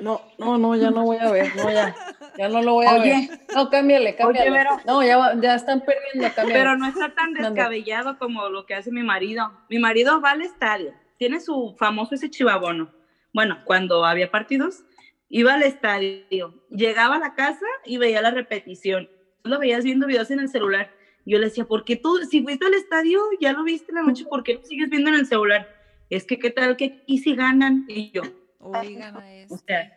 No, 0.00 0.20
no, 0.38 0.58
no, 0.58 0.76
ya 0.76 0.90
no 0.90 1.04
voy 1.04 1.16
a 1.16 1.30
ver, 1.30 1.56
no, 1.56 1.70
ya, 1.72 1.94
ya 2.36 2.48
no 2.50 2.60
lo 2.60 2.74
voy 2.74 2.84
a 2.86 2.92
Oye. 2.96 3.28
ver. 3.30 3.40
No, 3.54 3.70
cámbiale, 3.70 4.14
cámbiale. 4.16 4.64
No, 4.84 5.02
ya, 5.02 5.34
ya 5.40 5.54
están 5.54 5.80
perdiendo, 5.80 6.28
cámbiale. 6.34 6.60
Pero 6.60 6.76
no 6.76 6.86
está 6.88 7.14
tan 7.14 7.32
descabellado 7.32 8.18
como 8.18 8.50
lo 8.50 8.66
que 8.66 8.74
hace 8.74 8.90
mi 8.90 9.02
marido. 9.02 9.50
Mi 9.70 9.78
marido 9.78 10.20
va 10.20 10.32
al 10.32 10.42
estadio, 10.42 10.92
tiene 11.16 11.40
su 11.40 11.74
famoso 11.78 12.14
ese 12.14 12.28
chivabono. 12.28 12.92
Bueno, 13.32 13.58
cuando 13.64 14.04
había 14.04 14.30
partidos, 14.30 14.84
iba 15.28 15.54
al 15.54 15.62
estadio, 15.62 16.54
llegaba 16.70 17.16
a 17.16 17.18
la 17.18 17.34
casa 17.34 17.66
y 17.84 17.96
veía 17.96 18.20
la 18.20 18.30
repetición. 18.30 19.08
Lo 19.42 19.58
veías 19.58 19.84
viendo 19.84 20.06
videos 20.06 20.30
en 20.30 20.40
el 20.40 20.48
celular. 20.48 20.92
Yo 21.24 21.38
le 21.38 21.46
decía, 21.46 21.64
¿por 21.64 21.84
qué 21.84 21.96
tú, 21.96 22.18
si 22.28 22.42
fuiste 22.42 22.66
al 22.66 22.74
estadio, 22.74 23.20
ya 23.40 23.52
lo 23.52 23.62
viste 23.64 23.90
en 23.92 23.96
la 23.96 24.02
noche, 24.02 24.24
¿por 24.28 24.42
qué 24.42 24.54
lo 24.54 24.64
sigues 24.64 24.90
viendo 24.90 25.10
en 25.10 25.16
el 25.16 25.26
celular? 25.26 25.68
Es 26.10 26.24
que, 26.24 26.38
¿qué 26.38 26.50
tal 26.50 26.76
que 26.76 26.84
aquí 27.02 27.18
sí 27.18 27.34
ganan? 27.34 27.84
Y 27.88 28.10
yo, 28.10 28.22
Oigan 28.58 29.16
a 29.16 29.18
o 29.18 29.22
esto. 29.22 29.56
sea, 29.66 29.92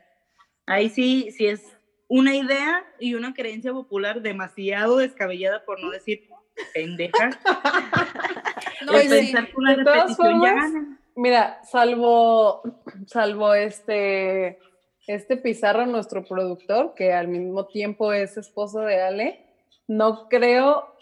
ahí 0.65 0.89
sí, 0.89 1.29
sí 1.31 1.47
es 1.47 1.63
una 2.07 2.35
idea 2.35 2.85
y 2.99 3.15
una 3.15 3.33
creencia 3.33 3.73
popular 3.73 4.21
demasiado 4.21 4.97
descabellada, 4.97 5.65
por 5.65 5.81
no 5.81 5.89
decir 5.89 6.27
pendeja. 6.73 7.29
No, 8.85 8.93
el 8.93 9.03
sí. 9.03 9.09
pensar 9.09 9.47
que 9.47 9.55
una 9.55 9.73
repetición 9.73 10.43
ya 10.43 10.53
ganan. 10.53 10.99
Mira, 11.15 11.63
salvo, 11.63 12.61
salvo 13.07 13.53
este, 13.53 14.59
este 15.07 15.37
Pizarro, 15.37 15.85
nuestro 15.85 16.25
productor, 16.25 16.93
que 16.93 17.13
al 17.13 17.29
mismo 17.29 17.67
tiempo 17.67 18.11
es 18.11 18.37
esposo 18.37 18.81
de 18.81 19.01
Ale, 19.01 19.45
no 19.87 20.27
creo 20.27 20.95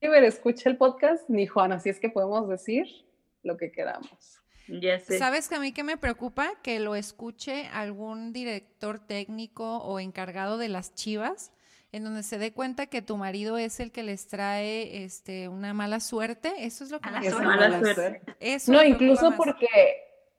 que 0.00 0.26
escuche 0.26 0.68
el 0.68 0.76
podcast, 0.76 1.28
ni 1.28 1.46
Juan, 1.46 1.72
así 1.72 1.88
es 1.88 1.98
que 1.98 2.10
podemos 2.10 2.48
decir 2.48 2.86
lo 3.42 3.56
que 3.56 3.72
queramos. 3.72 4.40
Ya 4.68 4.98
sé. 4.98 5.18
¿Sabes 5.18 5.48
que 5.48 5.54
a 5.54 5.60
mí 5.60 5.72
que 5.72 5.84
me 5.84 5.96
preocupa? 5.96 6.52
Que 6.62 6.80
lo 6.80 6.96
escuche 6.96 7.68
algún 7.72 8.32
director 8.32 8.98
técnico 8.98 9.78
o 9.78 10.00
encargado 10.00 10.58
de 10.58 10.68
las 10.68 10.94
chivas, 10.94 11.52
en 11.92 12.04
donde 12.04 12.22
se 12.22 12.38
dé 12.38 12.52
cuenta 12.52 12.86
que 12.86 13.02
tu 13.02 13.16
marido 13.16 13.58
es 13.58 13.80
el 13.80 13.90
que 13.92 14.02
les 14.02 14.26
trae 14.28 15.04
este, 15.04 15.48
una 15.48 15.72
mala 15.72 16.00
suerte. 16.00 16.52
Eso 16.58 16.84
es 16.84 16.90
lo 16.90 17.00
que 17.00 17.10
Mala 17.10 17.30
Mala 17.56 17.78
suerte. 17.80 18.22
Eso 18.40 18.72
No, 18.72 18.82
incluso 18.84 19.32
porque 19.36 19.66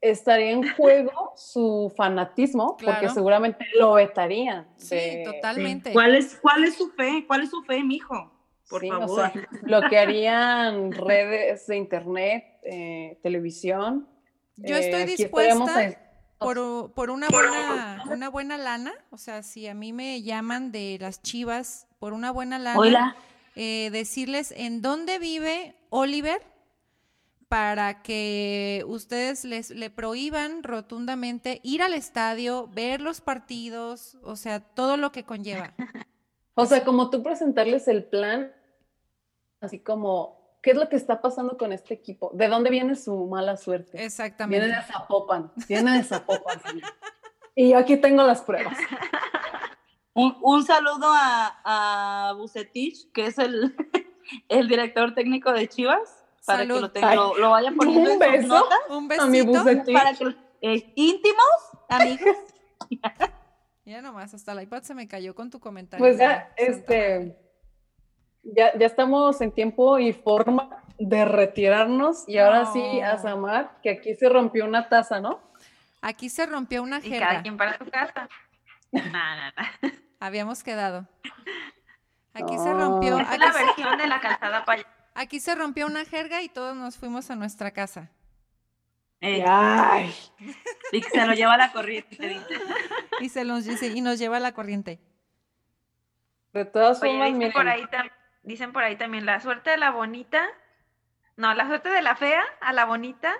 estaría 0.00 0.50
en 0.52 0.70
juego 0.76 1.32
su 1.36 1.92
fanatismo, 1.96 2.76
porque 2.76 3.08
seguramente 3.08 3.66
lo 3.78 3.94
vetarían. 3.94 4.68
Sí, 4.76 4.94
de- 4.94 5.22
totalmente. 5.24 5.92
¿Cuál 5.92 6.14
es, 6.14 6.36
¿Cuál 6.40 6.64
es 6.64 6.76
su 6.76 6.90
fe? 6.90 7.24
¿Cuál 7.26 7.42
es 7.42 7.50
su 7.50 7.62
fe, 7.64 7.82
mijo? 7.82 8.32
Por 8.68 8.82
Sí, 8.82 8.90
o 8.90 8.98
favor. 8.98 9.32
sea, 9.32 9.48
bloquearían 9.62 10.92
redes 10.92 11.66
de 11.66 11.76
internet, 11.76 12.44
eh, 12.62 13.18
televisión. 13.22 14.06
Yo 14.56 14.76
Eh, 14.76 14.80
estoy 14.80 15.02
estaríamos 15.14 15.68
dispuesta 15.74 16.07
por, 16.38 16.92
por 16.92 17.10
una, 17.10 17.28
buena, 17.28 18.04
una 18.10 18.28
buena 18.28 18.58
lana, 18.58 18.92
o 19.10 19.18
sea, 19.18 19.42
si 19.42 19.66
a 19.66 19.74
mí 19.74 19.92
me 19.92 20.22
llaman 20.22 20.72
de 20.72 20.98
las 21.00 21.22
chivas 21.22 21.86
por 21.98 22.12
una 22.12 22.30
buena 22.30 22.58
lana, 22.58 22.78
Hola. 22.78 23.16
eh, 23.56 23.90
decirles 23.92 24.52
en 24.56 24.80
dónde 24.82 25.18
vive 25.18 25.74
Oliver 25.90 26.40
para 27.48 28.02
que 28.02 28.84
ustedes 28.86 29.44
les, 29.44 29.70
le 29.70 29.90
prohíban 29.90 30.62
rotundamente 30.62 31.60
ir 31.64 31.82
al 31.82 31.94
estadio, 31.94 32.68
ver 32.68 33.00
los 33.00 33.20
partidos, 33.20 34.16
o 34.22 34.36
sea, 34.36 34.60
todo 34.60 34.96
lo 34.96 35.12
que 35.12 35.24
conlleva. 35.24 35.74
O 36.60 36.66
sea, 36.66 36.84
como 36.84 37.08
tú 37.08 37.22
presentarles 37.22 37.86
el 37.86 38.02
plan, 38.02 38.52
así 39.60 39.78
como, 39.78 40.37
¿qué 40.62 40.70
es 40.72 40.76
lo 40.76 40.88
que 40.88 40.96
está 40.96 41.20
pasando 41.20 41.56
con 41.56 41.72
este 41.72 41.94
equipo? 41.94 42.30
¿De 42.34 42.48
dónde 42.48 42.70
viene 42.70 42.94
su 42.96 43.26
mala 43.26 43.56
suerte? 43.56 44.04
Exactamente. 44.04 44.66
Viene 44.66 44.76
de 44.80 44.82
Zapopan, 44.86 45.52
viene 45.68 45.92
de 45.98 46.02
Zapopan. 46.04 46.60
señor. 46.62 46.90
Y 47.54 47.70
yo 47.70 47.78
aquí 47.78 47.96
tengo 47.96 48.22
las 48.22 48.42
pruebas. 48.42 48.76
Un, 50.14 50.36
un 50.42 50.64
saludo 50.64 51.06
a, 51.12 51.60
a 52.30 52.32
Bucetich, 52.32 53.12
que 53.12 53.26
es 53.26 53.38
el, 53.38 53.76
el 54.48 54.66
director 54.66 55.14
técnico 55.14 55.52
de 55.52 55.68
Chivas, 55.68 56.24
para 56.44 56.60
Salud. 56.60 56.74
que 56.74 56.80
lo, 56.80 56.90
tenga, 56.90 57.14
lo, 57.14 57.38
lo 57.38 57.50
vayan 57.50 57.76
poniendo 57.76 58.10
Un 58.14 58.22
en 58.22 58.32
sus 58.32 58.32
beso 58.32 58.48
notas, 58.48 58.78
Un 58.88 59.12
a 59.20 59.26
mi 59.26 59.42
besito. 59.42 59.62
Bucetich. 59.62 59.92
para 59.94 60.14
que 60.14 60.24
eh, 60.62 60.92
íntimos, 60.96 61.46
amigos. 61.88 62.36
Ya 63.84 64.02
nomás, 64.02 64.34
hasta 64.34 64.52
el 64.52 64.62
iPad 64.64 64.82
se 64.82 64.94
me 64.94 65.08
cayó 65.08 65.34
con 65.34 65.48
tu 65.50 65.60
comentario. 65.60 66.04
Pues 66.04 66.18
ya, 66.18 66.52
este, 66.58 67.38
ya, 68.42 68.76
ya 68.78 68.86
estamos 68.86 69.40
en 69.40 69.52
tiempo 69.52 69.98
y 69.98 70.12
forma 70.12 70.82
de 70.98 71.24
retirarnos. 71.24 72.28
Y 72.28 72.38
ahora 72.38 72.66
sí, 72.72 73.00
a. 73.00 73.18
Samar, 73.18 73.78
que 73.82 73.90
aquí 73.90 74.14
se 74.14 74.28
rompió 74.28 74.64
una 74.64 74.88
taza, 74.88 75.20
¿no? 75.20 75.40
Aquí 76.00 76.28
se 76.28 76.46
rompió 76.46 76.82
una 76.82 76.98
Y 76.98 77.10
cada 77.10 77.26
jerga. 77.26 77.42
quien 77.42 77.56
para 77.56 77.78
su 77.78 77.86
casa. 77.90 78.28
No, 78.90 79.00
no, 79.02 79.10
no. 79.12 79.90
Habíamos 80.18 80.64
quedado. 80.64 81.06
Aquí 82.32 82.56
se 82.56 82.70
No. 82.70 82.78
rompió. 82.78 83.18
Es 83.18 83.28
Aquí, 83.28 83.42
se- 83.52 83.64
versión 83.64 83.98
de 83.98 84.06
la 84.06 84.18
calzada 84.20 84.64
para 84.64 84.82
aquí 85.14 85.40
se 85.40 85.54
rompió 85.54 85.86
una 85.86 86.04
jerga 86.06 86.40
y 86.42 86.48
todos 86.48 86.74
nos 86.76 86.96
fuimos 86.96 87.30
a 87.30 87.36
nuestra 87.36 87.72
casa. 87.72 88.10
Eh, 89.20 89.44
Ay, 89.46 90.14
y 90.92 91.02
se 91.02 91.26
lo 91.26 91.34
lleva 91.34 91.56
la 91.58 91.70
corriente. 91.72 92.16
dice. 92.16 92.60
Y, 93.20 93.28
se 93.28 93.44
los, 93.44 93.64
dice- 93.64 93.88
y 93.88 94.00
nos 94.00 94.18
lleva 94.18 94.38
la 94.40 94.52
corriente. 94.52 95.00
de 96.54 96.64
todas 96.64 97.02
Oye, 97.02 97.10
formas, 97.10 97.32
miren, 97.32 97.52
por, 97.52 97.68
ahí 97.68 97.82
tam- 97.86 98.10
dicen 98.48 98.72
por 98.72 98.82
ahí 98.82 98.96
también, 98.96 99.24
la 99.26 99.40
suerte 99.40 99.70
de 99.70 99.76
la 99.76 99.90
bonita. 99.92 100.44
No, 101.36 101.54
la 101.54 101.66
suerte 101.68 101.88
de 101.90 102.02
la 102.02 102.16
fea 102.16 102.42
a 102.60 102.72
la 102.72 102.84
bonita. 102.84 103.32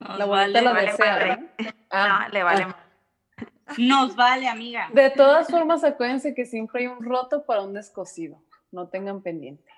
Nos 0.00 0.18
la 0.18 0.26
vale, 0.26 0.52
bonita 0.52 0.60
la 0.62 0.72
vale 0.72 0.90
desea, 0.90 1.06
madre. 1.12 1.28
¿verdad? 1.28 1.74
Ah, 1.90 2.18
no, 2.26 2.28
le 2.30 2.42
vale. 2.42 2.62
ah. 2.64 2.66
más. 2.66 3.78
nos 3.78 4.16
vale, 4.16 4.48
amiga. 4.48 4.90
De 4.92 5.08
todas 5.10 5.48
formas, 5.48 5.82
acuérdense 5.84 6.34
que 6.34 6.44
siempre 6.44 6.82
hay 6.82 6.86
un 6.88 7.02
roto 7.02 7.46
para 7.46 7.62
un 7.62 7.72
descosido. 7.72 8.42
No 8.70 8.88
tengan 8.88 9.22
pendiente. 9.22 9.70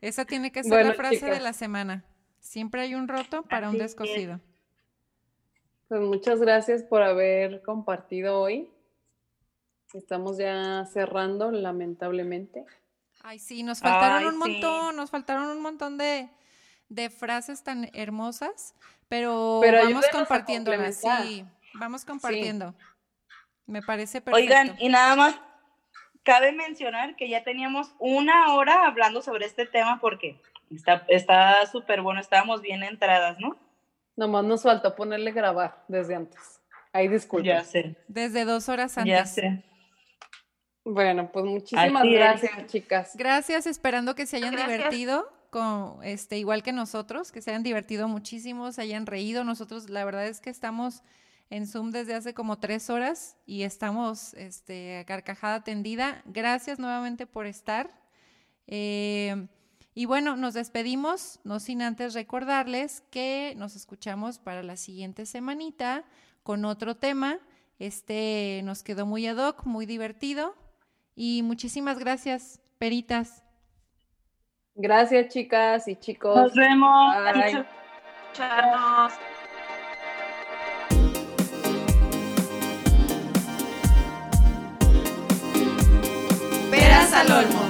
Esa 0.00 0.24
tiene 0.24 0.52
que 0.52 0.62
ser 0.62 0.70
Bueno, 0.72 0.90
la 0.90 0.94
frase 0.94 1.26
de 1.26 1.32
chicas. 1.32 1.42
la 1.42 1.52
semana. 1.52 2.04
Siempre 2.38 2.82
hay 2.82 2.94
un 2.94 3.08
roto 3.08 3.42
para 3.44 3.68
un 3.70 3.74
Así 3.76 3.84
es. 3.84 3.96
descosido. 3.96 4.40
Pues 5.88 6.00
muchas 6.02 6.40
gracias 6.40 6.82
por 6.82 7.02
haber 7.02 7.62
compartido 7.62 8.40
hoy. 8.40 8.70
Estamos 9.94 10.38
ya 10.38 10.84
cerrando, 10.92 11.50
lamentablemente. 11.50 12.64
Ay, 13.22 13.38
sí, 13.38 13.62
nos 13.62 13.80
faltaron 13.80 14.18
Ay, 14.18 14.24
un 14.26 14.32
sí. 14.32 14.38
montón, 14.38 14.96
nos 14.96 15.10
faltaron 15.10 15.48
un 15.48 15.62
montón 15.62 15.96
de, 15.96 16.28
de 16.88 17.10
frases 17.10 17.62
tan 17.62 17.88
hermosas, 17.94 18.74
pero, 19.08 19.60
Pero 19.62 19.78
vamos 19.84 20.06
compartiéndolas, 20.12 21.00
sí, 21.00 21.44
vamos 21.74 22.04
compartiendo. 22.04 22.74
Me 23.66 23.80
parece 23.82 24.20
perfecto. 24.20 24.44
Oigan, 24.52 24.76
y 24.78 24.88
nada 24.90 25.16
más, 25.16 25.36
cabe 26.22 26.52
mencionar 26.52 27.16
que 27.16 27.28
ya 27.28 27.44
teníamos 27.44 27.94
una 27.98 28.52
hora 28.54 28.86
hablando 28.86 29.22
sobre 29.22 29.46
este 29.46 29.64
tema 29.64 30.00
porque 30.00 30.38
está 30.70 31.04
está 31.08 31.64
súper 31.66 32.02
bueno, 32.02 32.20
estábamos 32.20 32.60
bien 32.60 32.82
entradas, 32.82 33.38
¿no? 33.38 33.56
Nomás 34.16 34.44
nos 34.44 34.62
faltó 34.62 34.94
ponerle 34.94 35.32
grabar 35.32 35.82
desde 35.88 36.14
antes. 36.14 36.60
Ahí 36.92 37.08
disculpen. 37.08 37.46
Ya 37.56 37.64
sé, 37.64 37.96
Desde 38.06 38.44
dos 38.44 38.68
horas 38.68 38.96
antes. 38.98 39.10
ya 39.12 39.24
sé. 39.26 39.64
Bueno, 40.84 41.30
pues 41.32 41.44
muchísimas 41.46 42.02
Así 42.02 42.08
es. 42.08 42.14
gracias, 42.14 42.66
chicas. 42.66 43.12
Gracias, 43.16 43.66
esperando 43.66 44.14
que 44.14 44.26
se 44.26 44.36
hayan 44.36 44.52
Gracias. 44.52 44.76
divertido, 44.78 45.32
con, 45.50 46.04
este, 46.04 46.38
igual 46.38 46.62
que 46.62 46.72
nosotros, 46.72 47.32
que 47.32 47.40
se 47.40 47.50
hayan 47.50 47.62
divertido 47.62 48.06
muchísimo, 48.06 48.70
se 48.70 48.82
hayan 48.82 49.06
reído. 49.06 49.44
Nosotros, 49.44 49.88
la 49.88 50.04
verdad 50.04 50.26
es 50.26 50.40
que 50.40 50.50
estamos 50.50 51.02
en 51.48 51.66
Zoom 51.66 51.90
desde 51.90 52.14
hace 52.14 52.34
como 52.34 52.58
tres 52.58 52.90
horas 52.90 53.36
y 53.46 53.62
estamos 53.62 54.34
este, 54.34 54.98
a 54.98 55.04
carcajada 55.04 55.64
tendida. 55.64 56.22
Gracias 56.26 56.78
nuevamente 56.78 57.26
por 57.26 57.46
estar. 57.46 57.90
Eh, 58.66 59.46
y 59.94 60.06
bueno, 60.06 60.36
nos 60.36 60.54
despedimos, 60.54 61.38
no 61.44 61.60
sin 61.60 61.80
antes 61.80 62.14
recordarles 62.14 63.02
que 63.10 63.54
nos 63.56 63.76
escuchamos 63.76 64.38
para 64.38 64.62
la 64.62 64.76
siguiente 64.76 65.24
semanita 65.24 66.04
con 66.42 66.64
otro 66.64 66.96
tema. 66.96 67.38
Este 67.78 68.60
nos 68.64 68.82
quedó 68.82 69.06
muy 69.06 69.26
ad 69.26 69.36
hoc, 69.38 69.64
muy 69.64 69.86
divertido. 69.86 70.56
Y 71.14 71.42
muchísimas 71.42 71.98
gracias, 71.98 72.60
peritas. 72.78 73.44
Gracias, 74.74 75.28
chicas 75.28 75.86
y 75.86 75.96
chicos. 75.96 76.36
Nos 76.36 76.54
vemos. 76.54 77.14
Bye. 77.32 77.64
Peras 86.70 87.12
al 87.12 87.30
olmo. 87.30 87.63